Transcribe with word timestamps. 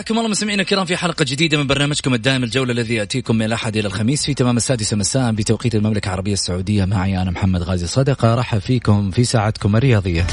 حياكم 0.00 0.18
الله 0.18 0.30
مستمعينا 0.30 0.62
الكرام 0.62 0.84
في 0.84 0.96
حلقة 0.96 1.24
جديدة 1.28 1.58
من 1.58 1.66
برنامجكم 1.66 2.14
الدائم 2.14 2.44
الجولة 2.44 2.72
الذي 2.72 2.94
يأتيكم 2.94 3.36
من 3.36 3.42
الأحد 3.46 3.76
إلى 3.76 3.86
الخميس 3.86 4.26
في 4.26 4.34
تمام 4.34 4.56
السادسة 4.56 4.96
مساء 4.96 5.32
بتوقيت 5.32 5.74
المملكة 5.74 6.08
العربية 6.08 6.32
السعودية. 6.32 6.84
معي 6.84 7.22
أنا 7.22 7.30
محمد 7.30 7.62
غازي 7.62 7.86
صدقة 7.86 8.34
رحب 8.34 8.58
فيكم 8.58 9.10
في 9.10 9.24
ساعتكم 9.24 9.76
الرياضية. 9.76 10.26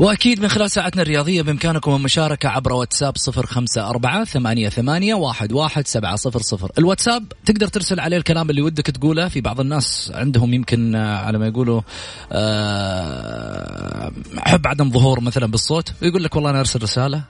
وأكيد 0.00 0.40
من 0.40 0.48
خلال 0.48 0.70
ساعتنا 0.70 1.02
الرياضية 1.02 1.42
بإمكانكم 1.42 1.94
المشاركة 1.94 2.48
عبر 2.48 2.72
واتساب 2.72 3.16
صفر 3.16 3.46
خمسة 3.46 3.88
أربعة 3.88 4.24
ثمانية, 4.24 4.68
ثمانية 4.68 5.14
واحد, 5.14 5.52
واحد 5.52 5.86
سبعة 5.86 6.16
صفر 6.16 6.42
صفر. 6.42 6.72
الواتساب 6.78 7.32
تقدر 7.44 7.68
ترسل 7.68 8.00
عليه 8.00 8.16
الكلام 8.16 8.50
اللي 8.50 8.62
ودك 8.62 8.86
تقوله 8.86 9.28
في 9.28 9.40
بعض 9.40 9.60
الناس. 9.60 10.12
عندهم 10.14 10.54
يمكن 10.54 10.94
آه، 10.94 11.18
على 11.18 11.38
ما 11.38 11.46
يقولوا 11.46 11.80
آه، 12.32 14.12
حب 14.36 14.66
عدم 14.66 14.90
ظهور 14.90 15.20
مثلا 15.20 15.46
بالصوت 15.46 15.92
ويقول 16.02 16.24
لك 16.24 16.36
والله 16.36 16.50
أنا 16.50 16.60
أرسل 16.60 16.82
رسالة 16.82 17.24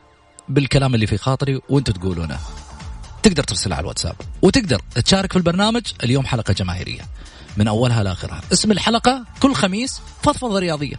بالكلام 0.49 0.95
اللي 0.95 1.07
في 1.07 1.19
خاطري 1.19 1.61
وأنتم 1.69 1.93
تقولونه. 1.93 2.39
تقدر 3.23 3.43
ترسل 3.43 3.73
على 3.73 3.81
الواتساب. 3.81 4.15
وتقدر 4.43 4.81
تشارك 5.05 5.33
في 5.33 5.39
البرنامج. 5.39 5.83
اليوم 6.05 6.27
حلقة 6.27 6.53
جماهيرية. 6.53 7.03
من 7.57 7.69
أولها 7.69 8.03
لآخرها. 8.03 8.41
اسم 8.53 8.73
الحلقة 8.73 9.25
كل 9.41 9.55
خميس 9.55 10.01
فضفضة 10.23 10.59
رياضية. 10.59 10.97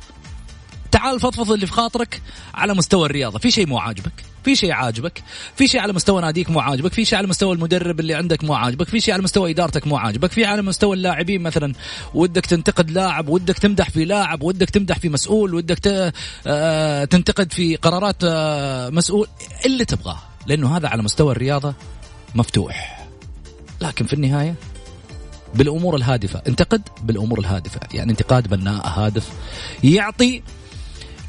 تعال 0.92 1.20
فضفض 1.20 1.52
اللي 1.52 1.66
في 1.66 1.74
خاطرك 1.74 2.22
على 2.54 2.74
مستوى 2.74 3.06
الرياضة. 3.06 3.40
في 3.40 3.52
شيء 3.52 3.68
مو 3.68 3.78
عاجبك 3.78 4.32
في 4.44 4.56
شيء 4.56 4.72
عاجبك 4.72 5.24
في 5.56 5.68
شيء 5.68 5.82
على 5.82 5.94
مستوى 5.94 6.22
ناديك 6.22 6.50
مو 6.50 6.60
عاجبك 6.60 6.94
في 6.94 7.06
شيء 7.06 7.18
على 7.18 7.28
مستوى 7.28 7.56
المدرب 7.56 8.00
اللي 8.00 8.14
عندك 8.14 8.44
مو 8.44 8.54
عاجبك 8.54 8.88
في 8.88 9.00
شيء 9.00 9.14
على 9.14 9.24
مستوى 9.24 9.52
إدارتك 9.52 9.88
مو 9.88 9.98
عاجبك 9.98 10.32
في 10.32 10.46
على 10.46 10.62
مستوى 10.62 10.96
اللاعبين 10.96 11.42
مثلا. 11.42 11.74
ودك 12.14 12.46
تنتقد 12.46 12.92
لاعب 12.92 13.30
ودك 13.30 13.58
تمدح 13.58 13.90
في 13.90 14.06
لاعب 14.06 14.44
ودك 14.44 14.70
تمدح 14.70 15.00
في 15.00 15.10
مسؤول 15.10 15.54
ودك 15.54 16.14
آه، 16.48 17.06
تنتقد 17.06 17.54
في 17.54 17.76
قرارات 17.76 18.24
آه، 18.24 18.90
مسؤول 18.90 19.28
اللي 19.66 19.86
تبغاه. 19.86 20.20
لأنه 20.48 20.78
هذا 20.78 20.88
على 20.88 21.04
مستوى 21.04 21.32
الرياضة 21.32 21.74
مفتوح. 22.36 23.08
لكن 23.82 24.06
في 24.06 24.14
النهاية 24.14 24.56
بالأمور 25.56 25.96
الهادفة 25.96 26.42
انتقد 26.48 26.82
بالأمور 27.04 27.40
الهادفة. 27.40 27.80
يعني 27.94 28.12
انتقاد 28.12 28.48
بناء 28.48 28.88
هادف 28.88 29.30
يعطي 29.84 30.42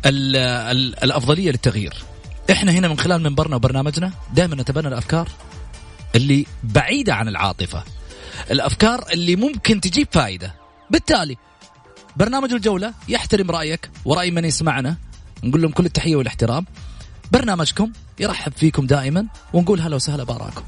ال 0.06 0.36
ال 0.36 1.04
الأفضلية 1.04 1.50
للتغيير. 1.50 1.94
إحنا 2.50 2.72
هنا 2.72 2.88
من 2.88 2.98
خلال 2.98 3.22
منبرنا 3.22 3.56
وبرنامجنا 3.56 4.12
دائما 4.34 4.54
نتبنى 4.54 4.88
الأفكار 4.88 5.28
اللي 6.14 6.46
بعيدة 6.62 7.14
عن 7.14 7.28
العاطفة. 7.28 7.84
الأفكار 8.50 9.04
اللي 9.12 9.36
ممكن 9.36 9.80
تجيب 9.80 10.08
فائده 10.12 10.54
بالتالي 10.91 11.36
برنامج 12.16 12.52
الجولة 12.52 12.94
يحترم 13.08 13.50
رأيك 13.50 13.91
ورأي 14.04 14.30
من 14.30 14.44
يسمعنا. 14.44 14.96
نقول 15.44 15.62
لهم 15.62 15.70
كل 15.70 15.86
التحية 15.86 16.16
والاحترام. 16.16 16.66
برنامجكم 17.32 17.92
يرحب 18.18 18.52
فيكم 18.52 18.86
دائما 18.86 19.26
ونقول 19.52 19.80
هلا 19.80 19.96
وسهلا 19.96 20.24
باراكم 20.24 20.62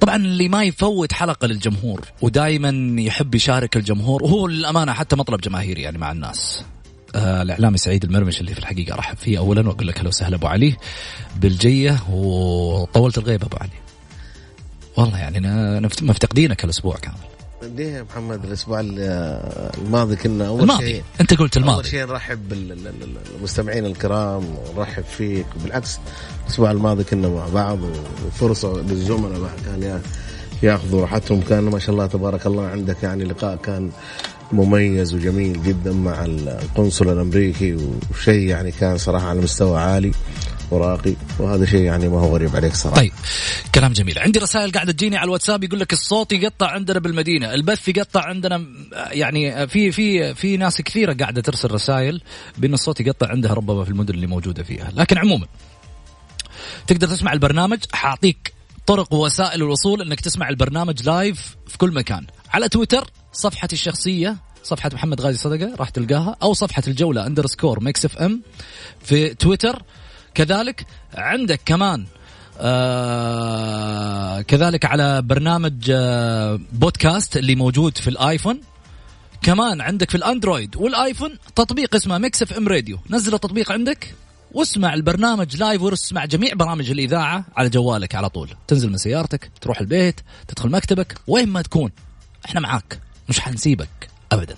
طبعا 0.00 0.16
اللي 0.16 0.48
ما 0.48 0.62
يفوت 0.64 1.12
حلقة 1.12 1.46
للجمهور 1.46 2.08
ودائما 2.22 3.00
يحب 3.02 3.34
يشارك 3.34 3.76
الجمهور 3.76 4.22
وهو 4.22 4.46
للأمانة 4.46 4.92
حتى 4.92 5.16
مطلب 5.16 5.40
جماهيري 5.40 5.82
يعني 5.82 5.98
مع 5.98 6.12
الناس. 6.12 6.62
آه 7.14 7.42
الإعلامي 7.42 7.78
سعيد 7.78 8.04
المرمش 8.04 8.40
اللي 8.40 8.52
في 8.52 8.58
الحقيقة 8.58 8.94
ارحب 8.94 9.16
فيه 9.16 9.38
اولا 9.38 9.68
وأقول 9.68 9.86
لك 9.88 9.98
أهلا 9.98 10.08
وسهلا 10.08 10.36
أبو 10.36 10.46
علي 10.46 10.76
بالجية 11.36 11.98
وطولت 12.10 13.18
الغيبه 13.18 13.46
أبو 13.46 13.56
علي. 13.60 13.70
والله 14.96 15.18
يعني 15.18 15.40
نفت- 15.80 16.02
مفتقدينك 16.02 16.64
الأسبوع 16.64 16.96
كامل. 16.96 17.16
ليه 17.62 17.92
يا 17.92 18.02
محمد 18.02 18.44
الأسبوع 18.44 18.80
ال- 18.80 18.98
الماضي 19.84 20.16
كنا 20.16 20.46
أول 20.48 20.60
الماضي. 20.62 20.86
شيء 20.86 21.02
أنت 21.20 21.34
قلت 21.34 21.56
أول 21.56 21.66
الماضي. 21.66 21.88
شيء 21.88 22.06
نرحب 22.06 22.48
بالمستمعين 22.48 23.86
الكرام 23.86 24.44
ونرحب 24.76 25.04
فيك. 25.04 25.46
بالعكس 25.62 25.98
الأسبوع 26.46 26.70
الماضي 26.70 27.04
كنا 27.04 27.28
مع 27.28 27.48
بعض 27.48 27.78
وفرصة 28.26 28.72
للزملاء 28.82 29.50
كان 29.66 29.82
يا- 29.82 30.00
ياخذوا 30.62 31.00
راحتهم. 31.00 31.40
كان 31.40 31.64
ما 31.64 31.78
شاء 31.78 31.90
الله 31.90 32.06
تبارك 32.06 32.46
الله 32.46 32.66
عندك 32.66 33.02
يعني 33.02 33.24
لقاء 33.24 33.56
كان 33.56 33.90
مميز 34.52 35.14
وجميل 35.14 35.62
جدا 35.62 35.92
مع 35.92 36.24
القنصل 36.24 37.08
الأمريكي 37.12 37.76
وشيء 38.10 38.48
يعني 38.48 38.70
كان 38.72 38.98
صراحة 38.98 39.26
على 39.28 39.40
مستوى 39.40 39.80
عالي. 39.80 40.10
وراقي 40.70 41.14
وهذا 41.38 41.66
شيء 41.66 41.80
يعني 41.80 42.08
ما 42.08 42.20
هو 42.20 42.34
غريب 42.34 42.56
عليك 42.56 42.74
صراحة. 42.74 42.96
طيب 42.96 43.12
كلام 43.74 43.92
جميل. 43.92 44.18
عندي 44.18 44.38
رسائل 44.38 44.72
قاعدة 44.72 44.92
تجيني 44.92 45.16
على 45.16 45.24
الواتساب 45.24 45.64
يقول 45.64 45.80
لك 45.80 45.92
الصوت 45.92 46.32
يقطع 46.32 46.70
عندنا 46.70 46.98
بالمدينة. 46.98 47.54
البث 47.54 47.88
يقطع 47.88 48.24
عندنا 48.24 48.66
يعني 49.10 49.68
في 49.68 49.92
في 49.92 50.34
في 50.34 50.56
ناس 50.56 50.82
كثيرة 50.82 51.12
قاعدة 51.12 51.40
ترسل 51.40 51.70
رسائل 51.70 52.22
بأن 52.58 52.74
الصوت 52.74 53.00
يقطع 53.00 53.28
عندها 53.28 53.54
ربما 53.54 53.84
في 53.84 53.90
المدن 53.90 54.14
اللي 54.14 54.26
موجودة 54.26 54.62
فيها. 54.62 54.92
لكن 54.96 55.18
عموما 55.18 55.46
تقدر 56.86 57.06
تسمع 57.06 57.32
البرنامج؟ 57.32 57.78
حاعطيك 57.92 58.52
طرق 58.86 59.14
ووسائل 59.14 59.62
الوصول 59.62 60.02
إنك 60.02 60.20
تسمع 60.20 60.48
البرنامج 60.48 61.02
live 61.06 61.56
في 61.66 61.78
كل 61.78 61.92
مكان. 61.92 62.26
على 62.50 62.68
تويتر 62.68 63.10
صفحتي 63.32 63.72
الشخصية 63.72 64.36
صفحة 64.62 64.90
محمد 64.92 65.20
غازي 65.20 65.38
صدقة 65.38 65.74
راح 65.76 65.88
تلقاها 65.88 66.36
أو 66.42 66.52
صفحة 66.52 66.82
الجولة 66.88 67.26
underscore 67.26 67.84
Mix 67.84 68.04
FM 68.04 68.42
في 69.02 69.34
تويتر 69.34 69.82
كذلك 70.34 70.86
عندك 71.14 71.60
كمان 71.64 72.06
آه 72.60 74.40
كذلك 74.40 74.84
على 74.84 75.22
برنامج 75.22 75.90
آه 75.90 76.60
بودكاست 76.72 77.36
اللي 77.36 77.54
موجود 77.54 77.98
في 77.98 78.10
الآيفون. 78.10 78.60
كمان 79.42 79.80
عندك 79.80 80.10
في 80.10 80.16
الأندرويد 80.16 80.76
والآيفون 80.76 81.38
تطبيق 81.54 81.94
اسمه 81.94 82.18
Mix 82.18 82.42
FM 82.42 82.68
Radio. 82.68 82.98
نزل 83.10 83.34
التطبيق 83.34 83.72
عندك 83.72 84.14
واسمع 84.52 84.94
البرنامج 84.94 85.56
live 85.56 85.82
واسمع 85.82 86.24
جميع 86.24 86.54
برامج 86.54 86.90
الإذاعة 86.90 87.44
على 87.56 87.68
جوالك 87.68 88.14
على 88.14 88.28
طول. 88.28 88.48
تنزل 88.66 88.90
من 88.90 88.96
سيارتك 88.96 89.50
تروح 89.60 89.80
البيت 89.80 90.20
تدخل 90.48 90.70
مكتبك 90.70 91.14
وين 91.26 91.48
ما 91.48 91.62
تكون. 91.62 91.90
إحنا 92.46 92.60
معاك 92.60 93.00
مش 93.28 93.40
حنسيبك 93.40 94.08
ابدا. 94.32 94.56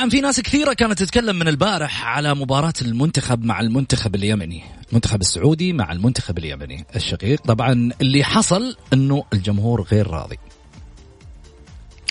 طبعا 0.00 0.10
في 0.10 0.20
ناس 0.20 0.40
كثيرة 0.40 0.72
كانت 0.72 0.98
تتكلم 0.98 1.38
من 1.38 1.48
البارح 1.48 2.04
على 2.04 2.34
مباراة 2.34 2.72
المنتخب 2.82 3.44
مع 3.44 3.60
المنتخب 3.60 4.14
اليمني. 4.14 4.62
المنتخب 4.90 5.20
السعودي 5.20 5.72
مع 5.72 5.92
المنتخب 5.92 6.38
اليمني 6.38 6.84
الشقيق. 6.96 7.40
طبعا 7.40 7.90
اللي 8.00 8.24
حصل 8.24 8.76
أنه 8.92 9.24
الجمهور 9.32 9.82
غير 9.82 10.06
راضي. 10.06 10.38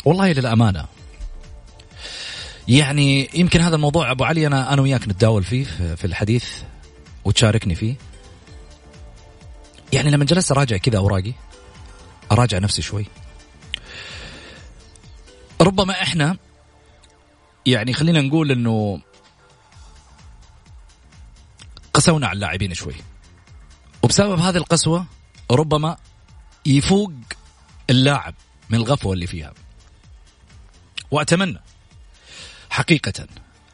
والله 0.05 0.31
للأمانة. 0.31 0.85
يعني 2.67 3.29
يمكن 3.33 3.61
هذا 3.61 3.75
الموضوع 3.75 4.11
أبو 4.11 4.23
علي 4.23 4.47
أنا 4.47 4.73
أنا 4.73 4.81
وياك 4.81 5.07
نتداول 5.07 5.43
فيه 5.43 5.63
في 5.95 6.05
الحديث 6.05 6.45
وتشاركني 7.25 7.75
فيه. 7.75 7.95
يعني 9.93 10.11
لما 10.11 10.25
جلست 10.25 10.51
أراجع 10.51 10.77
كذا 10.77 10.97
أوراقي 10.97 11.33
أراجع 12.31 12.59
نفسي 12.59 12.81
شوي. 12.81 13.05
ربما 15.61 15.93
إحنا 15.93 16.37
يعني 17.71 17.93
خلينا 17.93 18.21
نقول 18.21 18.51
إنه 18.51 19.01
قسونا 21.93 22.27
على 22.27 22.35
اللاعبين 22.35 22.73
شوي. 22.73 22.95
وبسبب 24.03 24.39
هذه 24.39 24.57
القسوة 24.57 25.05
ربما 25.51 25.97
يفوق 26.65 27.11
اللاعب 27.89 28.33
من 28.69 28.77
الغفوة 28.77 29.13
اللي 29.13 29.27
فيها. 29.27 29.53
وأتمنى 31.11 31.59
حقيقة 32.69 33.27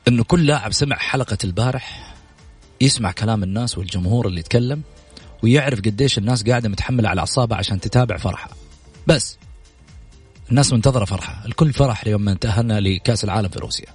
أنه 0.07 0.23
كل 0.23 0.45
لاعب 0.45 0.73
سمع 0.73 0.95
حلقة 0.95 1.37
البارح 1.43 2.13
يسمع 2.81 3.11
كلام 3.11 3.43
الناس 3.43 3.77
والجمهور 3.77 4.27
اللي 4.27 4.39
يتكلم 4.39 4.81
ويعرف 5.43 5.79
قديش 5.79 6.17
الناس 6.17 6.43
قاعدة 6.43 6.69
متحملة 6.69 7.09
على 7.09 7.19
أعصابها 7.19 7.57
عشان 7.57 7.79
تتابع 7.79 8.17
فرحة 8.17 8.49
بس 9.07 9.37
الناس 10.49 10.73
منتظرة 10.73 11.05
فرحة. 11.05 11.45
الكل 11.45 11.73
فرح 11.73 12.07
يوم 12.07 12.21
ما 12.21 12.33
تأهلنا 12.33 12.79
لكأس 12.79 13.23
العالم 13.23 13.49
في 13.49 13.59
روسيا. 13.59 13.87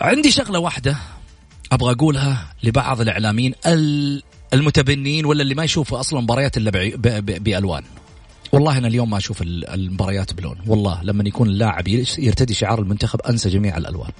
عندي 0.00 0.30
شغلة 0.30 0.58
واحدة 0.58 0.96
أبغى 1.72 1.92
أقولها 1.92 2.54
لبعض 2.62 3.00
الإعلاميين 3.00 3.54
المتبنين 4.54 5.24
ولا 5.24 5.42
اللي 5.42 5.54
ما 5.54 5.64
يشوفوا 5.64 6.00
أصلا 6.00 6.20
مباريات 6.20 6.56
إلا 6.56 6.70
بألوان. 7.20 7.82
والله 8.52 8.78
أنا 8.78 8.88
اليوم 8.88 9.10
ما 9.10 9.18
أشوف 9.18 9.42
المباريات 9.42 10.32
بلون. 10.34 10.58
والله 10.66 11.02
لما 11.02 11.24
يكون 11.28 11.48
اللاعب 11.48 11.88
يرتدي 11.88 12.54
شعار 12.54 12.78
المنتخب 12.78 13.20
أنسى 13.20 13.48
جميع 13.48 13.76
الألوان. 13.76 14.10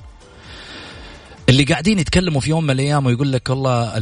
اللي 1.48 1.64
قاعدين 1.64 1.98
يتكلموا 1.98 2.40
في 2.40 2.50
يوم 2.50 2.64
من 2.64 2.70
الأيام 2.70 3.06
ويقول 3.06 3.32
لك 3.32 3.50
والله 3.50 3.92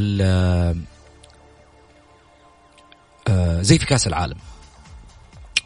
آه، 3.29 3.63
زي 3.63 3.79
في 3.79 3.87
كأس 3.87 4.07
العالم. 4.07 4.37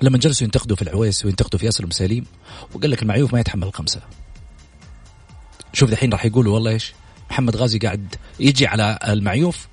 لما 0.03 0.19
جلسوا 0.19 0.45
ينتقدوا 0.45 0.77
في 0.77 0.83
العويس 0.83 1.25
وينتقدوا 1.25 1.59
في 1.59 1.67
ياسر 1.67 1.85
المساليم 1.85 2.27
وقال 2.75 2.91
لك 2.91 3.03
المعيوف 3.03 3.33
ما 3.33 3.41
يتحمل 3.41 3.65
الخمسة. 3.69 4.01
شوف 5.73 5.91
دحين 5.91 6.13
راح 6.13 6.25
يقولوا 6.25 6.55
والله 6.55 6.71
إيش 6.71 6.93
محمد 7.31 7.57
غازي 7.57 7.79
قاعد 7.79 8.15
يجي 8.41 8.67
على 8.67 8.99
المعيوف 9.09 9.69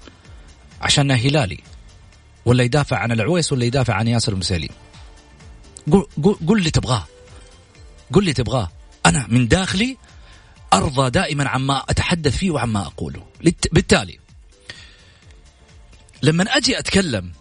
عشانه 0.81 1.13
هلالي 1.13 1.59
ولا 2.45 2.63
يدافع 2.63 2.97
عن 2.97 3.11
العويس 3.11 3.51
ولا 3.51 3.65
يدافع 3.65 3.93
عن 3.93 4.07
ياسر 4.07 4.33
المساليم 4.33 4.69
قول, 5.91 6.07
قول 6.47 6.57
اللي 6.59 6.71
تبغاه 6.71 7.07
قول 8.13 8.23
اللي 8.23 8.33
تبغاه. 8.33 8.71
أنا 9.05 9.27
من 9.29 9.47
داخلي 9.47 9.97
أرضى 10.73 11.09
دائما 11.09 11.49
عما 11.49 11.83
أتحدث 11.89 12.37
فيه 12.37 12.51
وعما 12.51 12.81
أقوله. 12.81 13.23
بالتالي 13.71 14.19
لما 16.23 16.43
أجي 16.43 16.79
أتكلم 16.79 17.31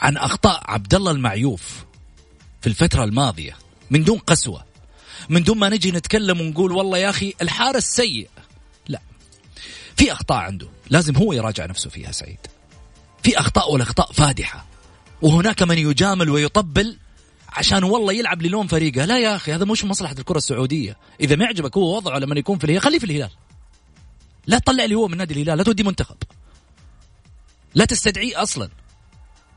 عن 0.00 0.16
أخطاء 0.16 0.62
عبد 0.70 0.94
الله 0.94 1.10
المعيوف 1.10 1.84
في 2.60 2.66
الفترة 2.66 3.04
الماضية 3.04 3.56
من 3.90 4.04
دون 4.04 4.18
قسوة 4.18 4.64
من 5.28 5.42
دون 5.42 5.58
ما 5.58 5.68
نجي 5.68 5.90
نتكلم 5.90 6.40
ونقول 6.40 6.72
والله 6.72 6.98
يا 6.98 7.10
أخي 7.10 7.34
الحارس 7.42 7.84
سيء. 7.84 8.28
لا. 8.88 9.00
في 9.96 10.12
أخطاء 10.12 10.38
عنده 10.38 10.68
لازم 10.90 11.16
هو 11.16 11.32
يراجع 11.32 11.66
نفسه 11.66 11.90
فيها 11.90 12.12
سعيد. 12.12 12.38
في 13.22 13.38
أخطاء 13.38 13.72
والأخطاء 13.72 14.12
فادحة. 14.12 14.66
وهناك 15.22 15.62
من 15.62 15.78
يجامل 15.78 16.30
ويطبل 16.30 16.98
عشان 17.48 17.84
والله 17.84 18.12
يلعب 18.12 18.42
للون 18.42 18.66
فريقه. 18.66 19.04
لا 19.04 19.18
يا 19.18 19.36
أخي 19.36 19.52
هذا 19.52 19.64
مش 19.64 19.84
مصلحة 19.84 20.14
الكرة 20.18 20.36
السعودية. 20.36 20.96
إذا 21.20 21.36
ما 21.36 21.44
يعجبك 21.44 21.76
هو 21.76 21.96
وضعه 21.96 22.18
لما 22.18 22.38
يكون 22.38 22.58
في 22.58 22.64
الهلال 22.64 22.82
خليه 22.82 22.98
في 22.98 23.04
الهلال. 23.04 23.30
لا 24.46 24.58
تطلع 24.58 24.84
لي 24.84 24.94
هو 24.94 25.08
من 25.08 25.16
نادي 25.16 25.34
الهلال 25.34 25.58
لا 25.58 25.64
تودي 25.64 25.82
منتخب. 25.82 26.16
لا 27.74 27.84
تستدعيه 27.84 28.42
أصلا. 28.42 28.68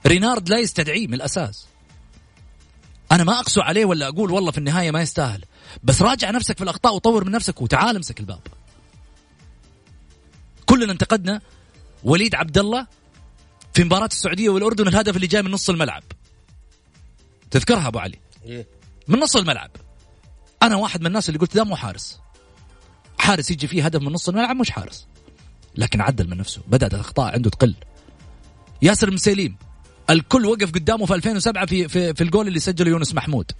رينارد 0.07 0.49
لا 0.49 0.59
يستدعيه 0.59 1.07
من 1.07 1.13
الأساس. 1.13 1.67
أنا 3.11 3.23
ما 3.23 3.39
أقسو 3.39 3.61
عليه 3.61 3.85
ولا 3.85 4.07
أقول 4.07 4.31
والله 4.31 4.51
في 4.51 4.57
النهاية 4.57 4.91
ما 4.91 5.01
يستاهل. 5.01 5.45
بس 5.83 6.01
راجع 6.01 6.31
نفسك 6.31 6.57
في 6.57 6.63
الأخطاء 6.63 6.95
وطور 6.95 7.23
من 7.25 7.31
نفسك 7.31 7.61
وتعال 7.61 7.95
امسك 7.95 8.19
الباب. 8.19 8.41
كلنا 10.65 10.91
انتقدنا 10.91 11.41
وليد 12.03 12.35
عبد 12.35 12.57
الله 12.57 12.87
في 13.73 13.83
مباراة 13.83 14.05
السعودية 14.05 14.49
والأردن 14.49 14.87
الهدف 14.87 15.15
اللي 15.15 15.27
جاي 15.27 15.41
من 15.41 15.51
نص 15.51 15.69
الملعب. 15.69 16.03
تذكرها 17.51 17.87
أبو 17.87 17.99
علي؟ 17.99 18.19
إيه. 18.45 18.67
من 19.07 19.19
نص 19.19 19.35
الملعب. 19.35 19.71
أنا 20.63 20.75
واحد 20.75 21.01
من 21.01 21.07
الناس 21.07 21.29
اللي 21.29 21.39
قلت 21.39 21.55
ذا 21.55 21.63
مو 21.63 21.75
حارس. 21.75 22.19
حارس 23.19 23.51
يجي 23.51 23.67
فيه 23.67 23.85
هدف 23.85 24.01
من 24.01 24.11
نص 24.11 24.29
الملعب 24.29 24.55
مش 24.55 24.69
حارس. 24.69 25.07
لكن 25.75 26.01
عدل 26.01 26.29
من 26.29 26.37
نفسه 26.37 26.61
بدأت 26.67 26.93
الأخطاء 26.93 27.33
عنده 27.33 27.49
تقل. 27.49 27.75
ياسر 28.81 29.07
المسيليم. 29.07 29.57
الكل 30.09 30.45
وقف 30.45 30.71
قدامه 30.71 31.05
في 31.05 31.13
2007 31.13 31.65
في 31.65 31.87
في, 31.87 32.13
في 32.13 32.23
الجول 32.23 32.47
اللي 32.47 32.59
سجله 32.59 32.89
يونس 32.89 33.13
محمود 33.13 33.51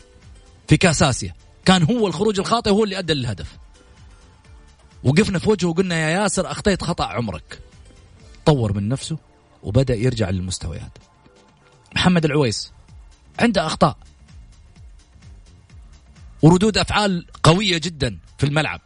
في 0.68 0.78
كاس 0.78 1.04
آسيا. 1.04 1.34
كان 1.66 1.84
هو 1.84 2.08
الخروج 2.08 2.40
الخاطئ 2.40 2.70
هو 2.70 2.84
اللي 2.84 3.00
أدى 3.00 3.14
للهدف. 3.14 3.58
وقفنا 5.04 5.40
في 5.40 5.50
وجهه 5.50 5.68
وقلنا 5.68 5.96
يا 5.96 6.10
ياسر 6.10 6.52
أخطيت 6.52 6.84
خطأ 6.84 7.06
عمرك. 7.06 7.60
طور 8.46 8.74
من 8.74 8.90
نفسه 8.90 9.18
وبدأ 9.64 9.96
يرجع 9.96 10.30
للمستويات. 10.30 10.98
محمد 11.96 12.26
العويس 12.26 12.72
عنده 13.40 13.66
أخطاء. 13.66 13.98
وردود 16.42 16.78
أفعال 16.78 17.26
قوية 17.44 17.78
جدا 17.78 18.20
في 18.38 18.46
الملعب. 18.46 18.82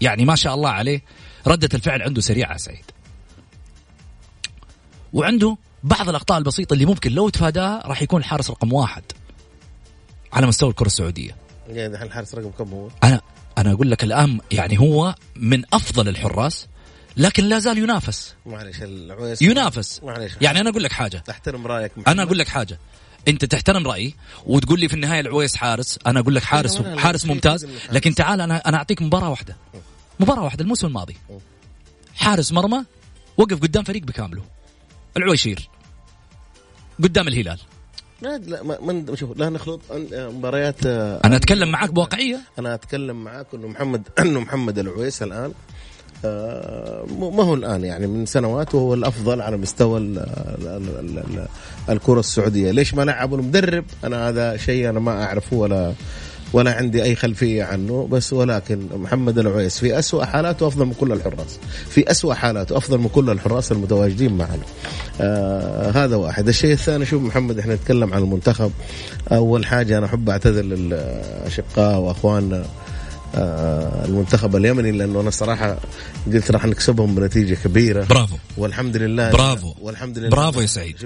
يعني 0.00 0.24
ما 0.24 0.34
شاء 0.34 0.54
الله 0.54 0.70
عليه 0.70 1.02
ردة 1.46 1.68
الفعل 1.74 2.02
عنده 2.02 2.20
سريعة 2.20 2.56
سعيد. 2.56 2.84
وعنده 5.12 5.56
بعض 5.84 6.08
الأخطاء 6.08 6.38
البسيطة 6.38 6.74
اللي 6.74 6.86
ممكن 6.86 7.12
لو 7.12 7.28
تفاداها 7.28 7.82
راح 7.86 8.02
يكون 8.02 8.20
الحارس 8.20 8.50
رقم 8.50 8.72
واحد 8.72 9.02
على 10.32 10.46
مستوى 10.46 10.70
الكرة 10.70 10.86
السعودية. 10.86 11.36
يعني 11.68 12.02
الحارس 12.02 12.34
رقم 12.34 12.50
كم 12.50 12.70
هو؟ 12.70 12.88
أنا 13.04 13.20
أنا 13.58 13.72
أقول 13.72 13.90
لك 13.90 14.04
الآن 14.04 14.40
يعني 14.50 14.80
هو 14.80 15.14
من 15.36 15.62
أفضل 15.72 16.08
الحراس 16.08 16.66
لكن 17.16 17.44
لا 17.44 17.58
زال 17.58 17.78
ينافس. 17.78 18.34
معلش 18.46 18.82
العويس 18.82 19.42
ينافس. 19.42 20.00
معلش 20.02 20.32
يعني 20.40 20.60
أنا 20.60 20.70
أقول 20.70 20.82
لك 20.84 20.92
حاجة. 20.92 21.18
تحترم 21.18 21.66
رأيك. 21.66 21.92
محمد. 21.92 22.08
أنا 22.08 22.22
أقول 22.22 22.38
لك 22.38 22.48
حاجة. 22.48 22.78
أنت 23.28 23.44
تحترم 23.44 23.86
رأيي 23.86 24.14
وتقول 24.46 24.80
لي 24.80 24.88
في 24.88 24.94
النهاية 24.94 25.20
العويس 25.20 25.56
حارس. 25.56 25.98
أنا 26.06 26.20
أقول 26.20 26.34
لك 26.34 26.42
حارس 26.42 26.82
حارس 26.82 27.26
ممتاز. 27.26 27.66
لكن 27.92 28.14
تعال 28.14 28.40
أنا 28.40 28.56
أنا 28.56 28.76
أعطيك 28.76 29.02
مباراة 29.02 29.30
واحدة. 29.30 29.56
مباراة 30.20 30.42
واحدة 30.42 30.62
الموسم 30.62 30.86
الماضي. 30.86 31.16
حارس 32.14 32.52
مرمى 32.52 32.84
وقف 33.36 33.60
قدام 33.60 33.84
فريق 33.84 34.02
بكامله. 34.02 34.42
العويشير 35.16 35.68
قدام 37.02 37.28
الهلال. 37.28 37.58
لا 38.22 38.38
لا 38.38 38.62
ما 38.62 39.14
شوف 39.14 39.36
لا 39.36 39.48
نخلط 39.48 39.80
مباريات 40.12 40.86
أنا 40.86 41.36
أتكلم 41.36 41.70
معك 41.70 41.90
بواقعية. 41.90 42.40
أنا 42.58 42.74
أتكلم 42.74 43.24
معك 43.24 43.46
إنه 43.54 43.68
محمد 43.68 44.08
إنه 44.22 44.40
محمد 44.40 44.78
العويس 44.78 45.22
الآن 45.22 45.52
آه، 46.24 47.06
ما 47.20 47.44
هو 47.44 47.54
الآن 47.54 47.84
يعني 47.84 48.06
من 48.06 48.26
سنوات 48.26 48.74
وهو 48.74 48.94
الأفضل 48.94 49.40
على 49.40 49.56
مستوى 49.56 49.98
الكرة 51.88 52.20
السعودية، 52.20 52.70
ليش 52.70 52.94
ما 52.94 53.02
لعبوا 53.02 53.38
المدرب؟ 53.38 53.84
أنا 54.04 54.28
هذا 54.28 54.56
شيء 54.56 54.88
أنا 54.88 55.00
ما 55.00 55.24
أعرفه 55.24 55.56
ولا 55.56 55.92
ولا 56.52 56.72
عندي 56.74 57.02
أي 57.02 57.14
خلفية 57.16 57.64
عنه 57.64 58.08
بس 58.10 58.32
ولكن 58.32 58.88
محمد 58.94 59.38
العويس 59.38 59.78
في 59.78 59.98
أسوأ 59.98 60.24
حالاته 60.24 60.66
أفضل 60.66 60.84
من 60.86 60.94
كل 60.94 61.12
الحراس. 61.12 61.58
في 61.90 62.10
أسوأ 62.10 62.34
حالاته 62.34 62.76
أفضل 62.76 62.98
من 62.98 63.08
كل 63.08 63.30
الحراس 63.30 63.72
المتواجدين 63.72 64.36
معنا. 64.36 64.62
آه 65.20 65.90
هذا 65.90 66.16
واحد. 66.16 66.48
الشيء 66.48 66.72
الثاني 66.72 67.06
شوف 67.06 67.22
محمد 67.22 67.58
إحنا 67.58 67.74
نتكلم 67.74 68.14
عن 68.14 68.22
المنتخب. 68.22 68.72
أول 69.32 69.66
حاجة 69.66 69.98
أنا 69.98 70.06
أحب 70.06 70.30
أعتذر 70.30 70.62
للأشقاء 70.62 71.98
واخواننا 71.98 72.64
آه 73.34 74.04
المنتخب 74.04 74.56
اليمني 74.56 74.92
لأنه 74.92 75.20
أنا 75.20 75.30
صراحة 75.30 75.76
قلت 76.32 76.50
راح 76.50 76.66
نكسبهم 76.66 77.14
بنتيجة 77.14 77.54
كبيرة. 77.64 78.04
برافو. 78.04 78.36
والحمد 78.56 78.96
لله. 78.96 79.30
برافو. 79.30 79.74
والحمد 79.80 80.18
لله. 80.18 80.28
برافو 80.28 80.60
يا 80.60 80.66
سعيد. 80.66 80.96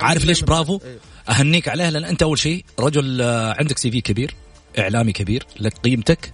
عارف 0.00 0.24
ليش 0.24 0.42
برافو؟ 0.42 0.80
إيه. 0.84 1.34
أهنيك 1.34 1.68
عليه 1.68 1.88
لأن 1.90 2.04
أنت 2.04 2.22
أول 2.22 2.38
شيء 2.38 2.64
رجل 2.80 3.20
آه، 3.20 3.54
عندك 3.58 3.78
سي 3.78 3.90
في 3.90 4.00
كبير. 4.00 4.34
إعلامي 4.78 5.12
كبير 5.12 5.46
لك 5.60 5.72
قيمتك 5.72 6.32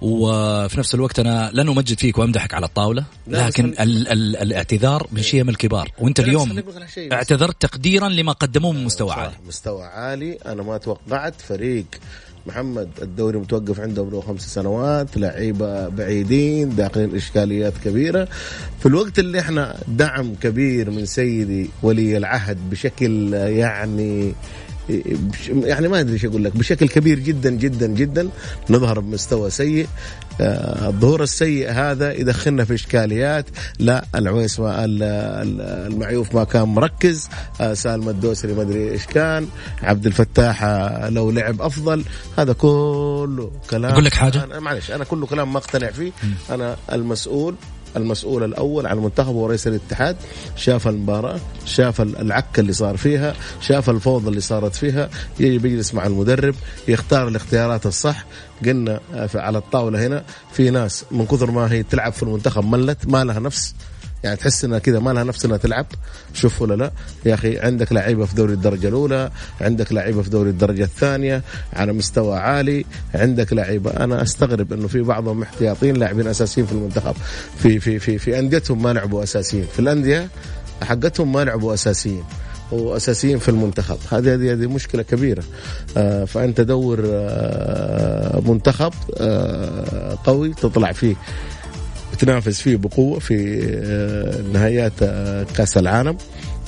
وفي 0.00 0.78
نفس 0.78 0.94
الوقت 0.94 1.18
أنا 1.18 1.50
لن 1.54 1.68
أمجد 1.68 1.98
فيك 1.98 2.18
وأمدحك 2.18 2.54
على 2.54 2.66
الطاولة 2.66 3.04
لكن 3.26 3.74
ال 3.80 4.08
ال 4.08 4.36
الاعتذار 4.36 5.06
من 5.12 5.22
شيم 5.22 5.48
الكبار. 5.48 5.92
وأنت 5.98 6.20
اليوم 6.20 6.62
اعتذرت 7.12 7.62
تقديرا 7.62 8.08
لما 8.08 8.32
قدموه 8.32 8.72
من 8.72 8.84
مستوى 8.84 9.12
عالي. 9.12 9.32
مستوى 9.46 9.84
عالي. 9.84 10.38
أنا 10.46 10.62
ما 10.62 10.78
توقعت 10.78 11.40
فريق 11.40 11.84
محمد 12.46 12.88
الدوري 13.02 13.38
متوقف 13.38 13.80
عنده 13.80 14.10
له 14.10 14.20
خمس 14.20 14.54
سنوات 14.54 15.16
لعيبة 15.16 15.88
بعيدين 15.88 16.76
داخلين 16.76 17.16
إشكاليات 17.16 17.72
كبيرة. 17.84 18.28
في 18.80 18.86
الوقت 18.86 19.18
اللي 19.18 19.40
إحنا 19.40 19.76
دعم 19.88 20.34
كبير 20.34 20.90
من 20.90 21.06
سيدي 21.06 21.70
ولي 21.82 22.16
العهد 22.16 22.70
بشكل 22.70 23.32
يعني 23.34 24.34
يعني 25.48 25.88
ما 25.88 26.00
أدري 26.00 26.12
إيش 26.12 26.24
أقول 26.24 26.44
لك. 26.44 26.56
بشكل 26.56 26.88
كبير 26.88 27.18
جدا 27.18 27.50
جدا 27.50 27.86
جدا 27.86 28.28
نظهر 28.70 29.00
بمستوى 29.00 29.50
سيء. 29.50 29.86
آه، 30.40 30.88
الظهور 30.88 31.22
السيء 31.22 31.70
هذا 31.70 32.12
يدخلنا 32.12 32.64
في 32.64 32.74
إشكاليات 32.74 33.46
لا 33.78 34.04
العويس 34.14 34.60
ما 34.60 34.84
المعيوف 34.84 36.34
ما 36.34 36.44
كان 36.44 36.62
مركز. 36.62 37.28
آه، 37.60 37.74
سالم 37.74 38.08
الدوسري 38.08 38.52
ما 38.52 38.62
أدري 38.62 38.90
إيش 38.90 39.06
كان. 39.06 39.48
عبد 39.82 40.06
الفتاح 40.06 40.64
آه، 40.64 41.08
لو 41.08 41.30
لعب 41.30 41.62
أفضل. 41.62 42.04
هذا 42.38 42.52
كله 42.52 43.50
كلام 43.70 43.92
أقول 43.92 44.04
لك 44.04 44.14
حاجة؟ 44.14 44.44
أنا 44.44 44.60
معلش 44.60 44.90
أنا 44.90 45.04
كله 45.04 45.26
كلام 45.26 45.52
ما 45.52 45.58
أقتنع 45.58 45.90
فيه. 45.90 46.12
أنا 46.50 46.76
المسؤول. 46.92 47.54
المسؤول 47.96 48.44
الأول 48.44 48.86
عن 48.86 48.96
المنتخب 48.98 49.34
هو 49.34 49.46
رئيس 49.46 49.66
الاتحاد 49.66 50.16
شاف 50.56 50.88
المباراة 50.88 51.40
شاف 51.66 52.00
العك 52.00 52.58
اللي 52.58 52.72
صار 52.72 52.96
فيها 52.96 53.34
شاف 53.60 53.90
الفوضى 53.90 54.28
اللي 54.28 54.40
صارت 54.40 54.74
فيها 54.74 55.10
يجي 55.40 55.54
يجلس 55.68 55.94
مع 55.94 56.06
المدرب 56.06 56.54
يختار 56.88 57.28
الاختيارات 57.28 57.86
الصح. 57.86 58.24
قلنا 58.66 59.00
على 59.34 59.58
الطاولة 59.58 60.06
هنا 60.06 60.24
في 60.52 60.70
ناس 60.70 61.04
من 61.10 61.26
كثر 61.26 61.50
ما 61.50 61.72
هي 61.72 61.82
تلعب 61.82 62.12
في 62.12 62.22
المنتخب 62.22 62.64
ملت 62.64 63.06
ما 63.06 63.24
لها 63.24 63.40
نفس 63.40 63.74
يعني 64.24 64.36
تحس 64.36 64.64
إنها 64.64 64.78
كذا 64.78 64.98
ما 64.98 65.10
لها 65.10 65.24
نفس 65.24 65.44
إنها 65.44 65.56
تلعب. 65.56 65.86
شوف 66.34 66.62
ولا 66.62 66.74
لا. 66.74 66.90
يا 67.26 67.34
أخي 67.34 67.58
عندك 67.58 67.92
لعيبة 67.92 68.24
في 68.26 68.34
دوري 68.34 68.52
الدرجة 68.52 68.88
الأولى 68.88 69.30
عندك 69.60 69.92
لعيبة 69.92 70.22
في 70.22 70.30
دوري 70.30 70.50
الدرجة 70.50 70.84
الثانية 70.84 71.42
على 71.72 71.92
مستوى 71.92 72.38
عالي 72.38 72.84
عندك 73.14 73.52
لعيبة. 73.52 73.90
أنا 73.90 74.22
أستغرب 74.22 74.72
إنه 74.72 74.88
في 74.88 75.00
بعضهم 75.00 75.42
احتياطيين 75.42 75.96
لاعبين 75.96 76.26
أساسيين 76.26 76.66
في 76.66 76.72
المنتخب. 76.72 77.14
في 77.58 77.80
في 77.80 77.98
في 77.98 78.18
في 78.18 78.38
أنديتهم 78.38 78.82
ما 78.82 78.92
لعبوا 78.92 79.22
أساسيين. 79.22 79.66
في 79.72 79.78
الأندية 79.78 80.28
حقتهم 80.82 81.32
ما 81.32 81.44
لعبوا 81.44 81.74
أساسيين. 81.74 82.24
واساسيين 82.72 83.38
في 83.38 83.48
المنتخب. 83.48 83.98
هذه 84.10 84.34
هذه 84.34 84.52
هذه 84.52 84.66
مشكلة 84.66 85.02
كبيرة. 85.02 85.42
آه 85.96 86.24
فأنت 86.24 86.60
دور 86.60 87.00
آه 87.06 88.40
منتخب 88.40 88.92
آه 89.16 90.18
قوي 90.24 90.54
تطلع 90.54 90.92
فيه. 90.92 91.14
تنافس 92.22 92.60
فيه 92.60 92.76
بقوة 92.76 93.18
في 93.18 93.60
آه، 93.84 94.42
نهايات 94.52 94.92
آه، 95.02 95.46
كأس 95.56 95.76
العالم. 95.76 96.16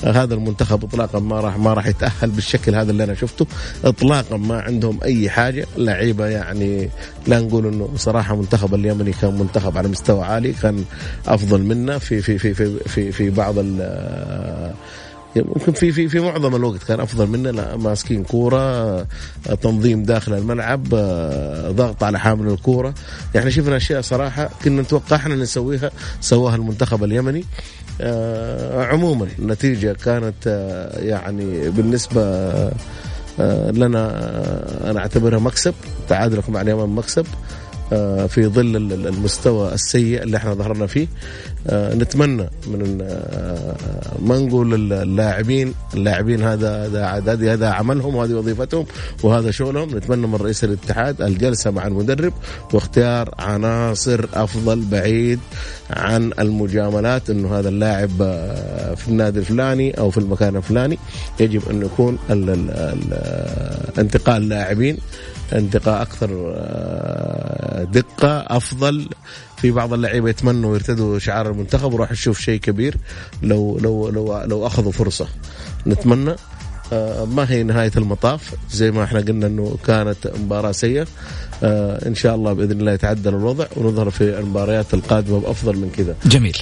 هذا 0.03 0.33
المنتخب 0.33 0.83
اطلاقا 0.83 1.19
ما 1.19 1.39
راح 1.39 1.57
ما 1.57 1.73
راح 1.73 1.87
يتأهل 1.87 2.29
بالشكل 2.29 2.75
هذا 2.75 2.91
اللي 2.91 3.03
أنا 3.03 3.13
شفته. 3.13 3.47
اطلاقا 3.85 4.37
ما 4.37 4.61
عندهم 4.61 4.99
أي 5.03 5.29
حاجة. 5.29 5.65
لعيبة 5.77 6.27
يعني 6.27 6.89
لا 7.27 7.39
نقول 7.39 7.67
إنه 7.67 7.89
صراحة 7.95 8.35
منتخب 8.35 8.73
اليمني 8.73 9.11
كان 9.13 9.39
منتخب 9.39 9.77
على 9.77 9.87
مستوى 9.87 10.23
عالي 10.25 10.53
كان 10.53 10.83
أفضل 11.27 11.61
منا 11.61 11.97
في 11.97 12.21
في 12.21 12.37
في 12.37 12.53
في 12.53 12.79
في, 12.79 13.11
في 13.11 13.29
بعض 13.29 13.55
ممكن 15.35 15.71
في 15.71 15.91
في 15.91 16.09
في 16.09 16.19
معظم 16.19 16.55
الوقت 16.55 16.83
كان 16.83 16.99
أفضل 16.99 17.27
منا 17.27 17.49
لا 17.49 17.77
ماسكين 17.77 18.23
كورة 18.23 19.01
تنظيم 19.61 20.03
داخل 20.03 20.33
الملعب 20.33 20.83
ضغط 21.69 22.03
على 22.03 22.19
حامل 22.19 22.47
الكورة. 22.47 22.93
يعني 23.35 23.51
شفنا 23.51 23.77
أشياء 23.77 24.01
صراحة 24.01 24.49
كنا 24.63 24.81
نتوقع 24.81 25.15
إحنا 25.15 25.35
نسويها 25.35 25.91
سواها 26.21 26.55
المنتخب 26.55 27.03
اليمني. 27.03 27.45
آه، 28.01 28.85
عموما 28.85 29.27
النتيجة 29.39 29.93
كانت 29.93 30.35
آه، 30.47 30.99
يعني 30.99 31.69
بالنسبة 31.69 32.21
آه، 33.39 33.71
لنا 33.71 34.09
أنا 34.91 34.99
أعتبرها 34.99 35.39
مكسب 35.39 35.73
تعادلكم 36.09 36.53
مع 36.53 36.61
اليمن 36.61 36.95
مكسب. 36.95 37.25
في 38.27 38.47
ظل 38.47 38.75
المستوى 39.07 39.73
السيء 39.73 40.23
اللي 40.23 40.37
إحنا 40.37 40.53
ظهرنا 40.53 40.87
فيه. 40.87 41.07
آه، 41.67 41.95
نتمنى 41.95 42.49
من 42.67 42.99
آه، 43.01 43.75
ما 44.19 44.39
نقول 44.39 44.93
اللاعبين 44.93 45.73
اللاعبين 45.93 46.43
هذا 46.43 46.87
هذا 47.05 47.53
هذا 47.53 47.69
عملهم 47.69 48.15
وهذه 48.15 48.33
وظيفتهم 48.33 48.85
وهذا 49.23 49.51
شغلهم. 49.51 49.97
نتمنى 49.97 50.27
من 50.27 50.35
رئيس 50.35 50.63
الاتحاد 50.63 51.21
الجلسة 51.21 51.71
مع 51.71 51.87
المدرب 51.87 52.33
واختيار 52.73 53.35
عناصر 53.39 54.25
أفضل 54.33 54.85
بعيد 54.91 55.39
عن 55.89 56.31
المجاملات 56.39 57.29
إنه 57.29 57.59
هذا 57.59 57.69
اللاعب 57.69 58.09
في 58.97 59.07
النادي 59.07 59.39
الفلاني 59.39 59.91
أو 59.91 60.09
في 60.09 60.17
المكان 60.17 60.55
الفلاني 60.55 60.97
يجب 61.39 61.61
أن 61.69 61.81
يكون 61.81 62.17
انتقال 63.99 64.49
لاعبين. 64.49 64.97
انتقاء 65.53 66.01
أكثر 66.01 66.53
آه، 66.57 67.83
دقة 67.83 68.45
أفضل. 68.47 69.09
في 69.57 69.71
بعض 69.71 69.93
اللعيبة 69.93 70.29
يتمنوا 70.29 70.75
يرتدوا 70.75 71.19
شعار 71.19 71.51
المنتخب 71.51 71.93
وراح 71.93 72.11
نشوف 72.11 72.39
شيء 72.39 72.59
كبير 72.59 72.97
لو 73.43 73.77
لو 73.79 74.09
لو 74.09 74.41
لو 74.43 74.67
أخذوا 74.67 74.91
فرصة. 74.91 75.27
نتمنى. 75.87 76.35
ما 77.25 77.45
هي 77.49 77.63
نهاية 77.63 77.91
المطاف 77.97 78.53
زي 78.71 78.91
ما 78.91 79.03
إحنا 79.03 79.19
قلنا 79.19 79.47
إنه 79.47 79.77
كانت 79.85 80.27
مباراة 80.27 80.71
سيئة. 80.71 81.07
آه 81.63 82.07
إن 82.07 82.15
شاء 82.15 82.35
الله 82.35 82.53
بإذن 82.53 82.79
الله 82.79 82.91
يتعدل 82.91 83.35
الوضع 83.35 83.65
ونظهر 83.77 84.09
في 84.09 84.39
المباريات 84.39 84.93
القادمة 84.93 85.39
بأفضل 85.39 85.75
من 85.77 85.91
كذا. 85.91 86.15
جميل. 86.25 86.57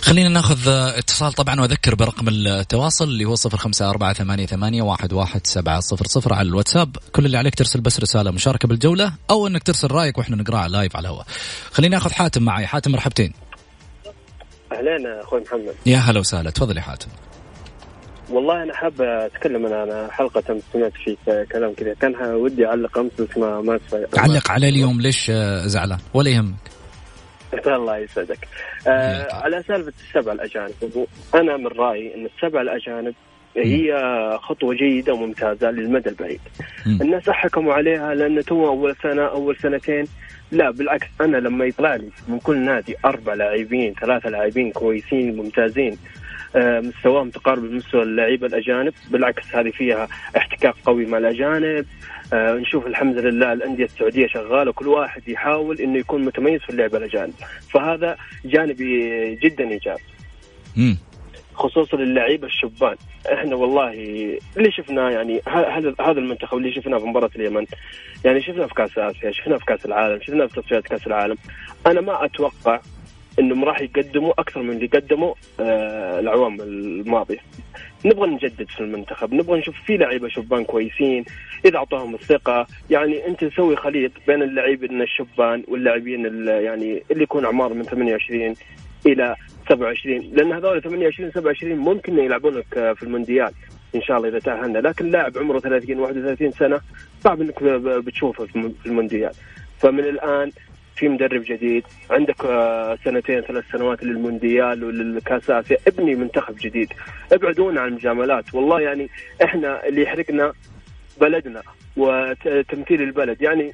خلينا 0.00 0.28
ناخذ 0.28 0.68
اتصال 0.68 1.32
طبعا 1.32 1.60
وأذكر 1.60 1.94
برقم 1.94 2.28
التواصل 2.28 3.04
اللي 3.04 3.24
هو 3.24 3.34
صفر 3.34 3.56
خمسة 3.56 3.90
أربعة 3.90 4.12
ثمانية, 4.12 4.46
ثمانية 4.46 4.82
واحد, 4.82 5.12
واحد 5.12 5.46
سبعة 5.46 5.80
صفر 5.80 6.06
صفر 6.06 6.34
على 6.34 6.48
الواتساب. 6.48 6.96
كل 7.12 7.26
اللي 7.26 7.38
عليك 7.38 7.54
ترسل 7.54 7.80
بس 7.80 8.00
رسالة 8.00 8.30
مشاركة 8.30 8.68
بالجولة 8.68 9.12
أو 9.30 9.46
أنك 9.46 9.62
ترسل 9.62 9.90
رأيك 9.90 10.18
وإحنا 10.18 10.36
نقرأها 10.36 10.68
لايف 10.68 10.96
على 10.96 11.08
الهواء. 11.08 11.26
خلينا 11.72 11.96
ناخذ 11.96 12.10
حاتم 12.10 12.42
معي. 12.42 12.66
حاتم 12.66 12.90
مرحبتين. 12.90 13.32
أهلين 14.72 15.06
أخوي 15.22 15.40
محمد. 15.40 15.74
يا 15.86 15.98
هلا 15.98 16.20
وسهلا. 16.20 16.50
تفضل 16.50 16.76
يا 16.76 16.82
حاتم. 16.82 17.08
والله 18.30 18.62
أنا 18.62 18.74
حاب 18.74 19.02
أتكلم 19.02 19.66
أنا 19.66 19.82
أنا 19.82 20.08
حلقة 20.10 20.42
امس 20.50 20.62
سمعت 20.72 20.92
في 20.92 21.16
كلام 21.52 21.72
كذا. 21.74 21.94
كان 21.94 22.14
ودي 22.34 22.66
أعلق 22.66 22.98
أمس 22.98 23.12
بس 23.20 23.38
ما 23.38 23.60
ما 23.60 23.80
علق 24.16 24.50
على 24.50 24.68
اليوم 24.68 25.00
ليش 25.00 25.30
آه، 25.30 25.66
زعلان؟ 25.66 25.98
ولا 26.14 26.30
يهمك. 26.30 26.54
الله 27.66 27.96
يسعدك. 27.98 28.48
آه 28.86 29.34
على 29.34 29.62
سالفة 29.68 29.92
السبع 30.08 30.32
الأجانب 30.32 31.06
أنا 31.34 31.56
من 31.56 31.66
رأيي 31.66 32.14
إن 32.14 32.26
السبع 32.26 32.60
الأجانب 32.60 33.14
هي 33.56 33.92
خطوة 34.42 34.74
جيدة 34.74 35.14
وممتازة 35.14 35.70
للمدى 35.70 36.08
البعيد. 36.08 36.40
م. 36.86 37.02
الناس 37.02 37.30
حكموا 37.30 37.74
عليها 37.74 38.14
لأن 38.14 38.44
تو 38.44 38.68
أول 38.68 38.96
سنة 39.02 39.22
أول 39.22 39.56
سنتين 39.56 40.04
لا 40.52 40.70
بالعكس 40.70 41.06
أنا 41.20 41.36
لما 41.36 41.64
يطلع 41.64 41.94
لي 41.94 42.08
من 42.28 42.38
كل 42.38 42.58
نادي 42.58 42.96
أربع 43.04 43.34
لاعبين 43.34 43.94
ثلاثة 44.00 44.30
لاعبين 44.30 44.72
كويسين 44.72 45.36
ممتازين 45.36 45.98
مستواهم 46.56 47.30
تقارب 47.30 47.62
بمستوى 47.62 48.02
اللعيبة 48.02 48.46
الأجانب 48.46 48.92
بالعكس 49.10 49.54
هذه 49.54 49.70
فيها 49.70 50.08
احتكاك 50.36 50.74
قوي 50.84 51.06
مع 51.06 51.18
الأجانب. 51.18 51.86
آه 52.32 52.54
نشوف 52.54 52.86
الحمد 52.86 53.18
لله 53.18 53.52
الأندية 53.52 53.84
السعودية 53.84 54.26
شغالة 54.26 54.72
كل 54.72 54.88
واحد 54.88 55.28
يحاول 55.28 55.80
إنه 55.80 55.98
يكون 55.98 56.24
متميز 56.24 56.60
في 56.60 56.70
اللعبه 56.70 56.98
الأجانب. 56.98 57.34
فهذا 57.70 58.16
جانبي 58.44 59.34
جدا 59.34 59.70
إيجابي. 59.70 60.02
خصوصا 61.54 61.96
للعيبة 61.96 62.46
الشبان. 62.46 62.96
إحنا 63.32 63.56
والله 63.56 63.92
اللي 64.56 64.72
شفناه 64.72 65.10
يعني 65.10 65.40
هذا 65.48 65.94
هذا 66.00 66.20
المنتخب 66.20 66.58
اللي 66.58 66.72
شفناه 66.72 66.98
في 66.98 67.04
مباراة 67.04 67.30
اليمن؟ 67.36 67.66
يعني 68.24 68.42
شفناه 68.42 68.66
في 68.66 68.74
كأس 68.74 68.98
آسيا 68.98 69.30
شفناه 69.30 69.56
في 69.56 69.64
كأس 69.64 69.86
العالم 69.86 70.20
شفناه 70.22 70.46
في 70.46 70.60
تصفيات 70.60 70.84
كأس 70.84 71.06
العالم. 71.06 71.36
أنا 71.86 72.00
ما 72.00 72.24
أتوقع 72.24 72.80
إنهم 73.38 73.64
راح 73.64 73.80
يقدموا 73.80 74.32
أكثر 74.38 74.62
من 74.62 74.70
اللي 74.70 74.86
قدموا 74.86 75.34
آه 75.60 76.20
العوام 76.20 76.60
الماضية. 76.60 77.38
نبغى 78.04 78.30
نجدد 78.30 78.68
في 78.68 78.80
المنتخب، 78.80 79.34
نبغى 79.34 79.58
نشوف 79.58 79.74
في 79.86 79.96
لعيبة 79.96 80.28
شبان 80.28 80.64
كويسين، 80.64 81.24
إذا 81.64 81.76
أعطاهم 81.76 82.14
الثقة، 82.14 82.66
يعني 82.90 83.26
أنت 83.26 83.44
تسوي 83.44 83.76
خليط 83.76 84.12
بين 84.26 84.42
اللاعبين 84.42 85.02
الشبان 85.02 85.64
واللاعبين 85.68 86.46
يعني 86.48 87.02
اللي 87.10 87.22
يكون 87.22 87.44
اعمار 87.44 87.74
من 87.74 87.82
28 87.82 88.54
إلى 89.06 89.36
27 89.68 90.20
لأن 90.32 90.52
هذول 90.52 90.82
28 90.82 91.30
27 91.30 91.78
ممكن 91.78 92.18
يلعبونك 92.18 92.64
في 92.70 93.02
المونديال 93.02 93.50
إن 93.94 94.02
شاء 94.02 94.16
الله 94.16 94.28
إذا 94.28 94.38
تأهلنا. 94.38 94.78
لكن 94.78 95.10
لاعب 95.10 95.38
عمره 95.38 95.58
30 95.58 95.98
31 95.98 96.50
سنة 96.50 96.80
صعب 97.20 97.40
إنك 97.40 97.62
بتشوفه 97.62 98.46
في 98.46 98.86
المونديال. 98.86 99.32
فمن 99.78 100.04
الآن 100.04 100.50
في 100.98 101.08
مدرب 101.08 101.42
جديد 101.44 101.84
عندك 102.10 102.44
آه، 102.44 102.98
سنتين 103.04 103.40
ثلاث 103.40 103.64
سنوات 103.72 104.02
للمونديال 104.04 104.84
وللكاس 104.84 105.50
اسيا 105.50 105.76
ابني 105.86 106.14
منتخب 106.14 106.56
جديد. 106.60 106.92
ابعدونا 107.32 107.80
عن 107.80 107.88
المجاملات. 107.88 108.54
والله 108.54 108.80
يعني 108.80 109.08
إحنا 109.44 109.86
اللي 109.86 110.02
يحرقنا 110.02 110.52
بلدنا 111.20 111.62
وتمثيل 111.96 113.02
البلد. 113.02 113.42
يعني 113.42 113.72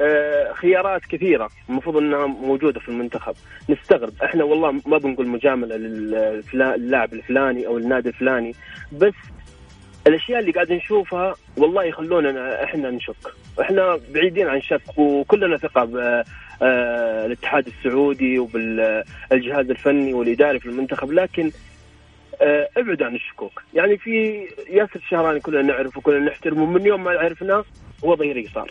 آه، 0.00 0.52
خيارات 0.52 1.02
كثيرة 1.06 1.48
المفروض 1.68 1.96
إنها 1.96 2.26
موجودة 2.26 2.80
في 2.80 2.88
المنتخب. 2.88 3.34
نستغرب. 3.68 4.12
إحنا 4.24 4.44
والله 4.44 4.70
ما 4.86 4.98
بنقول 4.98 5.28
مجاملة 5.28 5.76
للاعب 6.54 7.12
الفلاني 7.12 7.66
أو 7.66 7.78
النادي 7.78 8.08
الفلاني 8.08 8.54
بس 8.92 9.14
الأشياء 10.06 10.40
اللي 10.40 10.52
قاعد 10.52 10.72
نشوفها 10.72 11.34
والله 11.56 11.84
يخلونا 11.84 12.64
إحنا 12.64 12.90
نشك. 12.90 13.14
إحنا 13.60 13.98
بعيدين 14.14 14.48
عن 14.48 14.60
شك 14.60 14.98
وكلنا 14.98 15.56
ثقة 15.56 15.84
بالاتحاد 16.60 17.66
السعودي 17.66 18.38
وبالجهاز 18.38 19.70
الفني 19.70 20.14
والإداري 20.14 20.60
في 20.60 20.66
المنتخب 20.66 21.12
لكن 21.12 21.50
آه، 22.42 22.68
ابعد 22.76 23.02
عن 23.02 23.14
الشكوك. 23.14 23.62
يعني 23.74 23.96
في 23.98 24.46
ياسر 24.70 24.96
الشهراني 24.96 25.40
كلنا 25.40 25.62
نعرفه 25.62 25.98
وكلنا 25.98 26.30
نحترمه 26.30 26.66
من 26.66 26.86
يوم 26.86 27.04
ما 27.04 27.10
عرفناه 27.10 27.64
هو 28.04 28.16
ظهير 28.16 28.36
يسار. 28.36 28.70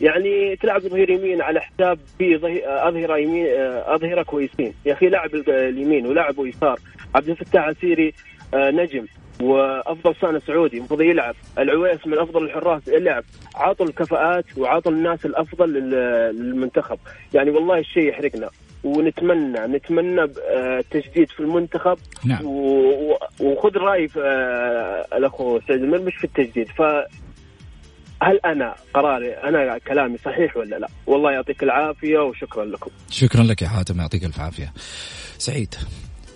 يعني 0.00 0.56
تلعب 0.56 0.80
ظهير 0.80 1.10
يمين 1.10 1.42
على 1.42 1.60
حساب 1.60 1.98
في 2.18 2.36
أظهرة 2.66 3.16
يمين 3.18 3.46
آه، 3.46 3.94
أظهرة 3.94 4.22
كويسين. 4.22 4.74
يا 4.86 4.92
أخي 4.92 5.08
لاعب 5.08 5.34
اليمين 5.34 6.06
ولاعب 6.06 6.34
يسار. 6.38 6.78
عبد 7.14 7.28
الفتاح 7.28 7.64
عسيري 7.64 8.14
آه، 8.54 8.70
نجم. 8.70 9.06
وأفضل 9.40 10.14
صانع 10.20 10.38
سعودي 10.38 10.76
المفروض 10.78 11.00
يلعب 11.00 11.34
العويس 11.58 12.06
من 12.06 12.18
أفضل 12.18 12.44
الحراس 12.44 12.88
يلعب 12.88 13.24
عاطوا 13.54 13.86
الكفاءات 13.86 14.44
وعاطوا 14.58 14.92
الناس 14.92 15.26
الأفضل 15.26 15.72
للمنتخب 15.72 16.98
يعني 17.34 17.50
والله 17.50 17.78
الشيء 17.78 18.08
يحرقنا 18.08 18.50
ونتمنى 18.84 19.58
نتمنى 19.60 20.24
التجديد 20.54 21.30
في 21.30 21.40
المنتخب 21.40 21.98
نعم. 22.24 22.40
وخذ 23.40 23.76
رأي 23.76 24.08
آه، 24.18 25.06
الأخو 25.12 25.60
سعيد 25.68 25.82
المرمش 25.82 26.16
في 26.16 26.24
التجديد 26.24 26.68
ف 26.68 26.82
هل 28.22 28.40
أنا 28.44 28.74
قراري 28.94 29.32
أنا 29.34 29.78
كلامي 29.78 30.18
صحيح 30.18 30.56
ولا 30.56 30.76
لا؟ 30.76 30.88
والله 31.06 31.32
يعطيك 31.32 31.62
العافية 31.62 32.18
وشكرا 32.18 32.64
لكم. 32.64 32.90
شكرا 33.10 33.42
لك 33.42 33.62
يا 33.62 33.68
حاتم 33.68 34.00
يعطيك 34.00 34.24
الف 34.24 34.40
عافية. 34.40 34.72
سعيد 35.38 35.74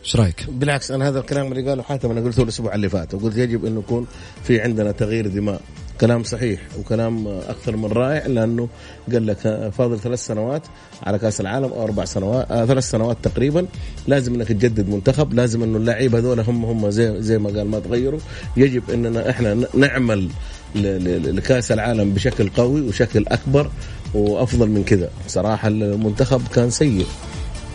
إيش 0.05 0.17
رأيك؟ 0.17 0.47
بالعكس 0.49 0.91
أنا 0.91 1.09
هذا 1.09 1.19
الكلام 1.19 1.53
اللي 1.53 1.71
قاله 1.71 1.83
حاتم 1.83 2.11
أنا 2.11 2.21
قلته 2.21 2.43
الأسبوع 2.43 2.75
اللي 2.75 2.89
فات 2.89 3.15
وقلت 3.15 3.37
يجب 3.37 3.65
انه 3.65 3.81
يكون 3.81 4.07
في 4.43 4.61
عندنا 4.61 4.93
تغيير 4.93 5.27
دماء. 5.27 5.61
كلام 6.01 6.23
صحيح 6.23 6.61
وكلام 6.79 7.27
أكثر 7.29 7.77
من 7.77 7.85
رائع 7.85 8.27
لأنه 8.27 8.69
قال 9.13 9.27
لك 9.27 9.71
فاضل 9.79 10.01
ثلاث 10.01 10.27
سنوات 10.27 10.63
على 11.03 11.19
كأس 11.19 11.41
العالم 11.41 11.65
أو 11.65 11.85
أربع 11.85 12.05
سنوات 12.05 12.51
آه 12.51 12.67
ثلاث 12.67 12.91
سنوات 12.91 13.17
تقريبا. 13.23 13.67
لازم 14.07 14.35
أنك 14.35 14.49
تجدد 14.49 14.89
منتخب 14.89 15.35
لازم 15.35 15.63
انه 15.63 15.79
اللعيبة 15.79 16.19
هذول 16.19 16.41
هم 16.41 16.65
هم 16.65 16.91
زي 16.91 17.23
زي 17.23 17.39
ما 17.39 17.49
قال 17.49 17.67
ما 17.69 17.79
تغيروا. 17.79 18.21
يجب 18.57 18.91
أننا 18.91 19.31
إحنا 19.31 19.67
نعمل 19.75 20.29
لكأس 20.75 21.73
العالم 21.73 22.11
بشكل 22.11 22.49
قوي 22.49 22.81
وشكل 22.81 23.25
أكبر 23.29 23.71
وأفضل 24.15 24.69
من 24.71 24.85
كذا. 24.85 25.11
صراحة 25.29 25.69
المنتخب 25.69 26.43
كان 26.55 26.71
سيء. 26.71 27.07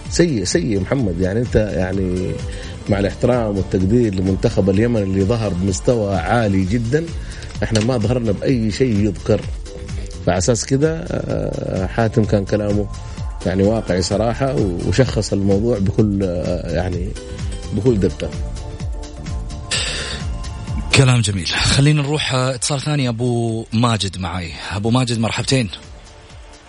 سيء 0.09 0.43
سيء 0.43 0.79
محمد. 0.79 1.21
يعني 1.21 1.39
أنت 1.39 1.55
يعني 1.55 2.31
مع 2.89 2.99
الاحترام 2.99 3.57
والتقدير 3.57 4.15
لمنتخب 4.15 4.69
اليمن 4.69 5.01
اللي 5.01 5.23
ظهر 5.23 5.53
بمستوى 5.53 6.15
عالي 6.15 6.65
جدا 6.65 7.05
إحنا 7.63 7.79
ما 7.79 7.97
ظهرنا 7.97 8.31
بأي 8.31 8.71
شيء 8.71 8.95
يذكر. 8.99 9.41
فعلى 10.25 10.37
أساس 10.37 10.65
كذا 10.65 11.05
آه، 11.11 11.87
حاتم 11.87 12.23
كان 12.23 12.45
كلامه 12.45 12.87
يعني 13.45 13.63
واقعي 13.63 14.01
صراحة 14.01 14.55
وشخص 14.87 15.33
الموضوع 15.33 15.79
بكل 15.79 16.19
آه، 16.23 16.71
يعني 16.75 17.09
بكل 17.73 17.99
دقة. 17.99 18.29
كلام 20.95 21.21
جميل. 21.21 21.47
خلينا 21.47 22.01
نروح 22.01 22.33
آه، 22.33 22.55
اتصال 22.55 22.81
ثاني. 22.81 23.09
أبو 23.09 23.65
ماجد 23.73 24.17
معي. 24.17 24.51
أبو 24.71 24.89
ماجد 24.89 25.19
مرحبتين. 25.19 25.69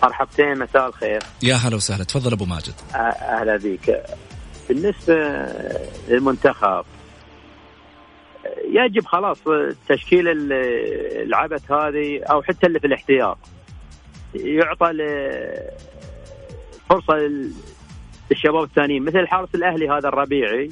مرحبتين 0.03 0.59
مساء 0.59 0.87
الخير. 0.87 1.19
يا 1.43 1.55
هلا 1.55 1.75
وسهلا. 1.75 2.03
تفضل 2.03 2.33
أبو 2.33 2.45
ماجد. 2.45 2.73
أهلا 2.95 3.57
بك. 3.57 4.03
بالنسبة 4.69 5.15
للمنتخب 6.09 6.85
يجب 8.71 9.05
خلاص 9.05 9.37
تشكيل 9.89 10.27
العبث 10.27 11.71
هذه 11.71 12.23
أو 12.23 12.41
حتى 12.41 12.67
اللي 12.67 12.79
في 12.79 12.87
الاحتياط. 12.87 13.37
يعطى 14.33 14.91
فرصة 16.89 17.13
للشباب 18.31 18.63
الثانيين. 18.63 19.03
مثل 19.03 19.19
الحارس 19.19 19.55
الأهلي 19.55 19.89
هذا 19.89 20.07
الربيعي 20.07 20.69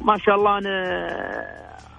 ما 0.00 0.18
شاء 0.18 0.34
الله 0.34 0.58
أنا 0.58 0.68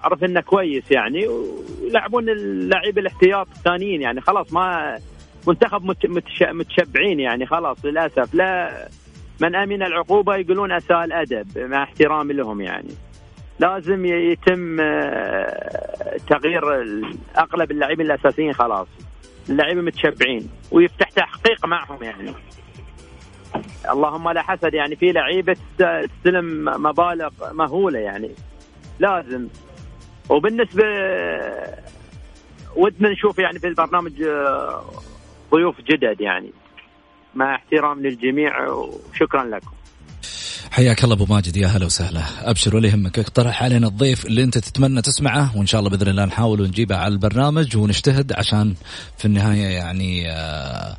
أعرف 0.04 0.24
إنه 0.24 0.42
كويس 0.42 0.92
يعني 0.92 1.28
ويلعبون 1.28 2.30
اللاعبين 2.30 2.98
الاحتياط 2.98 3.48
الثانيين 3.58 4.02
يعني 4.02 4.22
خلاص 4.22 4.54
ما 4.54 4.98
منتخب 5.47 5.95
متشبعين 6.41 7.19
يعني 7.19 7.45
خلاص 7.45 7.86
للأسف. 7.86 8.34
لا 8.34 8.88
من 9.41 9.56
آمن 9.56 9.84
العقوبة 9.84 10.36
يقولون 10.36 10.71
أساء 10.71 11.04
الأدب 11.04 11.58
مع 11.58 11.84
احترامي 11.84 12.34
لهم 12.34 12.62
يعني. 12.62 12.89
لازم 13.60 14.06
يتم 14.06 14.80
آه، 14.80 16.17
تغيير 16.30 16.63
اغلب 17.38 17.71
اللاعبين 17.71 18.06
الأساسيين 18.06 18.54
خلاص. 18.54 18.88
اللاعبين 19.49 19.86
متشبعين 19.86 20.49
ويفتح 20.71 21.10
تحقيق 21.10 21.65
معهم 21.65 22.04
يعني. 22.04 22.34
اللهم 23.89 24.30
لا 24.30 24.41
حسد 24.41 24.73
يعني 24.73 24.95
في 24.95 25.12
لعيبة 25.12 25.56
تستلم 25.78 26.65
مبالغ 26.65 27.30
مهولة 27.52 27.99
يعني. 27.99 28.32
لازم. 28.99 29.47
وبالنسبة 30.30 30.84
ودنا 32.75 33.10
نشوف 33.10 33.39
يعني 33.39 33.60
في 33.60 33.67
البرنامج 33.67 34.21
آه، 34.21 34.84
ضيوف 35.52 35.76
جدد 35.82 36.22
يعني. 36.22 36.52
مع 37.36 37.56
احترام 37.56 38.00
للجميع 38.02 38.70
وشكرا 38.70 39.44
لكم. 39.44 39.72
حياك 40.72 41.04
الله 41.04 41.16
أبو 41.16 41.26
ماجد 41.34 41.58
يا 41.58 41.68
هلا 41.68 41.86
وسهلا. 41.86 42.22
أبشر 42.42 42.76
ولا 42.76 42.88
يهمك. 42.88 43.20
اقترح 43.20 43.64
علينا 43.64 43.88
الضيف 43.88 44.26
اللي 44.26 44.44
أنت 44.44 44.58
تتمنى 44.58 45.02
تسمعه 45.02 45.58
وإن 45.58 45.66
شاء 45.66 45.80
الله 45.80 45.92
بإذن 45.92 46.08
الله 46.08 46.26
نحاول 46.26 46.62
ونجيبه 46.62 46.96
على 46.96 47.14
البرنامج 47.14 47.78
ونجتهد 47.78 48.34
عشان 48.34 48.74
في 49.18 49.26
النهاية 49.26 49.68
يعني 49.68 50.32
آه 50.32 50.98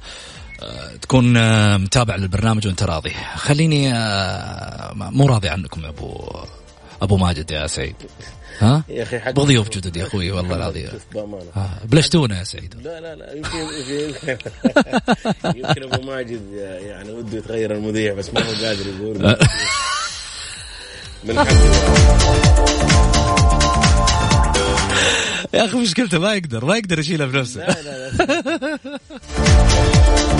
آه 0.62 0.96
تكون 1.02 1.36
آه 1.36 1.76
متابع 1.76 2.16
للبرنامج 2.16 2.66
وأنت 2.66 2.82
راضي. 2.82 3.10
خليني 3.36 3.92
مو 4.94 5.26
راضي 5.26 5.48
عنكم 5.48 5.80
يا 5.84 5.88
أبو 5.88 6.30
أبو 7.02 7.16
ماجد 7.16 7.50
يا 7.50 7.66
سعيد. 7.66 7.96
ها؟ 8.60 8.84
يا 8.88 9.02
أخي 9.02 9.20
حق 9.20 9.30
بضيوف 9.30 9.68
جدد 9.68 9.96
يا 9.96 10.06
أخوي 10.06 10.30
والله 10.30 10.56
العظيم. 10.56 10.88
بلشتونا 11.84 12.38
يا 12.38 12.44
سعيد 12.44 12.74
لا 12.84 13.00
لا 13.00 13.14
لا 13.14 13.32
يمكن 13.34 13.58
يمكن 13.90 14.36
يمكن 15.58 15.82
أبو 15.82 16.02
ماجد 16.02 16.40
يعني 16.86 17.12
وده 17.12 17.38
يتغير 17.38 17.74
المذيع 17.74 18.14
بس 18.14 18.34
ما 18.34 18.40
هو 18.40 18.64
قادر 18.64 18.86
يقول. 18.86 19.36
من 21.24 21.34
يا 25.54 25.64
أخي 25.64 25.78
مشكلته 25.78 26.18
ما 26.18 26.34
يقدر 26.34 26.64
ما 26.64 26.76
يقدر 26.76 26.98
يشيلها 26.98 27.26
بنفسه. 27.26 27.60
لا 27.66 27.82
لا 27.82 28.10
لا. 28.10 28.78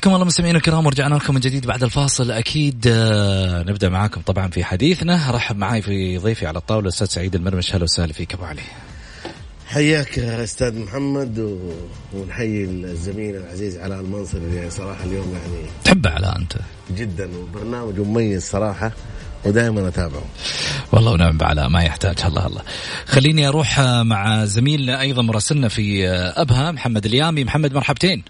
حياكم 0.00 0.14
الله 0.14 0.26
مستمعينا 0.26 0.58
الكرام 0.58 0.86
ورجعنا 0.86 1.14
لكم 1.14 1.34
من 1.34 1.40
جديد 1.40 1.66
بعد 1.66 1.82
الفاصل. 1.82 2.30
أكيد 2.30 2.84
آه، 2.86 3.62
نبدأ 3.62 3.88
معاكم 3.88 4.20
طبعا 4.20 4.48
في 4.48 4.64
حديثنا. 4.64 5.30
رحب 5.30 5.56
معي 5.56 5.82
في 5.82 6.18
ضيفي 6.18 6.46
على 6.46 6.58
الطاولة 6.58 6.82
الأستاذ 6.82 7.06
سعيد 7.06 7.34
المرمش. 7.34 7.72
أهلا 7.74 7.84
وسهلا 7.84 8.12
فيك 8.12 8.34
أبو 8.34 8.44
علي. 8.44 8.62
حياك 9.66 10.18
أستاذ 10.18 10.78
محمد 10.78 11.38
و... 11.38 11.72
ونحيي 12.14 12.64
الزميل 12.64 13.36
العزيز 13.36 13.78
علاء 13.78 14.00
المنصر 14.00 14.38
اللي 14.38 14.70
صراحة 14.70 15.04
اليوم 15.04 15.32
يعني 15.32 15.66
تحبه 15.84 16.10
علاء 16.10 16.38
أنت؟ 16.38 16.52
جدا 16.96 17.30
وبرنامج 17.36 18.00
مميز 18.00 18.42
صراحة 18.42 18.92
ودائما 19.44 19.88
أتابعه. 19.88 20.24
والله 20.92 21.12
ونعم 21.12 21.38
بعلاء 21.38 21.68
ما 21.68 21.82
يحتاج. 21.82 22.16
الله 22.24 22.46
الله. 22.46 22.62
خليني 23.06 23.48
أروح 23.48 23.80
مع 23.80 24.44
زميل 24.44 24.90
أيضا 24.90 25.22
مراسلنا 25.22 25.68
في 25.68 26.08
أبها 26.36 26.70
محمد 26.70 27.06
اليامي. 27.06 27.44
محمد 27.44 27.72
مرحبتين. 27.74 28.22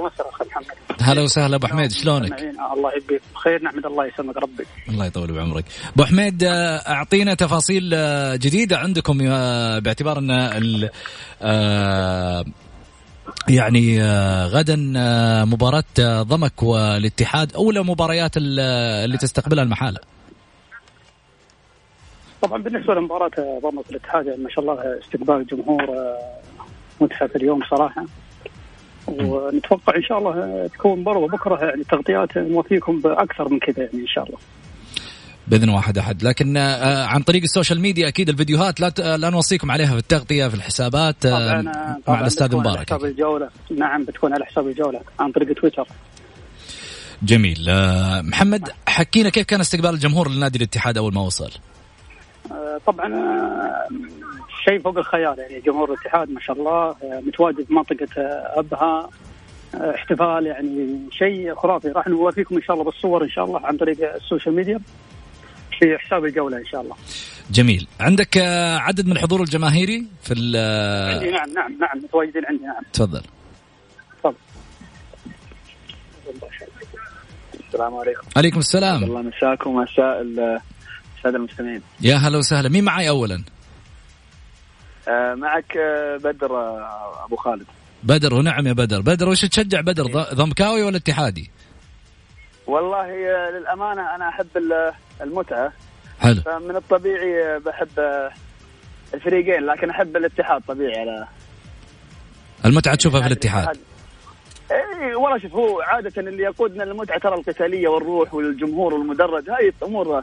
مرحبا 0.00 0.30
أخي 0.30 0.44
محمد. 0.44 0.66
هلا 1.00 1.22
وسهلا 1.22 1.56
أبو 1.56 1.66
حميد 1.66 1.90
شلونك؟ 1.92 2.40
الله 2.74 2.90
يبقيك 2.96 3.22
بخير 3.34 3.62
نحمد 3.62 3.86
الله 3.86 4.06
يسلمك 4.06 4.36
ربي. 4.36 4.64
الله 4.88 5.06
يطول 5.06 5.32
بعمرك. 5.32 5.64
أبو 5.94 6.04
حميد 6.04 6.44
آه، 6.44 6.76
أعطينا 6.76 7.34
تفاصيل 7.34 7.90
آه، 7.94 8.36
جديدة 8.36 8.78
عندكم 8.78 9.18
آه، 9.22 9.78
باعتبار 9.78 10.18
أن 10.18 10.88
يعني 13.48 14.02
غدا 14.46 14.76
مباراة 15.44 16.22
ضمك 16.22 16.62
والاتحاد 16.62 17.54
أولى 17.54 17.82
مباريات 17.82 18.36
اللي 18.36 19.18
تستقبلها 19.18 19.64
المحالة. 19.64 19.98
طبعا 22.42 22.62
بالنسبة 22.62 22.94
لمباراة 22.94 23.60
ضمك 23.62 23.86
والاتحاد 23.86 24.26
ما 24.26 24.50
شاء 24.50 24.60
الله 24.64 24.98
استقبال 25.04 25.34
الجمهور 25.34 25.86
متحف 27.00 27.36
اليوم 27.36 27.60
صراحة. 27.70 28.04
ونتوقع 29.08 29.96
إن 29.96 30.02
شاء 30.02 30.18
الله 30.18 30.66
تكون 30.66 31.04
برضه 31.04 31.26
بكره 31.26 31.64
يعني 31.64 31.84
تغطيات 31.84 32.38
نوافيكم 32.38 33.00
بأكثر 33.00 33.48
من 33.48 33.58
كذا 33.58 33.78
يعني 33.84 34.00
إن 34.00 34.06
شاء 34.06 34.24
الله. 34.24 34.38
بإذن 35.46 35.68
واحد 35.68 35.98
أحد. 35.98 36.22
لكن 36.22 36.56
آه، 36.56 37.06
عن 37.06 37.22
طريق 37.22 37.42
ال 37.42 37.47
social 37.47 37.80
media 37.80 38.08
أكيد 38.08 38.28
الفيديوهات 38.28 38.80
لا 38.80 39.16
لا 39.16 39.30
نوصيكم 39.30 39.70
عليها 39.70 39.92
في 39.92 39.98
التغطية 39.98 40.48
في 40.48 40.54
الحسابات 40.54 41.26
آه، 41.26 41.62
طبعا 41.62 41.62
مع 42.08 42.20
الأستاذ 42.20 42.56
مبارك 42.56 42.92
على 42.92 43.00
حساب 43.00 43.04
الجولة. 43.04 43.48
نعم 43.70 44.04
بتكون 44.04 44.32
على 44.32 44.44
حساب 44.44 44.66
الجولة 44.66 45.00
عن 45.20 45.32
طريق 45.32 45.52
تويتر. 45.52 45.88
جميل. 47.22 47.66
آه، 47.68 48.20
محمد 48.20 48.68
حكينا 48.86 49.28
كيف 49.28 49.46
كان 49.46 49.60
استقبال 49.60 49.90
الجمهور 49.90 50.30
لنادي 50.30 50.58
الاتحاد 50.58 50.98
أول 50.98 51.14
ما 51.14 51.20
وصل؟ 51.20 51.50
طبعا 52.86 53.08
شيء 54.64 54.78
فوق 54.78 54.98
الخيال 54.98 55.38
يعني 55.38 55.60
جمهور 55.60 55.92
الاتحاد 55.92 56.30
ما 56.30 56.40
شاء 56.40 56.56
الله 56.56 56.96
متواجد 57.02 57.64
في 57.66 57.74
منطقة 57.74 58.08
أبها 58.56 59.08
احتفال 59.74 60.46
يعني 60.46 60.98
شيء 61.10 61.54
خرافي 61.54 61.88
راح 61.88 62.08
نوافيكم 62.08 62.56
إن 62.56 62.62
شاء 62.62 62.76
الله 62.76 62.84
بالصور 62.84 63.24
إن 63.24 63.30
شاء 63.30 63.44
الله 63.44 63.66
عن 63.66 63.76
طريق 63.76 64.14
السوشيال 64.14 64.54
ميديا 64.54 64.80
في 65.78 65.98
حساب 65.98 66.24
الجولة 66.24 66.56
إن 66.56 66.64
شاء 66.64 66.80
الله. 66.80 66.96
جميل، 67.50 67.86
عندك 68.00 68.38
آه، 68.38 68.78
عدد 68.78 69.06
من 69.06 69.12
الحضور 69.12 69.40
الجماهيري 69.40 70.06
في 70.22 70.32
عندي 70.32 71.30
نعم 71.30 71.52
نعم 71.54 71.78
نعم 71.80 72.04
متواجدين 72.04 72.42
عندي 72.46 72.64
نعم. 72.64 72.82
تفضل. 72.92 73.22
تفضل. 74.18 74.36
السلام 77.68 77.94
عليكم. 77.94 78.22
عليكم 78.36 78.58
السلام. 78.58 79.04
الله 79.04 79.22
مساكم 79.22 79.74
مساء 79.74 80.22
الساده 80.22 81.36
المستمعين. 81.36 81.82
يا 82.00 82.16
هلا 82.16 82.38
وسهلا، 82.38 82.68
مين 82.68 82.84
معي 82.84 83.08
اولا؟ 83.08 83.42
آه 85.08 85.34
معك 85.34 85.76
آه، 85.76 86.16
بدر 86.16 86.56
آه، 86.56 87.24
أبو 87.24 87.36
خالد. 87.36 87.66
بدر 88.02 88.34
ونعم 88.34 88.66
يا 88.66 88.72
بدر، 88.72 89.00
بدر 89.00 89.28
وش 89.28 89.40
تشجع 89.40 89.80
بدر 89.80 90.04
ضمكاوي 90.34 90.82
ولا 90.82 90.96
اتحادي؟ 90.96 91.50
والله 92.66 93.06
للأمانة 93.50 94.14
أنا 94.14 94.28
أحب 94.28 94.46
المتعة. 95.20 95.72
حلو. 96.20 96.40
فمن 96.40 96.76
الطبيعي 96.76 97.58
بحب 97.58 97.88
الفريقين 99.14 99.66
لكن 99.66 99.90
أحب 99.90 100.16
الاتحاد 100.16 100.62
طبيعي. 100.68 101.00
على 101.00 101.26
المتعة 102.64 102.94
تشوفها 102.94 103.20
في 103.20 103.26
الاتحاد. 103.26 103.78
اي 104.70 105.14
والله 105.14 105.38
شوف 105.38 105.54
هو 105.54 105.80
عادة 105.80 106.12
اللي 106.22 106.42
يقودنا 106.42 106.82
للمتعه 106.84 107.18
ترى 107.18 107.34
القتالية 107.34 107.88
والروح 107.88 108.34
والجمهور 108.34 108.94
والمدرج 108.94 109.50
هاي 109.50 109.72
امور 109.82 110.22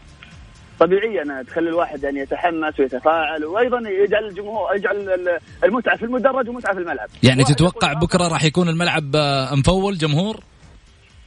طبيعيه 0.79 1.21
انها 1.21 1.43
تخلي 1.43 1.69
الواحد 1.69 2.03
يعني 2.03 2.19
يتحمس 2.19 2.79
ويتفاعل 2.79 3.45
وأيضا 3.45 3.89
يجعل 3.89 4.25
الجمهور 4.25 4.75
يجعل 4.75 5.39
المتعة 5.63 5.97
في 5.97 6.05
المدرج 6.05 6.49
ومتعة 6.49 6.73
في 6.73 6.79
الملعب. 6.79 7.09
يعني 7.23 7.43
تتوقع 7.43 7.93
بكرة 7.93 8.27
راح 8.27 8.43
يكون 8.43 8.69
الملعب 8.69 9.15
مفول 9.57 9.97
جمهور؟ 9.97 10.39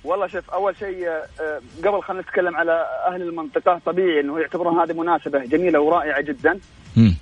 والله 0.05 0.27
شوف 0.27 0.51
أول 0.51 0.77
شيء 0.77 1.09
آه، 1.09 1.61
قبل 1.85 2.03
خلينا 2.03 2.23
نتكلم 2.23 2.57
على 2.57 2.87
أهل 3.07 3.23
المنطقة 3.23 3.81
طبيعي 3.87 4.21
إنه 4.21 4.38
يعتبرون 4.41 4.81
هذه 4.81 4.93
مناسبة 4.93 5.38
جميلة 5.38 5.81
ورائعة 5.81 6.21
جدا. 6.23 6.59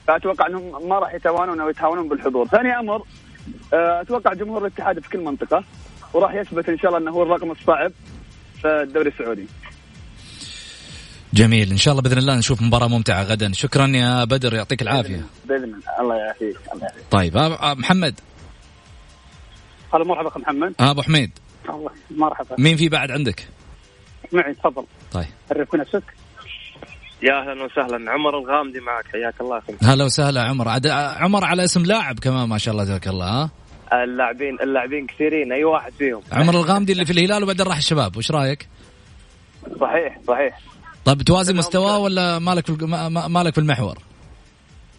فأتوقع 0.07 0.47
إنهم 0.47 0.88
ما 0.88 0.99
راح 0.99 1.14
يتوانون 1.14 1.61
أو 1.61 1.69
يتهاونون 1.69 2.09
بالحضور. 2.09 2.47
ثاني 2.47 2.79
أمر 2.79 3.03
آه، 3.75 4.01
أتوقع 4.01 4.33
جمهور 4.33 4.61
الاتحاد 4.62 4.99
في 4.99 5.09
كل 5.11 5.21
منطقة 5.21 5.64
وراح 6.14 6.35
يثبت 6.35 6.69
إن 6.69 6.79
شاء 6.79 6.88
الله 6.88 6.99
إنه 6.99 7.11
هو 7.11 7.23
الرقم 7.23 7.51
الصعب 7.51 7.93
في 8.62 8.69
الدوري 8.83 9.09
السعودي. 9.09 9.47
جميل. 11.35 11.71
إن 11.71 11.77
شاء 11.77 11.93
الله 11.93 12.03
بإذن 12.03 12.19
الله 12.19 12.37
نشوف 12.37 12.62
مباراة 12.62 12.88
ممتعة 12.88 13.23
غدا. 13.23 13.53
شكرا 13.53 13.87
يا 13.87 14.25
بدر 14.25 14.55
يعطيك 14.55 14.83
العافية. 14.83 15.25
بإذن 15.45 15.81
الله 16.01 16.16
يعافيك 16.16 16.57
الله 16.73 16.83
يعافيك. 16.83 17.05
طيب 17.11 17.37
آه، 17.37 17.75
محمد. 17.75 18.21
هلا 19.95 20.05
مرحبا 20.05 20.29
اخ 20.29 20.37
محمد. 20.38 20.75
أبو 20.81 21.03
حميد. 21.03 21.31
الله 21.69 21.90
مرحبا. 22.11 22.57
مين 22.59 22.77
في 22.77 22.88
بعد 22.88 23.11
عندك؟ 23.11 23.49
معي 24.33 24.55
تفضل. 24.55 24.85
طيب. 25.12 25.27
عرف 25.51 25.75
نفسك؟ 25.75 26.03
يا 27.23 27.33
أهلا 27.33 27.64
وسهلا. 27.64 28.11
عمر 28.11 28.38
الغامدي 28.38 28.81
معك. 28.81 29.05
حياك 29.12 29.40
الله 29.40 29.59
أخي. 29.59 29.73
هلا 29.83 30.05
وسهلا 30.05 30.43
عمر. 30.43 30.69
عد... 30.69 30.87
عمر 30.87 31.45
على 31.45 31.64
اسم 31.64 31.83
لاعب 31.83 32.19
كمان 32.19 32.49
ما 32.49 32.59
شاء 32.59 32.73
الله 32.75 32.85
تبارك 32.85 33.09
الله 33.09 33.27
ها 33.27 33.51
اللاعبين 34.05 34.57
اللاعبين 34.62 35.07
كثيرين. 35.07 35.53
أي 35.53 35.64
واحد 35.64 35.93
فيهم؟ 35.93 36.23
عمر 36.33 36.55
الغامدي 36.55 36.93
اللي 36.93 37.05
في 37.05 37.12
الهلال 37.12 37.43
وبعدين 37.43 37.66
راح 37.66 37.77
الشباب 37.77 38.16
وش 38.16 38.31
رأيك؟ 38.31 38.69
صحيح 39.81 40.19
صحيح. 40.29 40.61
طيب 41.05 41.23
توازي 41.23 41.53
مستواه 41.53 41.99
ولا 41.99 42.39
مالك 42.39 42.67
في 42.67 42.73
مالك 43.29 43.55
في 43.55 43.61
المحور؟ 43.61 43.99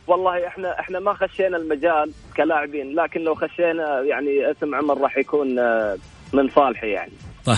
والله 0.08 0.48
إحنا 0.48 0.80
إحنا 0.80 1.00
ما 1.00 1.14
خشينا 1.14 1.58
المجال 1.58 2.12
كلاعبين 2.38 2.96
لكن 2.96 3.22
لو 3.22 3.36
خشينا 3.36 4.02
يعني 4.10 4.52
اسم 4.52 4.76
عمر 4.76 5.02
راح 5.02 5.18
يكون 5.18 5.60
آه، 5.60 5.98
من 6.34 6.50
صالحي 6.50 6.88
يعني. 6.90 7.12
طيب, 7.46 7.58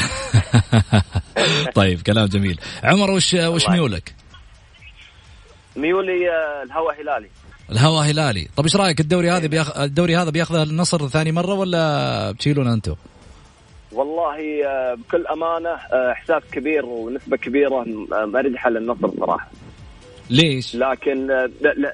طيب 1.75 2.01
كلام 2.01 2.25
جميل. 2.25 2.59
عمر 2.83 3.11
وش 3.11 3.33
وش 3.33 3.69
ميولك؟ 3.69 4.15
ميولي 5.75 6.29
آه، 6.29 6.63
الهوى 6.63 6.93
هلالي. 7.01 7.29
الهوى 7.71 8.11
هلالي. 8.11 8.47
طيب 8.55 8.65
إيش 8.65 8.75
رأيك 8.75 8.99
الدوري 8.99 9.31
هذا 9.31 9.47
بياخ... 9.47 9.77
الدوري 9.77 10.17
هذا 10.17 10.29
بياخذه 10.29 10.63
النصر 10.63 11.07
ثاني 11.07 11.31
مرة 11.31 11.53
ولا 11.53 12.31
بتشيلونه 12.31 12.73
أنتم؟ 12.73 12.95
والله 13.93 14.65
آه، 14.67 14.93
بكل 14.93 15.27
أمانة 15.27 15.69
إحساس 16.11 16.43
كبير 16.51 16.85
ونسبة 16.85 17.37
كبيرة 17.37 17.85
مرجحه 18.09 18.69
للنصر 18.69 19.11
صراحة 19.19 19.51
ليش؟ 20.29 20.75
لكن 20.75 21.27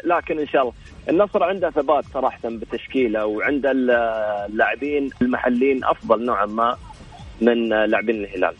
لكن 0.05 0.39
إن 0.39 0.47
شاء 0.47 0.61
الله 0.61 0.73
النصر 1.09 1.43
عنده 1.43 1.69
ثبات 1.69 2.03
صراحة 2.13 2.39
بتشكيله 2.45 3.25
وعند 3.25 3.65
اللاعبين 3.65 5.09
المحليين 5.21 5.83
أفضل 5.83 6.25
نوعا 6.25 6.45
ما 6.45 6.77
من 7.41 7.69
لاعبين 7.69 8.15
الهلال 8.23 8.55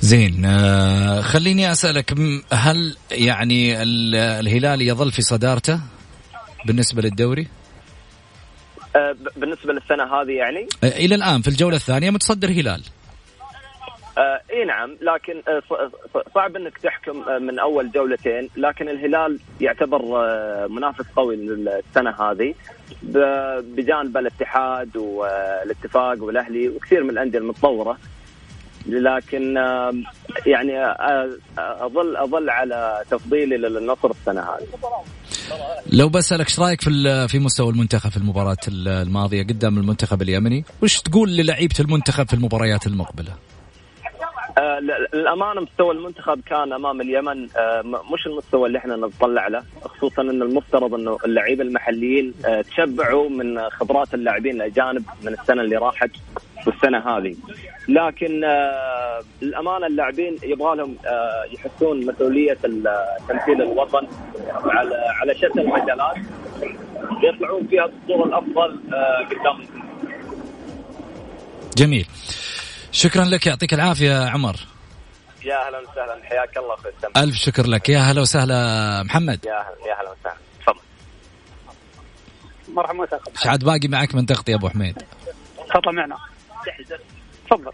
زين 0.00 0.44
آه 0.44 1.20
خليني 1.20 1.72
أسألك 1.72 2.14
هل 2.52 2.96
يعني 3.10 3.82
الهلال 3.82 4.82
يظل 4.82 5.12
في 5.12 5.22
صدارته 5.22 5.80
بالنسبة 6.66 7.02
للدوري؟ 7.02 7.48
آه 8.96 9.16
بالنسبة 9.36 9.72
للسنة 9.72 10.04
هذه 10.04 10.32
يعني؟ 10.32 10.68
آه 10.84 10.86
إلى 10.86 11.14
الآن 11.14 11.42
في 11.42 11.48
الجولة 11.48 11.76
الثانية 11.76 12.10
متصدر 12.10 12.48
هلال. 12.48 12.82
آه 14.18 14.40
إي 14.50 14.64
نعم 14.64 14.96
لكن 15.00 15.42
آه 15.48 15.62
صعب 16.34 16.56
إنك 16.56 16.78
تحكم 16.78 17.22
آه 17.28 17.38
من 17.38 17.58
أول 17.58 17.90
جولتين 17.90 18.48
لكن 18.56 18.88
الهلال 18.88 19.40
يعتبر 19.60 20.02
منافس 20.68 21.04
قوي 21.16 21.36
للسنة 21.36 22.10
هذه 22.10 22.54
بجانب 23.62 24.16
الاتحاد 24.16 24.96
والاتفاق 24.96 26.22
والأهلي 26.22 26.68
وكثير 26.68 27.04
من 27.04 27.10
الأندية 27.10 27.38
المتطورة. 27.38 27.98
لكن 28.88 29.54
يعني 30.46 30.94
أظل 31.58 32.16
أظل 32.16 32.50
على 32.50 33.02
تفضيلي 33.10 33.56
للنصر 33.56 34.10
السنة 34.10 34.40
هذه. 34.40 34.66
لو 35.92 36.08
بسألك 36.08 36.46
إيش 36.46 36.60
رأيك 36.60 36.80
في 36.80 37.28
في 37.28 37.38
مستوى 37.38 37.70
المنتخب 37.70 38.10
في 38.10 38.16
المباراة 38.16 38.56
الماضية 38.68 39.42
قدام 39.42 39.78
المنتخب 39.78 40.22
اليمني؟ 40.22 40.64
وش 40.82 41.00
تقول 41.00 41.30
للعيبة 41.30 41.74
المنتخب 41.80 42.26
في 42.28 42.34
المباريات 42.34 42.86
المقبلة؟ 42.86 43.32
آه 44.58 44.78
للأمانة 45.14 45.60
مستوى 45.60 45.90
المنتخب 45.94 46.40
كان 46.46 46.72
أمام 46.72 47.00
اليمن 47.00 47.48
آه 47.56 47.82
مش 47.82 48.26
المستوى 48.26 48.66
اللي 48.66 48.78
إحنا 48.78 48.96
نتطلع 48.96 49.48
له 49.48 49.62
خصوصا 49.84 50.22
إن 50.22 50.42
المفترض 50.42 50.94
إنه 50.94 51.18
اللعيبة 51.24 51.62
المحليين 51.62 52.34
آه 52.46 52.62
تشبعوا 52.62 53.28
من 53.30 53.70
خبرات 53.70 54.14
اللاعبين 54.14 54.54
الأجانب 54.56 55.04
من 55.22 55.32
السنة 55.32 55.62
اللي 55.62 55.76
راحت 55.76 56.10
والسنة 56.66 56.98
هذه. 56.98 57.36
لكن 57.88 58.44
آه 58.44 59.20
للامانه 59.42 59.86
اللاعبين 59.86 60.36
يبغى 60.42 60.76
لهم 60.76 60.96
آه 61.06 61.44
يحسون 61.54 62.06
مسؤولية 62.06 62.54
تمثيل 63.28 63.62
الوطن 63.62 64.08
على 64.50 64.94
على 65.20 65.34
شتى 65.34 65.60
المجالات. 65.60 66.16
يطلعون 67.22 67.66
فيها 67.66 67.86
بالصورة 67.86 68.26
الافضل 68.26 68.94
آه 68.94 69.24
قدام 69.24 69.66
جميل. 71.76 72.06
شكرا 72.92 73.24
لك 73.24 73.46
يعطيك 73.46 73.74
العافية 73.74 74.10
يا 74.10 74.28
عمر. 74.30 74.56
يا 75.44 75.66
أهلا 75.66 75.78
وسهلا 75.78 76.24
حياك 76.24 76.56
الله 76.56 76.74
أخوي 76.74 76.92
ألف 77.16 77.36
شكر 77.36 77.66
لك. 77.66 77.88
يا 77.88 77.98
هلا 77.98 78.20
وسهلا 78.20 79.02
محمد. 79.02 79.44
يا 79.44 79.60
أهلا 79.60 79.76
يا 79.86 80.00
أهلا 80.00 80.10
وسهلا. 80.10 80.36
تفضل. 80.60 80.80
مرحبا 82.74 83.02
إيش 83.36 83.46
عاد 83.46 83.64
باقي 83.64 83.88
معك 83.88 84.14
من 84.14 84.26
تغطيه 84.26 84.54
أبو 84.54 84.68
حميد. 84.68 85.02
تفضل 85.68 85.94
معنا. 85.94 86.16
تفضل. 87.50 87.72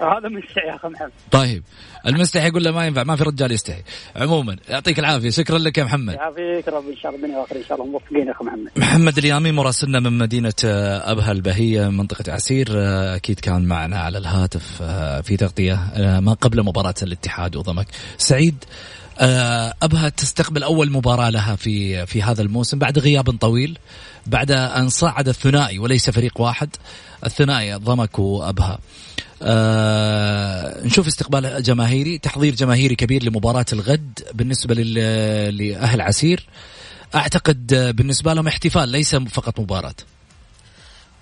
هذا 0.00 0.28
مستحي 0.28 0.68
يا 0.68 0.76
أخي 0.76 0.88
محمد. 0.88 1.10
طيب 1.30 1.62
المستحي 2.06 2.48
يقول 2.48 2.64
له 2.64 2.70
ما 2.70 2.86
ينفع 2.86 3.02
ما 3.02 3.16
في 3.16 3.24
رجال 3.24 3.52
يستحي. 3.52 3.82
عموما 4.16 4.56
يعطيك 4.68 4.98
العافية 4.98 5.30
شكرا 5.30 5.58
لك 5.58 5.78
يا 5.78 5.84
محمد. 5.84 6.14
يعافيك 6.14 6.68
ربي 6.68 6.90
ان 6.90 6.96
شاء 6.96 7.14
الله 7.14 7.24
الدنيا 7.24 7.38
واخر 7.38 7.56
إن 7.56 7.64
شاء 7.68 7.80
الله. 7.80 7.90
موفقين 7.90 8.26
يا 8.26 8.32
أخي 8.32 8.44
محمد. 8.44 8.70
محمد 8.76 9.18
اليامي 9.18 9.52
مراسلنا 9.52 10.00
من 10.00 10.18
مدينة 10.18 10.52
آه، 10.64 11.12
أبها 11.12 11.32
البهية 11.32 11.88
منطقة 11.88 12.32
عسير 12.32 12.68
آه، 12.70 13.16
أكيد 13.16 13.40
كان 13.40 13.64
معنا 13.64 13.98
على 13.98 14.18
الهاتف 14.18 14.78
آه، 14.82 15.20
في 15.20 15.36
تغطية 15.36 15.92
ما 16.20 16.32
قبل 16.32 16.62
مباراة 16.62 16.94
الاتحاد 17.02 17.56
وضمك. 17.56 17.86
سعيد 18.18 18.64
أبها 19.82 20.08
تستقبل 20.08 20.62
أول 20.62 20.90
مباراة 20.90 21.30
لها 21.30 21.56
في 21.56 22.06
في 22.06 22.22
هذا 22.22 22.42
الموسم 22.42 22.78
بعد 22.78 22.98
غياب 22.98 23.30
طويل. 23.30 23.78
بعد 24.28 24.50
أن 24.50 24.88
صعد 24.88 25.28
الثنائي 25.28 25.78
وليس 25.78 26.10
فريق 26.10 26.40
واحد 26.40 26.68
الثنائي 27.26 27.74
ضمك 27.74 28.18
وابها 28.18 28.78
آه 29.42 30.86
نشوف 30.86 31.06
استقبال 31.06 31.62
جماهيري 31.62 32.18
تحضير 32.18 32.54
جماهيري 32.54 32.94
كبير 32.94 33.22
لمباراة 33.24 33.66
الغد 33.72 34.20
بالنسبة 34.34 34.74
لأهل 34.74 36.00
عسير. 36.00 36.46
أعتقد 37.14 37.66
بالنسبة 37.96 38.32
لهم 38.34 38.46
احتفال 38.46 38.88
ليس 38.88 39.14
فقط 39.14 39.60
مباراة. 39.60 39.94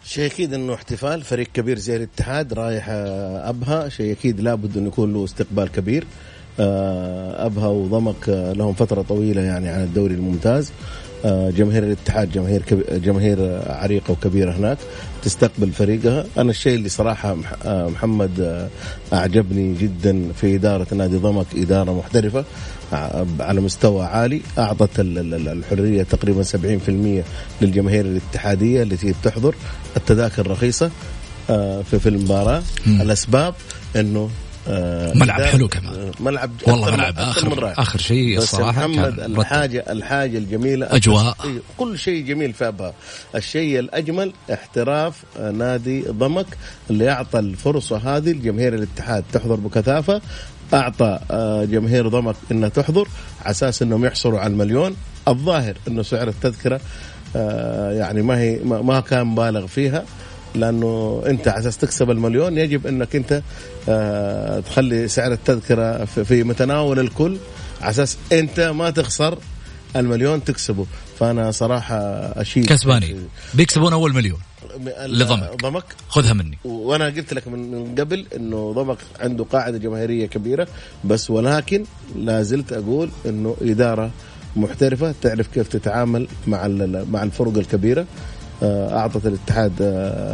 شيء 0.04 0.26
أكيد 0.26 0.54
إنه 0.54 0.74
احتفال. 0.74 1.22
فريق 1.22 1.46
كبير 1.54 1.78
زي 1.78 1.96
الاتحاد 1.96 2.52
رايح 2.52 2.86
آه، 2.88 3.48
أبها. 3.48 3.88
شيء 3.88 4.12
أكيد 4.12 4.40
لابد 4.40 4.76
إنه 4.76 4.86
يكون 4.88 5.12
له 5.12 5.24
استقبال 5.24 5.68
كبير. 5.68 6.06
آه، 6.60 7.46
أبها 7.46 7.68
وضمك 7.68 8.28
آه، 8.28 8.52
لهم 8.52 8.74
فترة 8.74 9.02
طويلة 9.02 9.42
يعني 9.42 9.68
عن 9.68 9.82
الدوري 9.82 10.14
الممتاز. 10.14 10.72
جماهير 11.24 11.82
الاتحاد 11.82 12.32
جماهير 12.32 12.62
جماهير 12.90 13.62
عريقة 13.66 14.12
وكبيرة 14.12 14.52
هناك 14.52 14.78
تستقبل 15.22 15.72
فريقها. 15.72 16.24
أنا 16.38 16.50
الشيء 16.50 16.74
اللي 16.74 16.88
صراحة 16.88 17.36
آه، 17.64 17.88
محمد 17.88 18.40
آه، 18.40 18.68
أعجبني 19.12 19.74
جدا 19.74 20.32
في 20.32 20.54
إدارة 20.54 20.86
نادي 20.94 21.16
ضمك 21.16 21.46
إدارة 21.56 21.92
محترفة 21.98 22.44
آه، 22.92 23.26
على 23.40 23.60
مستوى 23.60 24.04
عالي 24.04 24.40
أعطت 24.58 24.90
الحرية 24.98 26.02
تقريبا 26.02 26.42
70% 26.42 27.24
للجماهير 27.62 28.04
الاتحادية 28.04 28.82
التي 28.82 29.14
تحضر. 29.24 29.54
التذاكر 29.96 30.50
رخيصة 30.50 30.90
في 31.46 31.98
في 32.00 32.08
المباراة. 32.08 32.62
الأسباب 32.86 33.54
إنه 33.96 34.30
آه، 34.68 35.12
ملعب 35.14 35.40
حلو 35.42 35.68
كمان. 35.68 35.94
آه، 35.94 36.10
ملعب 36.20 36.50
والله 36.66 36.90
ملعب 36.96 37.14
اخر 37.18 37.72
آخر 37.78 37.98
شيء 37.98 38.38
الصراحة 38.38 38.86
محمد 38.86 39.20
الحاجة 39.20 39.84
الحاجة 39.90 40.38
الجميلة 40.38 40.86
أجواء. 40.96 41.36
كل 41.76 41.98
شيء 41.98 42.24
جميل 42.26 42.52
في 42.52 42.68
أبها. 42.68 42.92
الشيء 43.34 43.78
الأجمل 43.78 44.32
احتراف 44.52 45.22
نادي 45.54 46.00
ضمك 46.10 46.46
اللي 46.90 47.10
أعطى 47.10 47.38
الفرصة 47.38 47.96
هذه 48.16 48.30
لجماهير 48.30 48.74
الاتحاد. 48.74 49.24
تحضر 49.32 49.54
بكثافة 49.54 50.20
أعطى 50.74 51.18
آه، 51.30 51.64
جماهير 51.64 52.08
ضمك 52.08 52.36
إنها 52.52 52.68
تحضر 52.68 53.08
على 53.42 53.50
أساس 53.50 53.82
إنهم 53.82 54.04
يحصلوا 54.04 54.40
على 54.40 54.52
المليون. 54.52 54.96
الظاهر 55.28 55.74
إنه 55.88 56.02
سعر 56.02 56.28
التذكرة 56.28 56.80
يعني 57.92 58.22
ما 58.22 58.38
هي 58.38 58.58
ما 58.64 59.00
كان 59.00 59.34
بالغ 59.34 59.66
فيها. 59.66 60.04
لأنه 60.56 61.22
أنت 61.26 61.48
على 61.48 61.58
أساس 61.58 61.78
تكسب 61.78 62.10
المليون 62.10 62.58
يجب 62.58 62.86
إنك 62.86 63.16
أنت 63.16 63.42
آه، 63.88 64.60
تخلي 64.60 65.08
سعر 65.08 65.32
التذكرة 65.32 66.04
في 66.04 66.44
متناول 66.44 66.98
الكل 66.98 67.36
على 67.80 67.90
أساس 67.90 68.18
أنت 68.32 68.60
ما 68.60 68.90
تخسر 68.90 69.38
المليون 69.96 70.44
تكسبه. 70.44 70.86
فأنا 71.20 71.50
صراحة 71.50 71.96
اشيد 72.40 72.66
كسبانين. 72.66 73.28
بيكسبون 73.54 73.92
أول 73.92 74.14
مليون. 74.14 74.38
لضمك. 75.06 75.62
ضمك. 75.62 75.84
خذها 76.08 76.32
مني. 76.32 76.58
وأنا 76.64 77.04
قلت 77.04 77.34
لك 77.34 77.48
من 77.48 77.94
قبل 77.98 78.26
إنه 78.36 78.72
ضمك 78.72 78.98
عنده 79.20 79.44
قاعدة 79.44 79.78
جماهيرية 79.78 80.26
كبيرة 80.26 80.68
بس 81.04 81.30
ولكن 81.30 81.84
لا 82.16 82.42
زلت 82.42 82.72
أقول 82.72 83.10
إنه 83.26 83.56
إدارة 83.62 84.10
محترفة 84.56 85.14
تعرف 85.22 85.46
كيف 85.46 85.68
تتعامل 85.68 86.28
مع 86.46 86.66
مع 87.10 87.22
الفرق 87.22 87.58
الكبيرة. 87.58 88.06
أعطت 88.62 89.26
الاتحاد 89.26 89.72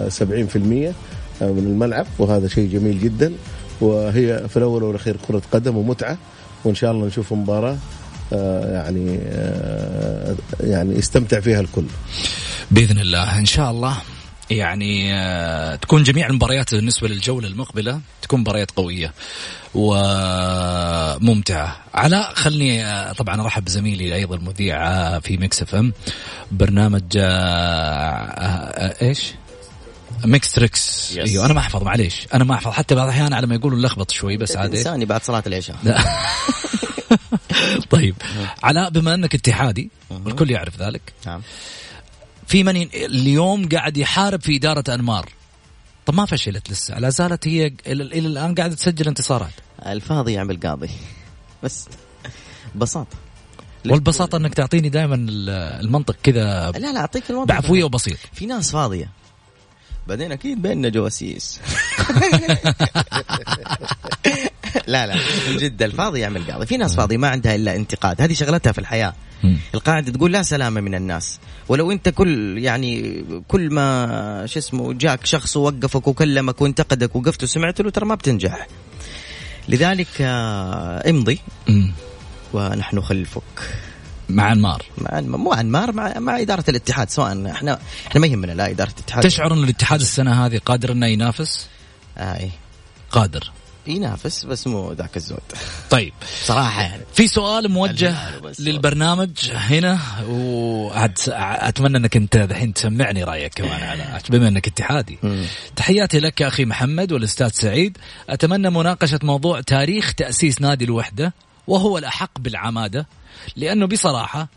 70% 0.09 0.89
آه، 0.89 1.45
آه، 1.45 1.53
من 1.53 1.67
الملعب 1.67 2.07
وهذا 2.19 2.49
شيء 2.49 2.71
جميل 2.73 3.01
جدا. 3.01 3.33
وهي 3.81 4.49
في 4.49 4.57
الأول 4.57 4.83
والأخير 4.83 5.17
كرة 5.29 5.43
قدم 5.53 5.77
ومتعة 5.77 6.19
وإن 6.65 6.75
شاء 6.75 6.93
الله 6.93 7.07
نشوف 7.07 7.33
مباراة 7.33 7.77
يعني 8.73 9.19
يعني 10.61 10.99
يستمتع 10.99 11.41
فيها 11.41 11.61
الكل. 11.61 11.85
بإذن 12.71 12.99
الله 12.99 13.39
إن 13.39 13.45
شاء 13.45 13.71
الله. 13.71 13.97
يعني 14.51 15.13
تكون 15.79 16.03
جميع 16.03 16.27
المباريات 16.27 16.75
بالنسبة 16.75 17.09
للجولة 17.09 17.49
المقبلة 17.49 18.01
تكون 18.23 18.41
مباريات 18.41 18.71
قوية 18.71 19.13
وممتعة. 19.75 21.77
علاء 21.95 22.35
خلني 22.35 22.85
طبعا 23.15 23.41
أرحب 23.41 23.65
بزميلي 23.65 24.15
أيضا 24.15 24.37
المذيع 24.37 25.21
في 25.21 25.37
Mix 25.37 25.63
FM. 25.63 25.93
برنامج 26.53 27.03
إيش؟ 29.03 29.33
Mix 30.25 30.53
Tricks. 30.53 31.13
أيوه 31.19 31.47
أنا 31.47 31.55
ما 31.55 31.61
أحفظ 31.61 31.83
معليش. 31.83 32.27
أنا 32.35 32.45
ما 32.45 32.55
أحفظ. 32.55 32.71
حتى 32.71 32.95
بعض 32.95 33.05
الأحيان 33.05 33.33
على 33.33 33.47
ما 33.47 33.55
يقولوا 33.55 33.79
لخبط 33.79 34.11
شوي 34.11 34.37
بس 34.37 34.57
عادي 34.57 34.79
إنساني 34.79 35.05
بعد 35.05 35.23
صلاة 35.23 35.43
العشاء. 35.47 35.77
طيب 37.91 38.15
علاء 38.63 38.91
بما 38.91 39.15
أنك 39.15 39.35
اتحادي 39.35 39.91
والكل 40.11 40.51
يعرف 40.51 40.83
ذلك. 40.83 41.13
نعم. 41.27 41.43
في 42.47 42.65
من 42.65 42.77
اليوم 42.95 43.69
قاعد 43.69 43.97
يحارب 43.97 44.41
في 44.41 44.57
إدارة 44.57 44.95
أنمار. 44.95 45.29
طب 46.07 46.15
ما 46.15 46.27
فشلت 46.27 46.71
لسه. 46.71 46.99
لا 46.99 47.11
زالت 47.11 47.49
هي 47.49 47.67
إلى, 47.67 48.03
إلى 48.03 48.29
الآن 48.29 48.55
قاعدة 48.55 48.75
تسجل 48.75 49.09
انتصارات. 49.09 49.53
الفاضي 49.87 50.33
يعمل 50.33 50.61
قاضي. 50.61 50.91
بس 51.63 51.89
ببساطه 52.75 53.17
والبساطه 53.87 54.37
إنك 54.37 54.55
تعطيني 54.55 54.89
دائما 54.89 55.17
المنطق 55.81 56.17
كذا 56.23 56.71
لا 56.71 56.93
لا 56.93 57.01
أعطيك 57.01 57.31
المنطق 57.31 57.49
بعفوية 57.55 57.85
وبسيط. 57.85 58.17
في 58.33 58.47
ناس 58.47 58.73
فاضية. 58.73 59.11
بعدين 60.07 60.33
أكيد 60.33 60.63
بيننا 60.63 60.89
جواسيس 60.89 61.61
لا 64.87 65.07
لا 65.07 65.15
من 65.51 65.57
جد 65.57 65.83
الفاضي 65.83 66.21
يعمل 66.21 66.53
قاضي. 66.53 66.67
في 66.67 66.77
ناس 66.77 66.97
فاضي 66.97 67.17
ما 67.17 67.29
عندها 67.29 67.55
إلا 67.55 67.77
انتقاد. 67.77 68.21
هذه 68.21 68.33
شغلتها 68.33 68.73
في 68.73 68.79
الحياة. 68.79 69.15
القاعدة 69.75 70.13
تقول 70.13 70.33
لا 70.33 70.43
سلامة 70.43 70.81
من 70.81 70.95
الناس. 70.95 71.39
ولو 71.69 71.93
انت 71.93 72.09
كل 72.09 72.59
يعني 72.59 73.25
كل 73.49 73.75
ما 73.75 74.47
شو 74.47 74.59
اسمه 74.59 74.93
جاك 74.93 75.27
شخص 75.27 75.57
ووقفك 75.57 76.09
وكلمك 76.09 76.61
وانتقدك 76.61 77.17
وقفت 77.17 77.43
وسمعت 77.43 77.81
له 77.81 77.91
ترى 77.91 78.07
ما 78.07 78.15
بتنجح. 78.15 78.67
لذلك 79.69 80.09
آه، 80.21 81.11
امضي. 81.11 81.39
ونحن 82.53 83.01
خلفك. 83.01 83.43
مع 84.29 84.53
أنمار. 84.53 84.83
مع 84.99 85.21
مو 85.21 85.53
أنمار 85.53 85.93
مع 85.93 86.19
مع 86.19 86.41
إدارة 86.41 86.65
الاتحاد. 86.69 87.11
سواء 87.11 87.51
إحنا 87.51 87.79
إحنا 88.07 88.21
ما 88.21 88.27
يهمنا 88.27 88.53
لا 88.53 88.71
إدارة 88.71 88.91
الاتحاد. 88.91 89.23
تشعر 89.23 89.53
ان 89.53 89.65
الاتحاد 89.65 90.01
السنة 90.01 90.47
هذه 90.47 90.59
قادر 90.59 90.93
إنه 90.93 91.07
ينافس؟ 91.07 91.69
اي 92.19 92.51
قادر. 93.11 93.51
ينافس 93.87 94.45
بس 94.45 94.67
مو 94.67 94.93
ذاك 94.93 95.17
الزود. 95.17 95.39
طيب. 95.91 96.13
صراحة. 96.45 96.83
يعني 96.83 97.03
في 97.15 97.29
سؤال 97.29 97.69
موجه 97.71 98.17
للبرنامج 98.59 99.31
هنا 99.53 99.99
واتمنى 100.29 101.97
أنك 101.97 102.17
أنت 102.17 102.37
الحين 102.37 102.75
تسمعني 102.75 103.25
رأيك 103.25 103.55
كمان 103.55 103.83
على 103.83 104.21
بما 104.31 104.49
أنك 104.49 104.67
اتحادي. 104.67 105.19
تحياتي 105.77 106.21
لك 106.21 106.43
أخي 106.43 106.65
محمد 106.65 107.13
والأستاذ 107.13 107.49
سعيد. 107.49 107.99
أتمنى 108.31 108.71
مناقشة 108.71 109.21
موضوع 109.23 109.61
تاريخ 109.61 110.15
تأسيس 110.15 110.61
نادي 110.61 110.85
الوحدة 110.85 111.35
وهو 111.67 111.99
الأحق 111.99 112.39
بالعمادة 112.39 113.07
لأنه 113.57 113.87
بصراحة 113.87 114.49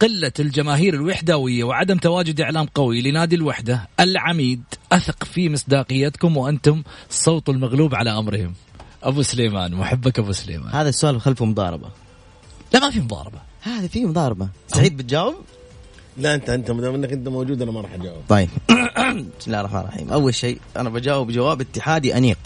قلة 0.00 0.32
الجماهير 0.40 0.94
الوحدوية 0.94 1.64
وعدم 1.64 1.98
تواجد 1.98 2.40
إعلام 2.40 2.66
قوي 2.66 3.02
لنادي 3.02 3.36
الوحدة 3.36 3.88
العميد 4.00 4.62
أثق 4.92 5.24
في 5.24 5.48
مصداقيتكم 5.48 6.36
وأنتم 6.36 6.82
الصوت 7.10 7.48
المغلوب 7.48 7.94
على 7.94 8.10
أمرهم. 8.10 8.54
أبو 9.02 9.22
سليمان 9.22 9.74
محبك 9.74 10.18
أبو 10.18 10.32
سليمان. 10.32 10.74
هذا 10.74 10.88
السؤال 10.88 11.20
خلفه 11.20 11.44
مضاربة. 11.44 11.88
لا 12.72 12.80
ما 12.80 12.90
في 12.90 13.00
مضاربة. 13.00 13.38
هذا 13.60 13.86
في 13.86 14.04
مضاربة. 14.04 14.48
سعيد 14.68 14.96
بتجاوب؟ 14.96 15.34
لا 16.16 16.34
أنت 16.34 16.50
أنت 16.50 16.70
ما 16.70 16.80
دام 16.80 16.94
إنك 16.94 17.12
أنت 17.12 17.28
موجود 17.28 17.62
أنا 17.62 17.70
ما 17.70 17.80
راح 17.80 17.94
أجاوب. 17.94 18.22
طيب. 18.28 18.48
بسم 18.68 19.46
الله 19.46 19.60
الرحمن 19.60 19.80
الرحيم. 19.80 20.12
أول 20.12 20.34
شيء 20.34 20.60
أنا 20.76 20.90
بجاوب 20.90 21.30
جواب 21.32 21.60
اتحادي 21.60 22.16
أنيق. 22.16 22.38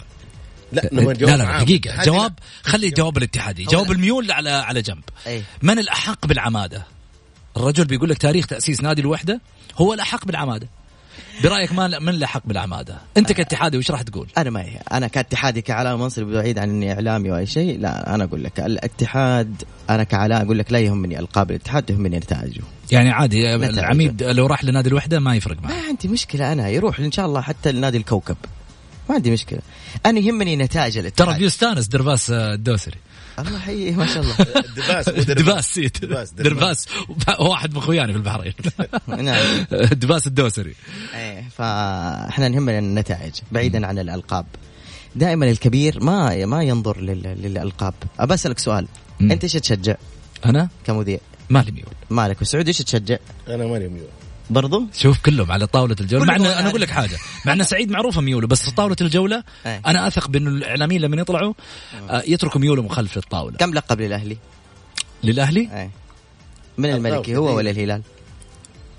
لا 0.72 0.80
لا 0.92 1.00
لا, 1.00 1.36
لا 1.36 1.62
دقيقة. 1.62 2.04
جواب 2.04 2.32
خلي 2.62 2.90
جواب 2.90 3.16
الاتحادي. 3.16 3.64
جواب 3.64 3.90
الميول 3.90 4.32
على 4.32 4.50
على 4.50 4.82
جنب. 4.82 5.02
أي. 5.26 5.42
من 5.62 5.78
الأحق 5.78 6.26
بالعمادة؟ 6.26 6.86
الرجل 7.56 7.84
بيقول 7.84 8.10
لك 8.10 8.18
تاريخ 8.18 8.46
تأسيس 8.46 8.82
نادي 8.82 9.00
الوحدة 9.00 9.40
هو 9.76 9.94
الاحق 9.94 10.24
بالعمادة. 10.24 10.68
برأيك 11.44 11.72
ما 11.72 11.98
من 11.98 12.08
الاحق 12.08 12.42
بالعمادة؟ 12.44 12.98
أنت 13.16 13.32
كاتحادي 13.32 13.78
وش 13.78 13.90
راح 13.90 14.02
تقول؟ 14.02 14.28
أنا 14.38 14.50
ما 14.50 14.64
أنا 14.92 15.08
كاتحادي 15.08 15.62
كعلاء 15.62 15.96
منصري 15.96 16.24
بعيد 16.24 16.58
عن 16.58 16.70
إني 16.70 16.92
إعلامي 16.92 17.30
أو 17.30 17.36
اي 17.36 17.46
شيء 17.46 17.80
لا 17.80 18.14
أنا 18.14 18.24
أقول 18.24 18.44
لك 18.44 18.60
الاتحاد 18.60 19.62
أنا 19.90 20.04
كعلاء 20.04 20.42
أقول 20.42 20.58
لك 20.58 20.72
لا 20.72 20.78
يهمني 20.78 21.18
القاب 21.18 21.50
الاتحاد 21.50 21.90
يهمني 21.90 22.16
نتائجه. 22.16 22.62
يعني 22.92 23.10
عادي 23.10 23.54
العميد 23.54 24.22
لو 24.22 24.46
راح 24.46 24.64
لنادي 24.64 24.88
الوحدة 24.88 25.20
ما 25.20 25.36
يفرق 25.36 25.62
معه. 25.62 25.70
ما 25.70 25.82
عندي 25.88 26.08
مشكلة 26.08 26.52
أنا 26.52 26.68
يروح 26.68 27.00
إن 27.00 27.12
شاء 27.12 27.26
الله 27.26 27.40
حتى 27.40 27.72
لنادي 27.72 27.98
الكوكب. 27.98 28.36
ما 29.08 29.14
عندي 29.14 29.30
مشكلة. 29.30 29.60
أنا 30.06 30.20
يهمني 30.20 30.56
نتائج 30.56 30.98
الاتحاد. 30.98 31.28
ترى 31.28 31.38
بيستانس 31.38 31.86
درباس 31.86 32.30
آه، 32.30 32.54
الدوسري. 32.54 32.98
الله 33.38 33.56
يحييه 33.56 33.92
ما 33.96 34.06
شاء 34.06 34.22
الله. 34.22 34.36
دباس 34.76 35.08
دباس 35.08 35.78
دباس 35.78 36.30
درباس 36.30 36.88
واحد 37.40 37.72
من 37.72 37.78
أخوياني 37.78 38.12
في 38.12 38.18
البحرين 38.18 38.54
نعم. 39.08 39.64
دباس 39.92 40.26
الدوسري. 40.26 40.74
إيه 41.14 41.48
فإحنا 41.48 42.48
نهمنا 42.48 42.78
النتائج 42.78 43.34
بعيدا 43.52 43.86
عن 43.86 43.98
الألقاب. 43.98 44.46
دائما 45.16 45.50
الكبير 45.50 46.04
ما 46.04 46.46
ما 46.46 46.62
ينظر 46.62 47.00
للألقاب. 47.00 47.94
أبى 48.18 48.34
أسألك 48.34 48.58
سؤال. 48.58 48.86
أنت 49.20 49.44
إيش 49.44 49.52
تشجع؟ 49.52 49.94
أنا؟ 50.46 50.68
كمذيع. 50.86 51.18
مالي 51.50 51.72
ميول. 51.72 51.94
مالك 52.10 52.42
وسعود 52.42 52.66
إيش 52.66 52.78
تشجع؟ 52.78 53.16
أنا 53.48 53.66
مالي 53.66 53.88
ميول. 53.88 54.08
برضو 54.50 54.86
شوف 54.94 55.18
كلهم 55.18 55.52
على 55.52 55.66
طاولة 55.66 55.96
الجولة 56.00 56.24
مع 56.24 56.36
أنا 56.36 56.68
أقول 56.68 56.80
لك 56.80 56.90
حاجة 56.90 57.18
مع 57.44 57.52
إن 57.52 57.64
سعيد 57.64 57.90
معروفة 57.90 58.20
ميوله 58.20 58.46
بس 58.46 58.68
طاولة 58.70 58.96
الجولة 59.00 59.42
أيه. 59.66 59.80
أنا 59.86 60.06
أثق 60.06 60.28
بانه 60.28 60.50
الإعلاميين 60.50 61.00
لما 61.00 61.20
يطلعوا 61.20 61.54
آه 62.10 62.22
يتركوا 62.26 62.60
ميولهم 62.60 62.88
خلف 62.88 63.16
الطاوله 63.16 63.56
كم 63.56 63.74
لقب 63.74 64.00
للأهلي؟ 64.00 64.36
للأهلي؟ 65.24 65.60
أيه. 65.60 65.90
من 66.78 66.90
الملكي 66.90 67.36
هو 67.36 67.56
ولا 67.56 67.70
الهلال؟ 67.70 68.02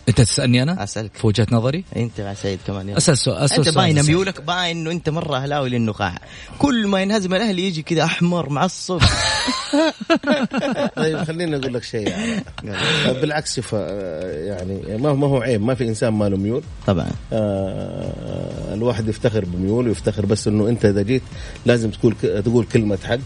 أنت 0.09 0.21
تسألني 0.21 0.63
أنا؟ 0.63 0.83
أسألك. 0.83 1.11
في 1.17 1.27
وجهة 1.27 1.47
نظري؟ 1.51 1.83
أنت 1.95 2.21
مع 2.21 2.33
سعيد 2.33 2.59
كمان 2.67 2.89
يلا. 2.89 2.97
أسأل 2.97 3.17
سؤال 3.17 3.53
أنت 3.53 3.69
باين 3.69 4.03
ميولك 4.05 4.41
باين 4.41 4.77
إنه 4.77 4.91
أنت 4.91 5.09
مرة 5.09 5.37
أهلاوي 5.37 5.69
للنخاع. 5.69 6.19
كل 6.59 6.87
ما 6.87 7.01
ينهزم 7.01 7.33
الأهلي 7.33 7.67
يجي 7.67 7.81
كذا 7.81 8.03
أحمر 8.03 8.49
معصب 8.49 9.01
طيب 10.95 11.23
خليني 11.23 11.55
أقول 11.55 11.73
لك 11.73 11.83
شيء 11.83 12.07
يعني. 12.07 12.43
بالعكس 13.21 13.55
شوف 13.55 13.73
يعني 13.73 14.97
ما 14.97 15.13
ما 15.13 15.27
هو 15.27 15.41
عيب. 15.41 15.61
ما 15.61 15.75
في 15.75 15.87
إنسان 15.87 16.13
ما 16.13 16.29
له 16.29 16.37
ميول. 16.37 16.63
طبعا. 16.87 17.09
آه 17.33 18.73
الواحد 18.73 19.07
يفتخر 19.07 19.45
بميوله 19.45 19.87
ويفتخر 19.89 20.25
بس 20.25 20.47
إنه 20.47 20.69
أنت 20.69 20.85
إذا 20.85 21.01
جيت 21.01 21.21
لازم 21.65 21.89
تقول 21.89 22.15
تقول 22.45 22.65
كلمة 22.65 22.97
حق 23.03 23.19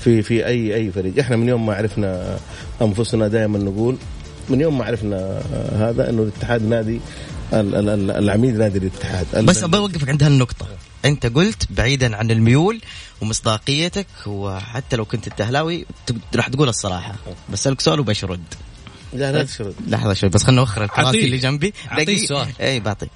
في 0.00 0.22
في 0.22 0.46
اي 0.46 0.74
أي 0.74 0.90
فريق. 0.90 1.18
إحنا 1.18 1.36
من 1.36 1.48
يوم 1.48 1.66
ما 1.66 1.74
عرفنا 1.74 2.38
أنفسنا 2.82 3.28
دائما 3.28 3.58
نقول 3.58 3.96
من 4.50 4.60
يوم 4.60 4.78
ما 4.78 4.84
عرفنا 4.84 5.42
هذا 5.72 6.10
إنه 6.10 6.22
الاتحاد 6.22 6.62
نادي 6.62 7.00
العميد 7.52 8.56
نادي 8.56 8.78
الاتحاد. 8.78 9.44
بس 9.44 9.64
بوقفك 9.64 10.08
عند 10.08 10.22
هالنقطة. 10.22 10.66
أنت 11.04 11.26
قلت 11.26 11.66
بعيدا 11.70 12.16
عن 12.16 12.30
الميول 12.30 12.80
ومصداقيتك 13.20 14.06
وحتى 14.26 14.96
لو 14.96 15.04
كنت 15.04 15.26
التهلاوي 15.26 15.86
راح 16.36 16.48
تقول 16.48 16.68
الصراحة. 16.68 17.14
بسألك 17.52 17.80
سؤال 17.80 18.00
وبشرد 18.00 18.40
لا 19.12 19.32
لا 19.32 19.42
تشرد 19.44 19.74
لحظة 19.86 20.14
شوي 20.14 20.28
بس 20.30 20.42
خلنا 20.42 20.60
نوخر 20.60 20.84
الكراسي 20.84 21.24
اللي 21.24 21.38
جنبي. 21.38 21.72
اعطيه 21.90 22.26
سؤال 22.26 22.48
إي 22.60 22.80
بعطيك. 22.80 23.10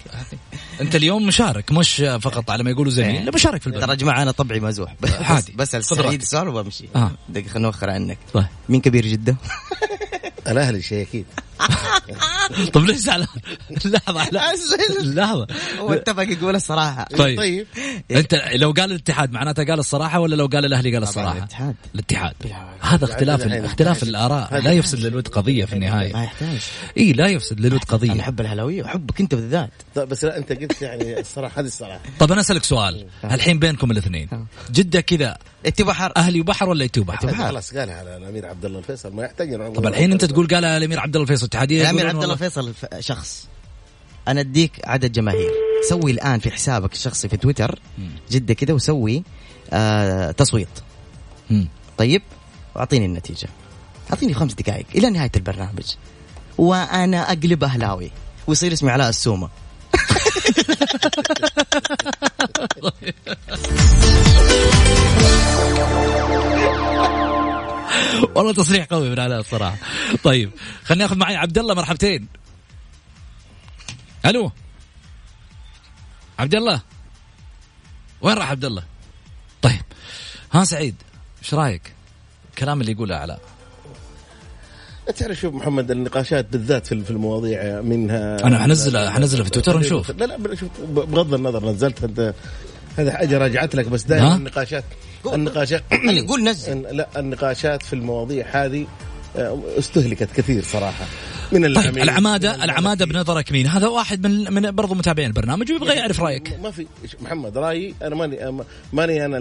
أنت 0.81 0.97
اليوم 0.97 1.27
مشارك 1.27 1.73
مش 1.73 1.97
فقط 2.21 2.51
على 2.51 2.65
ما 2.65 2.71
يقولوا 2.71 2.93
زميل 2.93 3.25
لا 3.25 3.31
مشارك 3.35 3.61
في 3.61 3.67
البلد. 3.67 3.83
ترى 3.83 3.91
يا 3.91 3.97
جماعة 3.97 4.23
أنا 4.23 4.31
طبعي 4.31 4.61
مزوح. 4.61 4.95
عادي. 5.31 5.53
بسأل 5.53 5.85
سعيد 5.85 6.21
السؤال 6.21 6.49
وبمشي 6.49 6.85
آه. 6.97 7.11
دقيقة 7.29 7.49
خلنا 7.49 7.67
نوخر 7.67 7.91
عنك. 7.91 8.19
طيب. 8.33 8.47
مين 8.69 8.81
كبير 8.81 9.07
جدة؟ 9.07 9.37
الأهلي 10.49 10.83
شيء 10.83 11.03
أكيد. 11.03 11.27
طيب 12.73 12.85
ليش 12.85 12.97
زعلان؟ 12.97 13.27
لحظة 13.85 14.29
لحظة. 15.03 15.47
هو 15.79 15.93
اتفق 15.93 16.23
يقول 16.23 16.57
الصراحة. 16.57 17.05
طيب, 17.05 17.39
طيب. 17.39 17.67
أنت 18.11 18.35
لو 18.55 18.71
قال 18.71 18.91
الاتحاد 18.91 19.33
معناته 19.33 19.65
قال 19.65 19.79
الصراحة 19.79 20.21
ولا 20.21 20.37
لو 20.37 20.47
قال 20.47 20.65
الأهلي 20.65 20.95
قال 20.95 21.03
الصراحة؟ 21.03 21.37
الاتحاد. 21.39 21.75
الاتحاد. 21.95 22.35
هذا 22.81 23.05
اختلاف 23.05 23.47
اختلاف 23.47 24.03
الآراء. 24.03 24.61
لا 24.61 24.73
يفسد 24.73 24.99
للود 24.99 25.29
قضية 25.29 25.65
في 25.65 25.73
النهاية. 25.73 26.13
ما 26.13 26.25
يحتاج. 26.25 26.61
إي 26.99 27.13
لا 27.13 27.27
يفسد 27.27 27.61
للود 27.61 27.85
قضية. 27.85 28.13
أنا 28.13 28.21
احب 28.21 28.41
الهلاوية 28.41 28.83
واحبك 28.83 29.21
انت 29.21 29.35
بالذات. 29.35 29.71
طيب 29.95 30.09
بس 30.09 30.25
لا 30.25 30.39
أنت 30.39 30.53
قلت 30.53 30.83
يعني 30.83 31.21
الصراحة 31.21 31.61
هذه 31.61 31.67
الصراحة. 31.67 32.01
طب 32.19 32.33
أنا 32.33 32.41
أسألك 32.41 32.65
سؤال. 32.65 33.07
الحين 33.25 33.59
بينكم 33.59 33.91
الاثنين. 33.91 34.29
جدة 34.71 35.01
كذا 35.01 35.39
اتي 35.67 35.83
بحر 35.83 36.13
أهلي 36.17 36.41
وبحر 36.41 36.69
ولا 36.69 36.85
اتي 36.85 37.01
وبحر؟ 37.01 37.35
خلاص 37.35 37.75
قالها 37.75 37.95
على 37.95 38.17
الأمير 38.17 38.47
عبد 38.47 38.65
الله 38.65 38.79
الفيصل 38.79 39.15
ما 39.15 39.25
يحتاج 39.25 39.75
طب 39.75 39.87
الحين 39.87 40.13
أنت 40.13 40.25
تقول 40.25 40.47
قالها 40.47 40.79
الأمير 40.79 41.01
عبد 41.01 41.17
الله 41.17 41.23
الفيصل 41.23 41.47
اتحاديه 41.47 41.83
الأمير 41.83 42.09
عبد 42.09 42.23
الله 42.23 42.35
الفيصل 42.35 42.75
شخص. 42.99 43.49
أنا 44.29 44.41
أديك 44.41 44.73
عدد 44.85 45.13
جماهير. 45.13 45.51
سوي 45.89 46.11
الآن 46.11 46.41
في 46.41 46.51
حسابك 46.51 46.93
الشخصي 46.93 47.29
في 47.29 47.37
تويتر 47.37 47.79
جدة 48.31 48.55
كذا 48.55 48.75
وسوي 48.75 49.23
آه 49.73 50.31
تصويت. 50.31 50.69
مم. 51.51 51.69
طيب؟ 51.99 52.23
واعطيني 52.75 53.07
النتيجة. 53.07 53.49
أعطيني 54.11 54.35
خمس 54.35 54.55
دقائق 54.55 54.87
إلى 54.95 55.11
نهاية 55.11 55.33
البرنامج. 55.37 55.95
وأنا 56.59 57.33
أقلب 57.33 57.65
أهلاوي. 57.65 58.11
ويصير 58.47 58.73
اسمي 58.73 58.91
علاء 58.91 59.09
السومة. 59.09 59.49
والله 68.35 68.53
تصريح 68.53 68.85
قوي 68.85 69.11
من 69.11 69.21
علاء 69.21 69.41
الصراحة. 69.41 69.77
طيب 70.25 70.51
خليني 70.85 71.05
اخذ 71.05 71.17
معي 71.17 71.37
عبد 71.37 71.59
الله 71.59 71.75
مرحبتين. 71.75 72.29
ألو؟ 74.27 74.53
عبد 76.39 76.55
الله؟ 76.55 76.81
وين 78.21 78.35
راح 78.35 78.51
عبد 78.51 78.65
الله؟ 78.65 78.83
طيب 79.63 79.83
ها 80.53 80.65
سعيد 80.65 80.95
إيش 81.43 81.55
رأيك؟ 81.55 81.93
الكلام 82.51 82.81
اللي 82.81 82.93
يقوله 82.93 83.17
علاء 83.17 83.41
تعرف 85.17 85.41
شوف 85.41 85.55
محمد 85.55 85.91
النقاشات 85.91 86.47
بالذات 86.47 86.87
في 86.87 87.11
المواضيع 87.11 87.81
منها 87.81 88.47
أنا 88.47 88.59
حنزل 88.59 89.09
حنزل 89.09 89.45
في 89.45 89.51
تويتر 89.51 89.77
ونشوف. 89.77 90.11
لا 90.11 90.25
لا 90.25 90.55
شوف 90.55 90.71
بغض 90.81 91.35
النظر 91.35 91.71
نزلت 91.71 92.05
انت 92.05 92.35
هذا 92.97 93.13
حاجة 93.13 93.39
راجعت 93.39 93.75
لك 93.75 93.89
بس 93.89 94.03
دائما 94.03 94.37
النقاشات. 94.37 94.85
النقاشات 95.27 95.83
قول 96.29 96.45
نزل. 96.49 96.83
لا 96.83 97.09
النقاشات 97.17 97.83
في 97.83 97.93
المواضيع 97.93 98.47
هذه 98.51 98.87
استهلكت 99.79 100.29
كثير 100.37 100.63
صراحة. 100.63 101.05
من 101.53 101.75
طيب 101.75 101.99
العماده 101.99 102.65
العمادة 102.65 103.07
بنظرك 103.07 103.53
مين؟ 103.53 103.67
هذا 103.67 103.87
واحد 103.87 104.27
من 104.27 104.55
من 104.55 104.71
برضو 104.71 104.95
متابعين 104.95 105.29
البرنامج 105.29 105.73
ويبغى 105.73 105.95
يعرف 105.95 106.21
رأيك. 106.21 106.59
ما 106.63 106.71
في 106.71 106.87
محمد 107.21 107.59
رأيي 107.59 107.95
أنا 108.03 108.15
ماني 108.15 108.63
ماني 108.93 109.27
أنا 109.27 109.37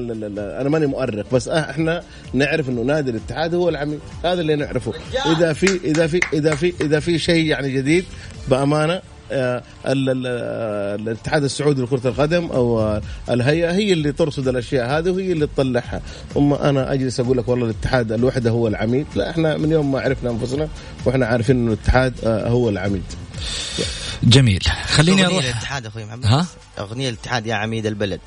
أنا 0.62 0.70
ماني 0.70 0.86
مؤرخ 0.86 1.26
بس 1.34 1.48
إحنا 1.48 2.04
نعرف 2.34 2.70
إنه 2.70 2.82
نادي 2.82 3.12
الاتحاد 3.12 3.56
هو 3.56 3.70
العميد 3.70 4.00
هذا 4.24 4.42
اللي 4.42 4.56
نعرفه. 4.56 4.94
إذا 5.38 5.54
في 5.54 5.80
إذا 5.84 6.08
في 6.08 6.20
إذا 6.34 6.56
في 6.56 6.74
إذا 6.82 7.00
في 7.00 7.20
شيء 7.20 7.46
يعني 7.46 7.74
جديد 7.74 8.06
بأمانة 8.48 9.02
الاتحاد 9.86 11.44
السعودي 11.44 11.82
لكرة 11.82 12.08
القدم 12.08 12.46
أو 12.46 13.02
الهيئة 13.30 13.72
هي 13.72 13.94
اللي 13.94 14.12
ترصد 14.12 14.48
الأشياء 14.48 14.98
هذه 14.98 15.10
وهي 15.10 15.32
اللي 15.32 15.48
تطلعها. 15.48 16.02
اما 16.38 16.70
أنا 16.70 16.94
أجلس 16.94 17.20
أقول 17.20 17.38
لك 17.38 17.48
والله 17.48 17.66
الاتحاد 17.66 18.12
الوحدة 18.12 18.50
هو 18.50 18.68
العميد. 18.68 19.06
لا 19.16 19.30
إحنا 19.30 19.58
من 19.58 19.72
يوم 19.72 19.92
ما 19.92 20.02
عرفنا 20.02 20.30
أنفسنا 20.30 20.68
وإحنا 21.06 21.26
عارفين 21.26 21.56
إنه 21.56 21.74
الاتحاد 21.74 22.14
هو 22.26 22.70
العميد. 22.70 23.04
جميل. 24.24 24.64
خليني 24.86 25.26
أروح. 25.26 25.44
الاتحاد 25.44 25.86
أخوي 25.86 26.06
محمد. 26.06 26.26
ها؟ 26.26 26.46
أغنية 26.80 27.10
الاتحاد 27.10 27.46
يا 27.48 27.56
عميد 27.56 27.86
البلد. 27.86 28.20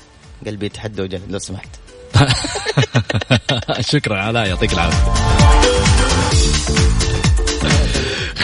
قلبي 0.45 0.65
يتحدى 0.65 1.01
وجلد 1.01 1.21
لو 1.29 1.39
سمحت. 1.39 1.69
شكرا 3.91 4.17
علاء 4.17 4.47
يعطيك 4.47 4.73
العافية. 4.73 5.94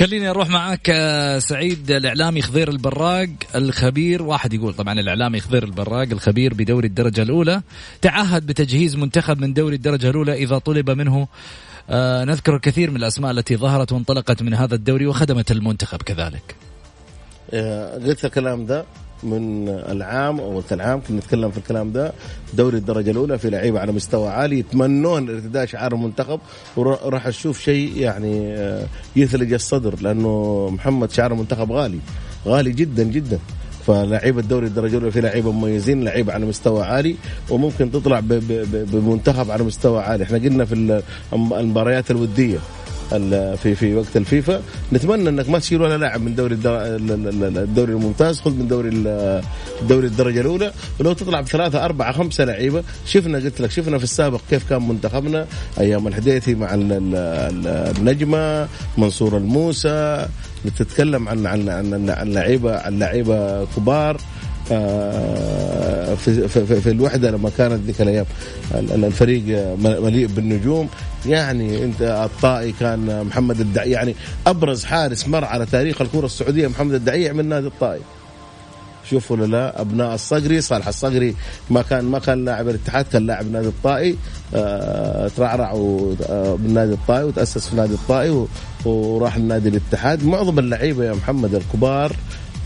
خليني 0.01 0.29
أروح 0.29 0.49
معاك 0.49 0.91
سعيد 1.37 1.91
الإعلامي 1.91 2.41
خضير 2.41 2.69
البراق 2.69 3.29
الخبير. 3.55 4.23
واحد 4.23 4.53
يقول 4.53 4.73
طبعا 4.73 4.99
الإعلامي 4.99 5.39
خضير 5.39 5.63
البراق 5.63 6.07
الخبير 6.11 6.53
بدوري 6.53 6.87
الدرجة 6.87 7.21
الأولى. 7.21 7.61
تعهد 8.01 8.45
بتجهيز 8.45 8.95
منتخب 8.95 9.41
من 9.41 9.53
دوري 9.53 9.75
الدرجة 9.75 10.09
الأولى 10.09 10.33
إذا 10.33 10.57
طلب 10.57 10.89
منه 10.89 11.27
آه 11.89 12.23
نذكر 12.23 12.55
الكثير 12.55 12.91
من 12.91 12.97
الأسماء 12.97 13.31
التي 13.31 13.57
ظهرت 13.57 13.91
وانطلقت 13.91 14.41
من 14.41 14.53
هذا 14.53 14.75
الدوري 14.75 15.07
وخدمت 15.07 15.51
المنتخب 15.51 16.01
كذلك. 16.01 16.55
قلت 18.05 18.25
الكلام 18.25 18.65
ده 18.65 18.85
من 19.23 19.69
العام 19.69 20.39
أو 20.39 20.63
العام 20.71 21.01
كنا 21.07 21.17
نتكلم 21.17 21.51
في 21.51 21.57
الكلام 21.57 21.91
ده. 21.91 22.13
دوري 22.53 22.77
الدرجة 22.77 23.11
الأولى 23.11 23.37
في 23.37 23.49
لعيبة 23.49 23.79
على 23.79 23.91
مستوى 23.91 24.29
عالي 24.29 24.59
يتمنون 24.59 25.29
ارتداء 25.29 25.65
شعار 25.65 25.93
المنتخب 25.93 26.39
وراح 26.77 27.29
تشوف 27.29 27.59
شيء 27.59 27.97
يعني 27.97 28.55
يثلج 29.15 29.53
الصدر 29.53 30.01
لأنه 30.01 30.69
محمد 30.73 31.11
شعار 31.11 31.31
المنتخب 31.31 31.71
غالي 31.71 31.99
غالي 32.45 32.71
جدا 32.71 33.03
جدا. 33.03 33.39
فلاعيبه 33.87 34.39
الدوري 34.39 34.67
الدرجة 34.67 34.97
الأولى 34.97 35.11
في 35.11 35.21
لعيبة 35.21 35.51
مميزين 35.51 36.03
لعيبة 36.03 36.33
على 36.33 36.45
مستوى 36.45 36.83
عالي 36.83 37.15
وممكن 37.49 37.91
تطلع 37.91 38.19
بمنتخب 38.91 39.51
على 39.51 39.63
مستوى 39.63 40.01
عالي. 40.01 40.23
إحنا 40.23 40.37
قلنا 40.37 40.65
في 40.65 41.01
المباريات 41.33 42.11
الودية 42.11 42.57
في 43.55 43.75
في 43.75 43.95
وقت 43.95 44.17
الفيفا. 44.17 44.61
نتمنى 44.93 45.29
إنك 45.29 45.49
ما 45.49 45.59
تشيل 45.59 45.81
ولا 45.81 45.97
لاعب 45.97 46.21
من 46.21 46.35
دوري 46.35 46.55
الدوري 46.55 47.93
الممتاز. 47.93 48.41
خذ 48.41 48.51
من 48.51 48.67
دوري 48.67 48.89
الدوري 49.81 50.07
الدرجة 50.07 50.41
الأولى. 50.41 50.71
ولو 50.99 51.13
تطلع 51.13 51.41
بثلاثة 51.41 51.85
أربعة 51.85 52.11
خمسة 52.11 52.43
لعيبة. 52.43 52.83
شفنا 53.05 53.37
قلت 53.37 53.61
لك 53.61 53.71
شفنا 53.71 53.97
في 53.97 54.03
السابق 54.03 54.41
كيف 54.49 54.69
كان 54.69 54.87
منتخبنا 54.87 55.45
أيام 55.79 56.07
الحديثي 56.07 56.55
مع 56.55 56.69
النجمة 56.73 58.67
منصور 58.97 59.37
الموسى. 59.37 60.27
بتتكلم 60.65 61.29
عن 61.29 61.45
عن 61.45 61.69
عن 61.69 62.09
عن 62.09 62.31
لعيبه 62.31 62.79
عن 62.79 62.99
لعيبة 62.99 63.65
كبار. 63.65 64.17
في, 66.15 66.47
في, 66.47 66.81
في 66.81 66.89
الوحدة 66.89 67.31
لما 67.31 67.51
كانت 67.57 67.85
ذيك 67.85 68.01
الأيام 68.01 68.25
الفريق 68.73 69.75
مليء 69.79 70.27
بالنجوم. 70.27 70.89
يعني 71.25 71.83
أنت 71.83 72.01
الطائي 72.01 72.73
كان 72.79 73.23
محمد 73.25 73.59
الدعي 73.59 73.91
يعني 73.91 74.15
أبرز 74.47 74.83
حارس 74.83 75.27
مر 75.27 75.45
على 75.45 75.65
تاريخ 75.65 76.01
الكرة 76.01 76.25
السعودية 76.25 76.67
محمد 76.67 76.93
الدعيع 76.93 77.33
من 77.33 77.49
نادي 77.49 77.67
الطائي. 77.67 78.01
شوفوا 79.09 79.37
ولا 79.37 79.45
لا 79.45 79.81
أبناء 79.81 80.15
الصقري 80.15 80.61
صالح 80.61 80.87
الصقري 80.87 81.35
ما 81.69 81.81
كان 81.81 82.05
ما 82.05 82.19
كان 82.19 82.45
لاعب 82.45 82.69
الاتحاد 82.69 83.05
كان 83.13 83.25
لاعب 83.27 83.51
نادي 83.51 83.67
الطائي. 83.67 84.15
آه 84.55 85.27
ترعرع 85.37 85.71
آه، 85.71 86.57
بالنادي 86.59 86.93
الطائي 86.93 87.23
وتأسس 87.23 87.67
في 87.67 87.75
نادي 87.75 87.93
الطائي 87.93 88.45
وراح 88.85 89.35
النادي 89.35 89.69
الاتحاد. 89.69 90.25
معظم 90.25 90.59
اللعيبة 90.59 91.05
يا 91.05 91.13
محمد 91.13 91.55
الكبار 91.55 92.15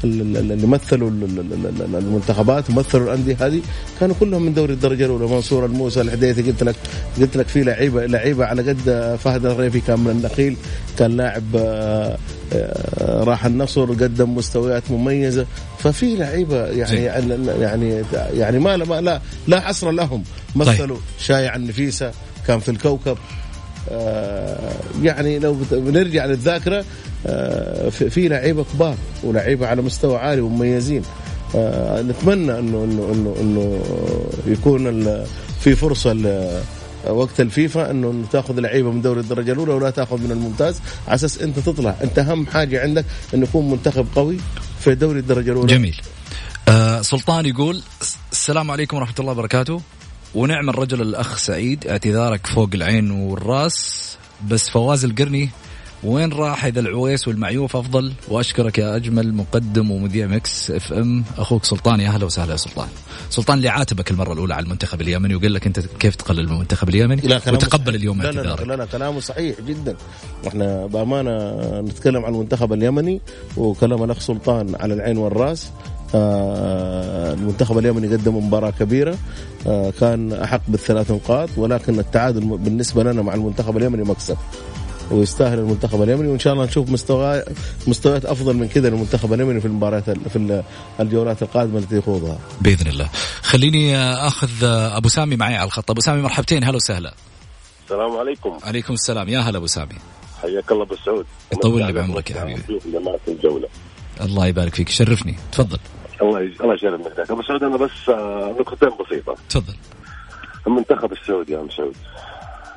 اللي 0.06 0.68
مثلوا 0.68 1.10
المنتخبات 1.10 2.70
ومثلوا 2.70 3.03
الأندية 3.03 3.38
هذه 3.39 3.62
كانوا 3.99 4.16
كلهم 4.20 4.41
من 4.41 4.53
دوري 4.53 4.74
الدرجة 4.74 5.06
الأولى. 5.06 5.28
منصور 5.28 5.66
الموسى 5.66 6.01
الحديثي 6.01 6.41
قلت 6.41 6.64
لك 6.64 6.76
قلت 7.22 7.38
لك 7.38 7.47
في 7.47 7.64
لعيبه 7.64 8.06
لعيبة 8.06 8.45
على 8.45 8.70
قد 8.70 9.18
فهد 9.24 9.45
الريفي 9.45 9.80
كان 9.80 9.99
من 9.99 10.12
النخيل 10.12 10.58
كان 10.99 11.18
لاعب 11.18 11.43
آه، 11.56 12.18
آه، 12.53 13.24
راح 13.24 13.45
النصر 13.45 13.86
قدم 13.86 14.36
مستويات 14.36 14.91
مميزة. 14.91 15.45
ففي 15.80 16.16
لعيبة 16.16 16.66
يعني 16.66 17.03
يعني 17.62 18.03
يعني 18.34 18.60
ما 18.60 18.78
لا 18.78 19.22
لا 19.47 19.60
حصر 19.60 19.91
لهم. 19.91 20.24
مثلوا 20.56 20.97
طيب. 20.97 21.06
شايع 21.20 21.56
النفيسة 21.56 22.12
كان 22.47 22.60
في 22.60 22.70
الكوكب. 22.72 23.18
يعني 25.02 25.40
لو 25.40 25.58
بنرجع 25.72 26.26
للذاكرة 26.26 26.86
آه، 27.28 27.90
في 27.90 28.28
لعيبة 28.28 28.66
كبار 28.74 28.96
ولعيبة 29.24 29.68
على 29.68 29.82
مستوى 29.82 30.18
عالي 30.18 30.42
ومميزين. 30.42 31.02
آه، 31.56 32.02
نتمنى 32.02 32.60
انه 32.60 32.84
انه 32.84 33.12
انه 33.12 33.36
إنه 33.42 33.82
يكون 34.48 35.04
في 35.60 35.76
فرصة 35.76 36.14
وقت 37.08 37.42
الفيفا 37.42 37.92
إنه 37.92 38.24
تاخذ 38.32 38.60
لعيبة 38.60 38.92
من 38.92 39.02
دوري 39.02 39.20
الدرجة 39.20 39.52
الأولى 39.52 39.74
ولا 39.74 39.90
تاخذ 39.90 40.18
من 40.18 40.32
الممتاز. 40.32 40.80
على 41.08 41.16
أساس 41.16 41.42
أنت 41.42 41.60
تطلع. 41.60 41.96
أنت 42.04 42.20
أهم 42.20 42.46
حاجة 42.48 42.82
عندك 42.82 43.06
انه 43.34 43.44
يكون 43.44 43.70
منتخب 43.72 44.08
قوي 44.16 44.38
في 44.80 44.96
دوري 44.96 45.20
الدرجة 45.20 45.52
الأولى. 45.52 45.74
جميل. 45.74 46.02
آه 46.68 47.02
سلطان 47.02 47.46
يقول 47.46 47.82
السلام 48.32 48.72
عليكم 48.72 48.98
ورحمة 48.98 49.16
الله 49.20 49.32
وبركاته. 49.32 49.82
ونعم 50.36 50.70
الرجل 50.70 51.02
الأخ 51.02 51.38
سعيد 51.38 51.88
اعتذارك 51.88 52.48
فوق 52.48 52.70
العين 52.74 53.12
والرأس. 53.12 54.18
بس 54.50 54.70
فواز 54.70 55.06
القرني 55.06 55.50
وين 56.04 56.34
راح 56.34 56.66
إذا 56.66 56.80
العويس 56.80 57.28
والمعيوف 57.28 57.76
أفضل؟ 57.76 58.14
وأشكرك 58.28 58.78
يا 58.78 58.96
أجمل 58.96 59.34
مقدم 59.34 59.92
ومذيع 59.92 60.28
Mix 60.28 60.72
FM. 60.72 61.24
أخوك 61.38 61.66
سلطان 61.66 62.00
يا 62.00 62.10
أهلا 62.10 62.26
وسهلا 62.26 62.52
يا 62.52 62.58
سلطان. 62.58 62.88
سلطان 63.30 63.58
اللي 63.58 63.70
عاتبك 63.70 64.12
المرة 64.12 64.34
الأولى 64.34 64.54
على 64.54 64.64
المنتخب 64.64 65.02
اليمني 65.02 65.36
وقال 65.36 65.54
لك 65.54 65.68
أنت 65.68 65.80
كيف 65.80 66.16
تقلل 66.16 66.46
من 66.46 66.52
المنتخب 66.52 66.90
اليمني؟ 66.90 67.22
لا 67.22 67.36
وتقبل 67.36 67.96
اليوم 67.96 68.22
لا 68.22 68.32
لا, 68.32 68.42
لا 68.42 68.64
لا 68.64 68.76
لا 68.76 68.86
كلامه 68.86 69.20
صحيح 69.20 69.62
جدا. 69.62 69.96
إحنا 70.48 70.86
بأمانة 70.86 71.62
نتكلم 71.82 72.26
عن 72.26 72.34
المنتخب 72.34 72.74
اليمني 72.74 73.22
وكلام 73.58 74.04
الأخ 74.04 74.20
سلطان 74.20 74.76
على 74.76 74.94
العين 74.94 75.18
والرأس. 75.18 75.66
آه، 75.66 75.95
المنتخب 76.16 77.78
اليمني 77.78 78.07
قدم 78.07 78.36
مباراة 78.47 78.70
كبيرة 78.70 79.18
آه، 79.68 79.93
كان 79.99 80.34
أحق 80.34 80.61
بالثلاث 80.68 81.11
نقاط 81.11 81.49
ولكن 81.57 81.99
التعادل 81.99 82.57
بالنسبة 82.57 83.03
لنا 83.03 83.22
مع 83.22 83.34
المنتخب 83.34 83.78
اليمني 83.78 84.03
مكسب 84.03 84.38
ويستاهل 85.11 85.59
المنتخب 85.59 86.01
اليمني 86.01 86.28
وإن 86.28 86.39
شاء 86.39 86.53
الله 86.53 86.66
نشوف 86.66 86.89
مستوى 86.89 87.43
مستويات 87.88 88.26
أفضل 88.26 88.53
من 88.53 88.68
كذا 88.68 88.89
للمنتخب 88.89 89.34
اليمني 89.34 89.61
في 89.61 89.68
المباريات 89.68 90.09
في 90.09 90.63
الجولات 90.99 91.41
القادمة 91.41 91.80
التي 91.80 91.97
يخوضها. 91.97 92.39
بإذن 92.61 92.88
الله. 92.88 93.09
خليني 93.41 93.97
أخذ 93.97 94.63
أبو 94.63 95.09
سامي 95.09 95.36
معي 95.36 95.55
على 95.55 95.68
الخط. 95.68 95.91
أبو 95.91 96.01
سامي 96.01 96.22
مرحبتين. 96.22 96.63
هلا 96.63 96.76
وسهلا. 96.76 97.13
السلام 97.84 98.18
عليكم. 98.18 98.57
عليكم 98.63 98.93
السلام. 98.93 99.30
يا 99.30 99.39
هلا 99.39 99.57
أبو 99.57 99.68
سامي. 99.68 99.95
حياك 100.41 100.72
الله 100.72 100.84
ابو 100.84 100.95
سعود 101.05 101.26
يطول 101.53 101.84
لي 101.84 101.93
بعمرك 101.93 102.32
يا 102.32 102.41
حبيبي. 102.41 102.61
الله 104.22 104.47
يبارك 104.47 104.76
فيك. 104.76 104.89
شرفني. 104.89 105.36
تفضل. 105.51 105.80
الله 106.22 106.41
يج... 106.41 106.61
الله 106.61 106.74
يشرفك 106.74 107.32
أبو 107.32 107.41
سعود 107.41 107.63
أنا 107.63 107.78
بس 107.78 108.09
آه، 108.09 108.55
نقطتين 108.59 108.89
بسيطة. 109.05 109.36
تفضل. 109.49 109.76
المنتخب 110.68 111.11
السعودي 111.11 111.53
يا 111.53 111.61
ام 111.61 111.70
سعود. 111.70 111.95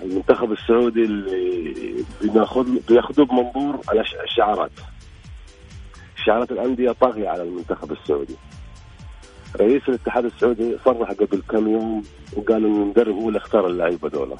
المنتخب 0.02 0.52
السعودي 0.52 1.02
اللي 1.02 2.04
بناخذ 2.22 2.66
بياخذوه 2.88 3.26
بمنظور 3.26 3.80
على 3.88 4.00
الشعارات 4.24 4.70
شعارات. 6.24 6.52
الأندية 6.52 6.90
طاغية 6.90 7.28
على 7.28 7.42
المنتخب 7.42 7.92
السعودي. 7.92 8.36
رئيس 9.56 9.82
الاتحاد 9.88 10.24
السعودي 10.24 10.76
صرح 10.84 11.10
قبل 11.10 11.42
كم 11.50 11.68
يوم 11.68 12.04
وقال 12.36 12.64
إنه 12.64 12.82
المدرب 12.82 13.14
هو 13.14 13.28
اللي 13.28 13.38
اختار 13.38 13.66
اللعيبة 13.66 14.08
دول 14.08 14.36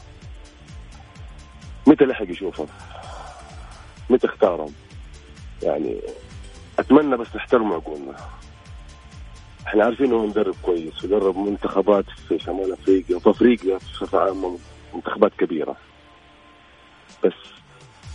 متى 1.87 2.05
لحق 2.05 2.31
يشوفهم؟ 2.31 2.67
متى 4.11 4.27
اختارهم؟ 4.27 4.73
يعني 5.63 6.01
أتمنى 6.79 7.17
بس 7.17 7.37
نحترم 7.37 7.73
عقولنا 7.73 8.17
إحنا 9.69 9.85
عارفين 9.85 10.07
انه 10.07 10.27
مدرب 10.27 10.55
كويس 10.63 11.05
ودرب 11.05 11.39
منتخبات 11.39 12.05
في 12.29 12.39
شمال 12.39 12.73
أفريقيا 12.73 13.17
وفي 13.17 13.31
أفريقيا 13.31 13.77
بصفة 13.77 14.19
عامة 14.19 14.59
منتخبات 14.95 15.33
كبيرة. 15.39 15.77
بس 17.25 17.33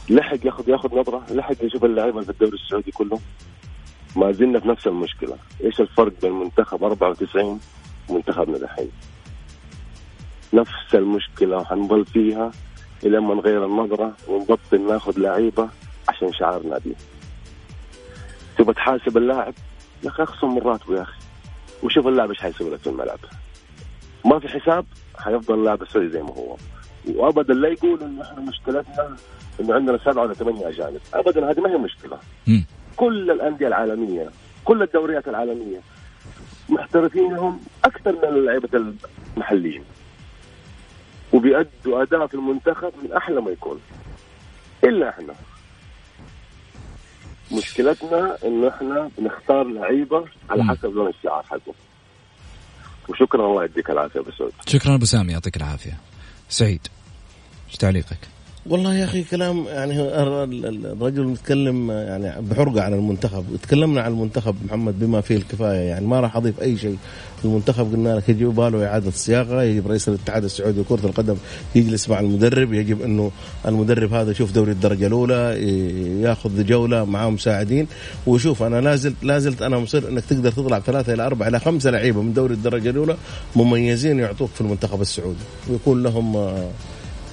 لحق 0.09 0.45
ياخذ 0.45 0.69
ياخذ 0.69 0.95
نظرة 0.99 1.25
لحق 1.31 1.55
يشوف 1.63 1.85
اللعيبة 1.85 2.21
في 2.21 2.29
الدوري 2.29 2.53
السعودي 2.53 2.91
كله. 2.91 3.19
ما 4.15 4.31
زلنا 4.31 4.59
في 4.59 4.67
نفس 4.67 4.87
المشكلة. 4.87 5.37
إيش 5.63 5.81
الفرق 5.81 6.13
بين 6.21 6.31
منتخب 6.31 6.83
94 6.83 7.59
ومنتخبنا 8.09 8.57
دحين؟ 8.57 8.91
نفس 10.53 10.95
المشكلة 10.95 11.57
وحنظل 11.57 12.05
فيها 12.05 12.51
إلى 13.05 13.19
ما 13.19 13.35
نغير 13.35 13.65
النظرة 13.65 14.13
ونبطل 14.27 14.81
ناخذ 14.87 15.19
لعيبة 15.19 15.69
عشان 16.09 16.33
شعار 16.33 16.63
نادي 16.63 16.95
تبغى 18.57 18.73
تحاسب 18.73 19.17
اللاعب؟ 19.17 19.53
يا 20.03 20.09
أخي 20.09 20.23
أخصم 20.23 20.55
من 20.55 20.61
راتبه 20.61 20.95
يا 20.97 21.01
أخي. 21.01 21.22
وشوف 21.83 22.07
اللاعب 22.07 22.29
إيش 22.29 22.39
حيسوي 22.39 22.69
لك 22.69 22.79
في 22.79 22.87
الملعب. 22.87 23.19
ما 24.25 24.39
في 24.39 24.47
حساب 24.47 24.85
حيفضل 25.17 25.55
اللاعب 25.55 25.81
السعودي 25.81 26.09
زي 26.09 26.21
ما 26.21 26.33
هو. 26.33 26.55
وابدا 27.15 27.53
لا 27.53 27.67
يقول 27.67 28.03
انه 28.03 28.21
إحنا 28.21 28.39
مشكلتنا 28.39 29.15
إنه 29.59 29.73
عندنا 29.73 29.97
سبعة 29.97 30.23
ولا 30.23 30.33
ثمانية 30.33 30.69
أجانب. 30.69 30.99
ابدا 31.13 31.51
هذه 31.51 31.59
ما 31.59 31.69
هي 31.69 31.77
مشكلة. 31.77 32.17
م. 32.47 32.59
كل 32.95 33.31
الأندية 33.31 33.67
العالمية 33.67 34.29
كل 34.65 34.81
الدوريات 34.83 35.27
العالمية 35.27 35.79
محترفينهم 36.69 37.59
أكثر 37.85 38.11
من 38.11 38.37
اللعيبه 38.37 38.93
المحليين. 39.37 39.83
وبيأدوا 41.33 42.01
أداء 42.01 42.27
في 42.27 42.33
المنتخب 42.33 42.91
من 43.03 43.13
أحلى 43.13 43.41
ما 43.41 43.51
يكون. 43.51 43.79
إلا 44.83 45.09
إحنا. 45.09 45.33
مشكلتنا 47.53 48.37
انه 48.45 48.67
إحنا 48.69 49.09
بنختار 49.17 49.63
لعيبة 49.63 50.25
على 50.49 50.63
حسب 50.63 50.85
لون 50.85 51.09
الشعار 51.09 51.43
حقه 51.43 51.73
وشكرا 53.09 53.45
الله 53.45 53.63
يديك 53.63 53.89
العافية 53.89 54.19
أبو 54.19 54.31
سعود. 54.31 54.53
شكرا 54.67 54.95
أبو 54.95 55.05
سامي 55.05 55.33
يعطيك 55.33 55.57
العافية. 55.57 55.97
سعيد 56.49 56.87
إيش 57.69 57.77
تعليقك؟ 57.77 58.32
والله 58.65 58.95
يا 58.95 59.03
أخي 59.05 59.23
كلام 59.23 59.65
يعني 59.65 60.01
الرجل 60.01 61.23
متكلم 61.23 61.91
يعني 61.91 62.41
بحرقة 62.41 62.81
على 62.81 62.95
المنتخب. 62.95 63.45
تكلمنا 63.63 64.01
عن 64.01 64.11
المنتخب 64.11 64.55
محمد 64.65 64.99
بما 64.99 65.21
فيه 65.21 65.35
الكفاية. 65.35 65.79
يعني 65.79 66.07
ما 66.07 66.19
راح 66.19 66.35
أضيف 66.35 66.61
أي 66.61 66.77
شيء. 66.77 66.97
المنتخب 67.45 67.93
قلنا 67.93 68.15
لك 68.15 68.29
يجب 68.29 68.55
باله 68.55 68.85
إعادة 68.85 69.07
الصياغه 69.07 69.63
يجب 69.63 69.87
رئيس 69.87 70.09
الاتحاد 70.09 70.43
السعودي 70.43 70.81
لكرة 70.81 71.05
القدم 71.05 71.35
يجلس 71.75 72.09
مع 72.09 72.19
المدرب 72.19 72.73
يجب 72.73 73.01
إنه 73.01 73.31
المدرب 73.65 74.13
هذا 74.13 74.31
يشوف 74.31 74.51
دوري 74.51 74.71
الدرجة 74.71 75.07
الأولى 75.07 75.63
ياخذ 76.21 76.65
جولة 76.65 77.05
معاه 77.05 77.29
مساعدين 77.29 77.87
وشوف 78.27 78.63
أنا 78.63 78.81
لازلت 78.81 79.15
لازلت 79.23 79.61
أنا 79.61 79.79
مصر 79.79 80.07
إنك 80.09 80.25
تقدر 80.25 80.51
تطلع 80.51 80.79
ثلاثة 80.79 81.13
إلى 81.13 81.25
أربعة 81.25 81.47
إلى 81.47 81.59
خمسة 81.59 81.89
لعيبة 81.91 82.21
من 82.21 82.33
دوري 82.33 82.53
الدرجة 82.53 82.89
الأولى 82.89 83.17
مميزين 83.55 84.19
يعطوك 84.19 84.49
في 84.49 84.61
المنتخب 84.61 85.01
السعودي. 85.01 85.43
ويكون 85.69 86.03
لهم 86.03 86.35
آه، 86.35 86.69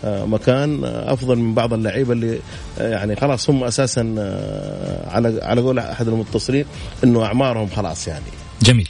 مكان 0.05 0.84
أفضل 0.84 1.36
من 1.36 1.55
بعض 1.55 1.72
اللعيبة 1.72 2.12
اللي 2.12 2.38
آه، 2.78 2.90
يعني 2.90 3.16
خلاص 3.16 3.51
هم 3.51 3.64
أساسا 3.64 4.14
آه، 4.18 5.11
على 5.11 5.40
على 5.42 5.61
قول 5.61 5.78
أحد 5.78 6.09
المتصلين 6.09 6.64
إنه 7.05 7.24
أعمارهم 7.24 7.68
خلاص 7.68 8.09
يعني. 8.09 8.24
جميل. 8.62 8.88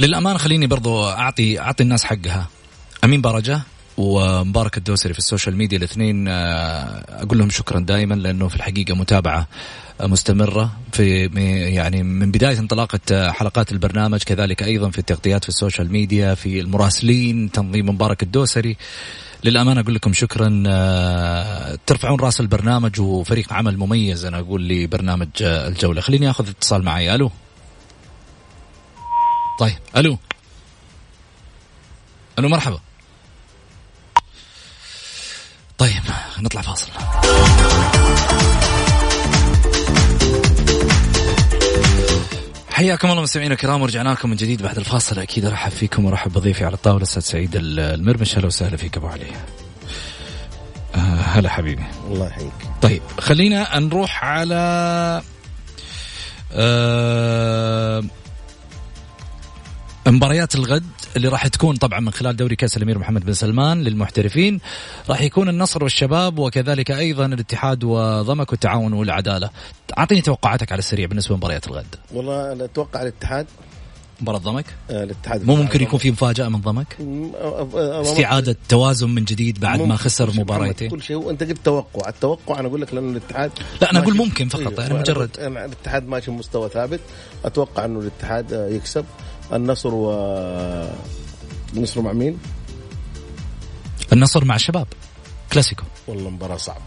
للأمانة 0.00 0.38
خليني 0.38 0.66
برضو 0.66 1.08
أعطي 1.08 1.60
أعطي 1.60 1.82
الناس 1.82 2.04
حقها. 2.04 2.46
أمين 3.04 3.20
برجه 3.20 3.60
ومبارك 3.96 4.76
الدوسري 4.76 5.12
في 5.12 5.18
السوشيال 5.18 5.56
ميديا 5.56 5.78
الاثنين 5.78 6.28
أقول 6.28 7.38
لهم 7.38 7.50
شكرا 7.50 7.80
دائما 7.80 8.14
لأنه 8.14 8.48
في 8.48 8.56
الحقيقة 8.56 8.94
متابعة 8.94 9.48
مستمرة 10.00 10.72
في 10.92 11.26
يعني 11.74 12.02
من 12.02 12.30
بداية 12.30 12.58
انطلاقة 12.58 13.30
حلقات 13.32 13.72
البرنامج 13.72 14.22
كذلك 14.22 14.62
أيضا 14.62 14.90
في 14.90 14.98
التغطيات 14.98 15.42
في 15.42 15.48
ال 15.48 15.54
social 15.54 15.92
media 15.92 16.34
في 16.34 16.60
المراسلين 16.60 17.50
تنظيم 17.50 17.88
مبارك 17.88 18.22
الدوسري. 18.22 18.76
للأمانة 19.46 19.80
أقول 19.80 19.94
لكم 19.94 20.12
شكرا 20.12 20.62
آه، 20.66 21.78
ترفعون 21.86 22.20
رأس 22.20 22.40
البرنامج 22.40 23.00
وفريق 23.00 23.52
عمل 23.52 23.76
مميز 23.78 24.24
أنا 24.24 24.38
أقول 24.38 24.68
لبرنامج 24.68 25.28
آه، 25.42 25.68
الجولة. 25.68 26.00
خليني 26.00 26.30
آخذ 26.30 26.48
اتصال 26.48 26.84
معي. 26.84 27.14
ألو؟ 27.14 27.30
طيب 29.60 29.78
ألو؟ 29.96 30.18
ألو 32.38 32.48
مرحبا. 32.48 32.80
طيب 35.78 36.02
نطلع 36.38 36.62
فاصل. 36.62 36.90
حياكم 42.76 43.10
الله 43.10 43.22
مستمعينا 43.22 43.54
الكرام 43.54 43.82
ورجعنا 43.82 44.08
لكم 44.08 44.30
من 44.30 44.36
جديد 44.36 44.62
بعد 44.62 44.78
الفاصل. 44.78 45.18
أكيد 45.18 45.44
أرحب 45.44 45.70
فيكم 45.70 46.04
وارحب 46.04 46.32
بضيفي 46.32 46.64
على 46.64 46.74
الطاولة 46.74 47.02
أستاذ 47.02 47.22
سعيد 47.22 47.50
المرمش. 47.54 48.36
أهلا 48.36 48.46
وسهلا 48.46 48.76
فيك 48.76 48.96
أبو 48.96 49.06
علي. 49.06 49.26
آه، 50.94 50.98
هلا 50.98 51.50
حبيبي. 51.50 51.84
الله 52.10 52.26
يحييك. 52.26 52.52
طيب 52.82 53.02
خلينا 53.18 53.78
نروح 53.78 54.24
على 54.24 55.22
آه 56.52 58.04
مباريات 60.10 60.54
الغد 60.54 60.84
اللي 61.16 61.28
راح 61.28 61.46
تكون 61.46 61.76
طبعا 61.76 62.00
من 62.00 62.10
خلال 62.10 62.36
دوري 62.36 62.56
كأس 62.56 62.76
الأمير 62.76 62.98
محمد 62.98 63.24
بن 63.24 63.32
سلمان 63.32 63.82
للمحترفين. 63.82 64.60
راح 65.08 65.20
يكون 65.20 65.48
النصر 65.48 65.82
والشباب 65.82 66.38
وكذلك 66.38 66.90
أيضا 66.90 67.26
الاتحاد 67.26 67.84
وضمك 67.84 68.52
والتعاون 68.52 68.92
والعدالة. 68.92 69.50
أعطيني 69.98 70.20
توقعاتك 70.20 70.72
على 70.72 70.78
السريع 70.78 71.06
بالنسبة 71.06 71.34
لمباريات 71.34 71.66
الغد. 71.66 71.94
والله 72.12 72.64
أتوقع 72.64 73.02
الاتحاد. 73.02 73.46
مباراة 74.20 74.38
ضمك؟ 74.38 74.64
آه 74.90 75.04
الاتحاد. 75.04 75.46
مو 75.46 75.56
ممكن 75.56 75.82
يكون 75.82 75.98
في 75.98 76.10
مفاجأة 76.10 76.48
من 76.48 76.60
ضمك؟ 76.60 76.96
استعادة 77.74 78.56
توازن 78.68 79.10
من 79.10 79.24
جديد 79.24 79.60
بعد 79.60 79.80
ما 79.80 79.96
خسر 79.96 80.30
مباراتين؟ 80.40 80.90
كل 80.90 81.02
شيء. 81.02 81.16
وأنت 81.16 81.42
قلت 81.42 81.58
توقع، 81.64 82.08
التوقع 82.08 82.60
أنا 82.60 82.68
أقول 82.68 82.80
لك 82.80 82.94
لأنه 82.94 83.10
الاتحاد 83.10 83.50
لا 83.80 83.90
أنا 83.90 83.98
أقول 83.98 84.16
ممكن 84.16 84.48
فقط 84.48 84.78
يعني 84.78 84.94
مجرد. 84.94 85.30
الاتحاد 85.38 86.08
ماشي 86.08 86.30
مستوى 86.30 86.68
ثابت، 86.68 87.00
أتوقع 87.44 87.84
أنه 87.84 88.00
الاتحاد 88.00 88.68
يكسب. 88.70 89.04
النصر 89.52 89.94
و 89.94 90.12
النصر 91.76 92.00
مع 92.00 92.12
مين؟ 92.12 92.38
النصر 94.12 94.44
مع 94.44 94.54
الشباب. 94.54 94.86
كلاسيكو. 95.52 95.84
والله 96.08 96.30
مباراة 96.30 96.56
صعبة. 96.56 96.80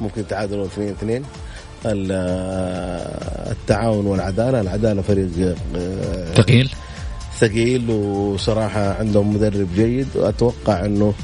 ممكن 0.00 0.26
تعادلوا 0.26 0.66
2 0.66 0.88
2 0.88 1.24
التعاون 3.50 4.06
والعدالة، 4.06 4.60
العدالة 4.60 5.02
فريق 5.02 5.56
آه، 5.76 6.34
ثقيل. 6.34 6.70
ثقيل 7.38 7.90
وصراحة 7.90 8.94
عندهم 8.94 9.34
مدرب 9.34 9.68
جيد. 9.74 10.08
وأتوقع 10.14 10.84
إنه 10.84 11.14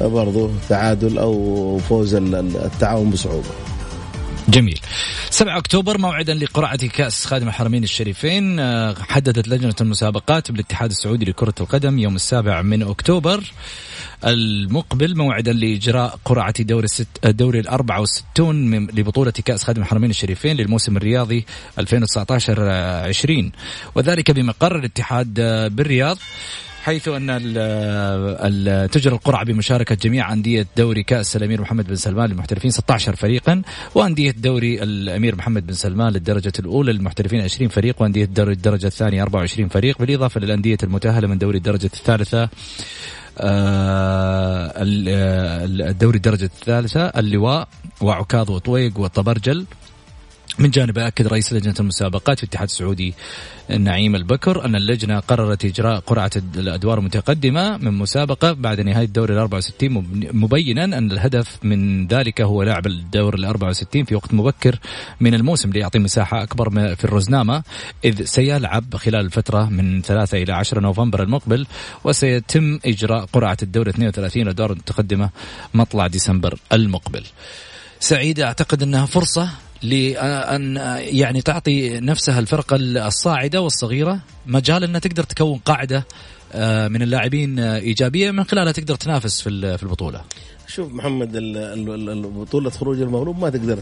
برضو 0.00 0.50
تعادل 0.68 1.18
أو 1.18 1.78
فوز 1.78 2.14
التعاون 2.14 3.10
بصعوبة. 3.10 3.50
جميل. 4.48 4.80
7 5.30 5.58
أكتوبر 5.58 5.98
موعدا 5.98 6.34
لقرعه 6.34 6.86
كأس 6.86 7.26
خادم 7.26 7.48
الحرمين 7.48 7.84
الشريفين 7.84 8.60
آه، 8.60 8.94
حددت 8.94 9.48
لجنة 9.48 9.74
المسابقات 9.80 10.50
بالاتحاد 10.50 10.90
السعودي 10.90 11.24
لكرة 11.24 11.54
القدم 11.60 11.98
يوم 11.98 12.14
السابع 12.16 12.62
من 12.62 12.82
أكتوبر 12.82 13.44
المقبل 14.24 15.16
موعدا 15.16 15.52
لإجراء 15.52 16.18
قرعة 16.24 16.62
دور 16.62 16.84
الست 16.84 17.26
دوري 17.26 17.60
ال 17.60 17.68
64 17.68 18.74
لبطولة 18.74 19.30
كأس 19.30 19.64
خادم 19.64 19.82
الحرمين 19.82 20.10
الشريفين 20.10 20.56
للموسم 20.56 20.96
الرياضي 20.96 21.44
2019 21.78 22.70
20 23.08 23.52
وذلك 23.94 24.30
بمقر 24.30 24.76
الاتحاد 24.76 25.34
بالرياض. 25.76 26.18
حيث 26.86 27.08
أن 27.08 28.88
تجرى 28.92 29.14
القرعة 29.14 29.44
بمشاركة 29.44 29.94
جميع 29.94 30.32
أندية 30.32 30.66
دوري 30.76 31.02
كأس 31.02 31.36
الأمير 31.36 31.60
محمد 31.60 31.86
بن 31.86 31.94
سلمان 31.94 32.30
للمحترفين 32.30 32.70
16 32.70 33.16
فريقا 33.16 33.62
وأندية 33.94 34.30
دوري 34.30 34.82
الأمير 34.82 35.36
محمد 35.36 35.66
بن 35.66 35.72
سلمان 35.72 36.12
للدرجة 36.12 36.52
الأولى 36.58 36.92
للمحترفين 36.92 37.40
20 37.40 37.68
فريق 37.68 38.02
وأندية 38.02 38.24
دوري 38.24 38.52
الدرجة 38.52 38.86
الثانية 38.86 39.22
24 39.22 39.68
فريق 39.68 39.98
بالإضافة 39.98 40.40
للانديه 40.40 40.76
المتأهلة 40.82 41.28
من 41.28 41.38
دوري 41.38 41.58
الدرجة 41.58 41.86
الثالثة 41.86 42.48
آه، 43.38 44.72
الدوري 45.90 46.16
الدرجة 46.16 46.44
الثالثة 46.44 47.06
اللواء 47.06 47.68
وعكاظ 48.00 48.50
وطويق 48.50 49.00
والطبرجل 49.00 49.66
من 50.58 50.70
جانب 50.70 50.98
أكد 50.98 51.26
رئيس 51.26 51.52
لجنة 51.52 51.74
المسابقات 51.80 52.38
في 52.38 52.44
الاتحاد 52.44 52.68
السعودي 52.68 53.14
نعيم 53.78 54.14
البكر 54.14 54.64
أن 54.64 54.76
اللجنة 54.76 55.18
قررت 55.18 55.64
إجراء 55.64 56.00
قرعة 56.00 56.30
الأدوار 56.56 56.98
المتقدمة 56.98 57.76
من 57.76 57.92
مسابقة 57.92 58.52
بعد 58.52 58.80
نهاية 58.80 59.04
الدور 59.04 59.30
ال 59.30 59.38
64 59.38 60.06
مبينا 60.32 60.84
أن 60.84 61.12
الهدف 61.12 61.58
من 61.62 62.06
ذلك 62.06 62.40
هو 62.40 62.62
لعب 62.62 62.86
الدور 62.86 63.34
ال 63.34 63.44
64 63.44 64.04
في 64.04 64.14
وقت 64.14 64.34
مبكر 64.34 64.78
من 65.20 65.34
الموسم 65.34 65.70
ليعطي 65.70 65.98
مساحة 65.98 66.42
أكبر 66.42 66.94
في 66.94 67.04
الرزنامة 67.04 67.62
إذ 68.04 68.24
سيلعب 68.24 68.96
خلال 68.96 69.24
الفترة 69.26 69.64
من 69.64 70.02
3 70.02 70.42
إلى 70.42 70.52
10 70.52 70.80
نوفمبر 70.80 71.22
المقبل 71.22 71.66
وسيتم 72.04 72.78
إجراء 72.86 73.24
قرعة 73.24 73.56
الدور 73.62 73.88
32 73.88 74.42
الأدوار 74.42 74.72
المتقدمة 74.72 75.30
مطلع 75.74 76.06
ديسمبر 76.06 76.58
المقبل. 76.72 77.24
سعيد 78.00 78.40
أعتقد 78.40 78.82
أنها 78.82 79.06
فرصة 79.06 79.50
لأن 79.82 80.76
يعني 80.98 81.42
تعطي 81.42 82.00
نفسها 82.00 82.38
الفرقة 82.38 82.76
الصاعدة 82.76 83.60
والصغيرة 83.60 84.20
مجال 84.46 84.84
أنها 84.84 85.00
تقدر 85.00 85.22
تكون 85.22 85.58
قاعدة 85.58 86.04
آه، 86.52 86.88
من 86.88 87.02
اللاعبين 87.02 87.58
إيجابية 87.58 88.30
من 88.30 88.44
خلالها 88.44 88.72
تقدر 88.72 88.94
تنافس 88.94 89.40
في 89.40 89.82
البطولة. 89.82 90.20
شوف 90.66 90.92
محمد 90.92 91.36
البطولة 91.36 92.70
خروج 92.70 93.00
المغلوب 93.00 93.38
ما 93.38 93.50
تقدر 93.50 93.78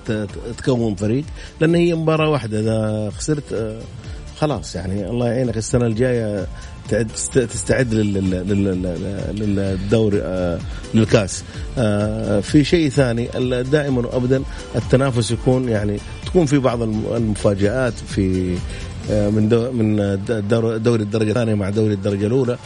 تكون 0.58 0.94
فريق 0.94 1.24
لأن 1.60 1.74
هي 1.74 1.94
مباراة 1.94 2.30
واحدة. 2.30 2.60
إذا 2.60 3.10
خسرت 3.10 3.52
آه، 3.52 3.80
خلاص 4.38 4.76
يعني 4.76 5.06
الله 5.10 5.28
يعينك. 5.28 5.56
السنة 5.56 5.86
الجاية 5.86 6.46
تستعد 7.34 7.94
للدوري 9.34 10.22
آه، 10.22 10.58
للكاس. 10.94 11.44
آه، 11.78 12.40
في 12.40 12.64
شيء 12.64 12.88
ثاني 12.88 13.28
دائما 13.62 14.06
وابدا 14.06 14.42
التنافس 14.76 15.30
يكون 15.30 15.68
يعني 15.68 15.98
تكون 16.26 16.46
في 16.46 16.58
بعض 16.58 16.82
المفاجآت 16.82 17.92
في 18.08 18.56
آه، 19.10 19.28
من 19.28 19.48
من 19.72 19.96
دوري 20.82 21.02
الدرجة 21.02 21.28
الثانية 21.28 21.54
مع 21.54 21.70
دوري 21.70 21.94
الدرجة 21.94 22.26
الأولى. 22.26 22.58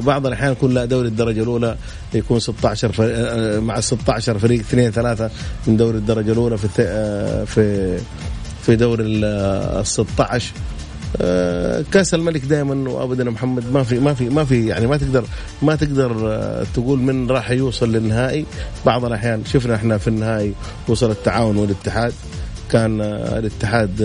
بعض 0.00 0.26
الأحيان 0.26 0.52
يكون 0.52 0.74
لا 0.74 0.84
دوري 0.84 1.08
الدرجة 1.08 1.42
الأولى 1.42 1.76
يكون 2.14 2.40
16 2.40 2.92
فريق 2.92 3.58
مع 3.58 3.80
16 3.80 4.38
فريق 4.38 4.60
اثنين 4.60 4.90
ثلاثة 4.90 5.30
من 5.66 5.76
دوري 5.76 5.98
الدرجة 5.98 6.32
الأولى 6.32 6.58
في 6.58 6.68
في 7.46 7.98
في 8.62 8.76
دوري 8.76 9.04
ال 9.06 9.86
16 9.86 10.52
آه، 10.54 10.77
كأس 11.92 12.14
الملك 12.14 12.44
دائما 12.44 12.90
وابدا 12.90 13.30
محمد 13.30 13.72
ما 13.72 13.82
في 13.82 13.98
ما 13.98 14.14
في 14.14 14.28
ما 14.28 14.44
في 14.44 14.66
يعني 14.66 14.86
ما 14.86 14.96
تقدر 14.96 15.24
ما 15.62 15.76
تقدر 15.76 16.32
آه، 16.32 16.66
تقول 16.74 16.98
من 16.98 17.30
راح 17.30 17.50
يوصل 17.50 17.92
للنهائي. 17.92 18.46
بعض 18.86 19.04
الأحيان 19.04 19.44
شفنا 19.44 19.74
إحنا 19.74 19.98
في 19.98 20.08
النهائي 20.08 20.54
وصل 20.88 21.10
التعاون 21.10 21.56
والاتحاد. 21.56 22.12
كان 22.70 23.00
آه، 23.00 23.38
الاتحاد 23.38 24.02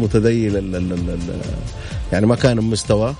متذيل 0.00 0.54
يعني 2.12 2.26
ما 2.26 2.34
كان 2.34 2.60
بمستواه 2.60 3.08
آه، 3.08 3.14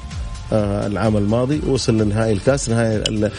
العام 0.53 1.17
الماضي 1.17 1.61
وصل 1.67 1.99
لنهائي 1.99 2.33
الكاس 2.33 2.69
نهائي 2.69 3.31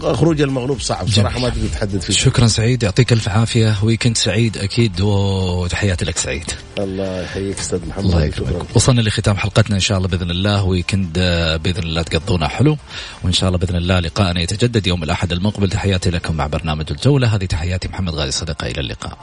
خروج 0.00 0.40
المغلوب 0.40 0.80
صعب. 0.80 1.08
صراحة 1.08 1.40
ما 1.40 1.48
تقدر 1.48 1.68
تحدد 1.68 2.00
فيه. 2.00 2.14
شكرا 2.14 2.46
سعيد 2.46 2.82
يعطيك 2.82 3.12
الف 3.12 3.28
عافية. 3.28 3.74
ويكند 3.82 4.16
سعيد 4.16 4.58
أكيد 4.58 5.00
وتحياتي 5.00 6.04
لك 6.04 6.18
سعيد. 6.18 6.44
الله 6.78 7.22
يحييك 7.22 7.58
أستاذ 7.58 7.86
محمد. 7.86 8.04
الله 8.04 8.24
يكرمك 8.24 8.76
وصلنا 8.76 9.00
لختام 9.00 9.36
حلقتنا 9.36 9.74
إن 9.74 9.80
شاء 9.80 9.98
الله 9.98 10.08
بإذن 10.08 10.30
الله. 10.30 10.62
ويكند 10.64 11.18
آه، 11.18 11.56
بإذن 11.56 11.82
الله 11.82 12.02
تقضونا 12.02 12.48
حلو. 12.48 12.76
وإن 13.24 13.32
شاء 13.32 13.48
الله 13.48 13.58
بإذن 13.58 13.76
الله 13.76 14.00
لقاءنا 14.00 14.40
يتجدد 14.40 14.86
يوم 14.86 15.02
الأحد 15.02 15.32
المقبل. 15.32 15.70
تحياتي 15.70 16.10
لكم 16.10 16.36
مع 16.36 16.46
برنامج 16.46 16.86
الجولة. 16.90 17.36
هذه 17.36 17.44
تحياتي 17.44 17.88
محمد 17.88 18.14
غالي 18.14 18.30
صدقه 18.30 18.66
إلى 18.66 18.80
اللقاء. 18.80 19.18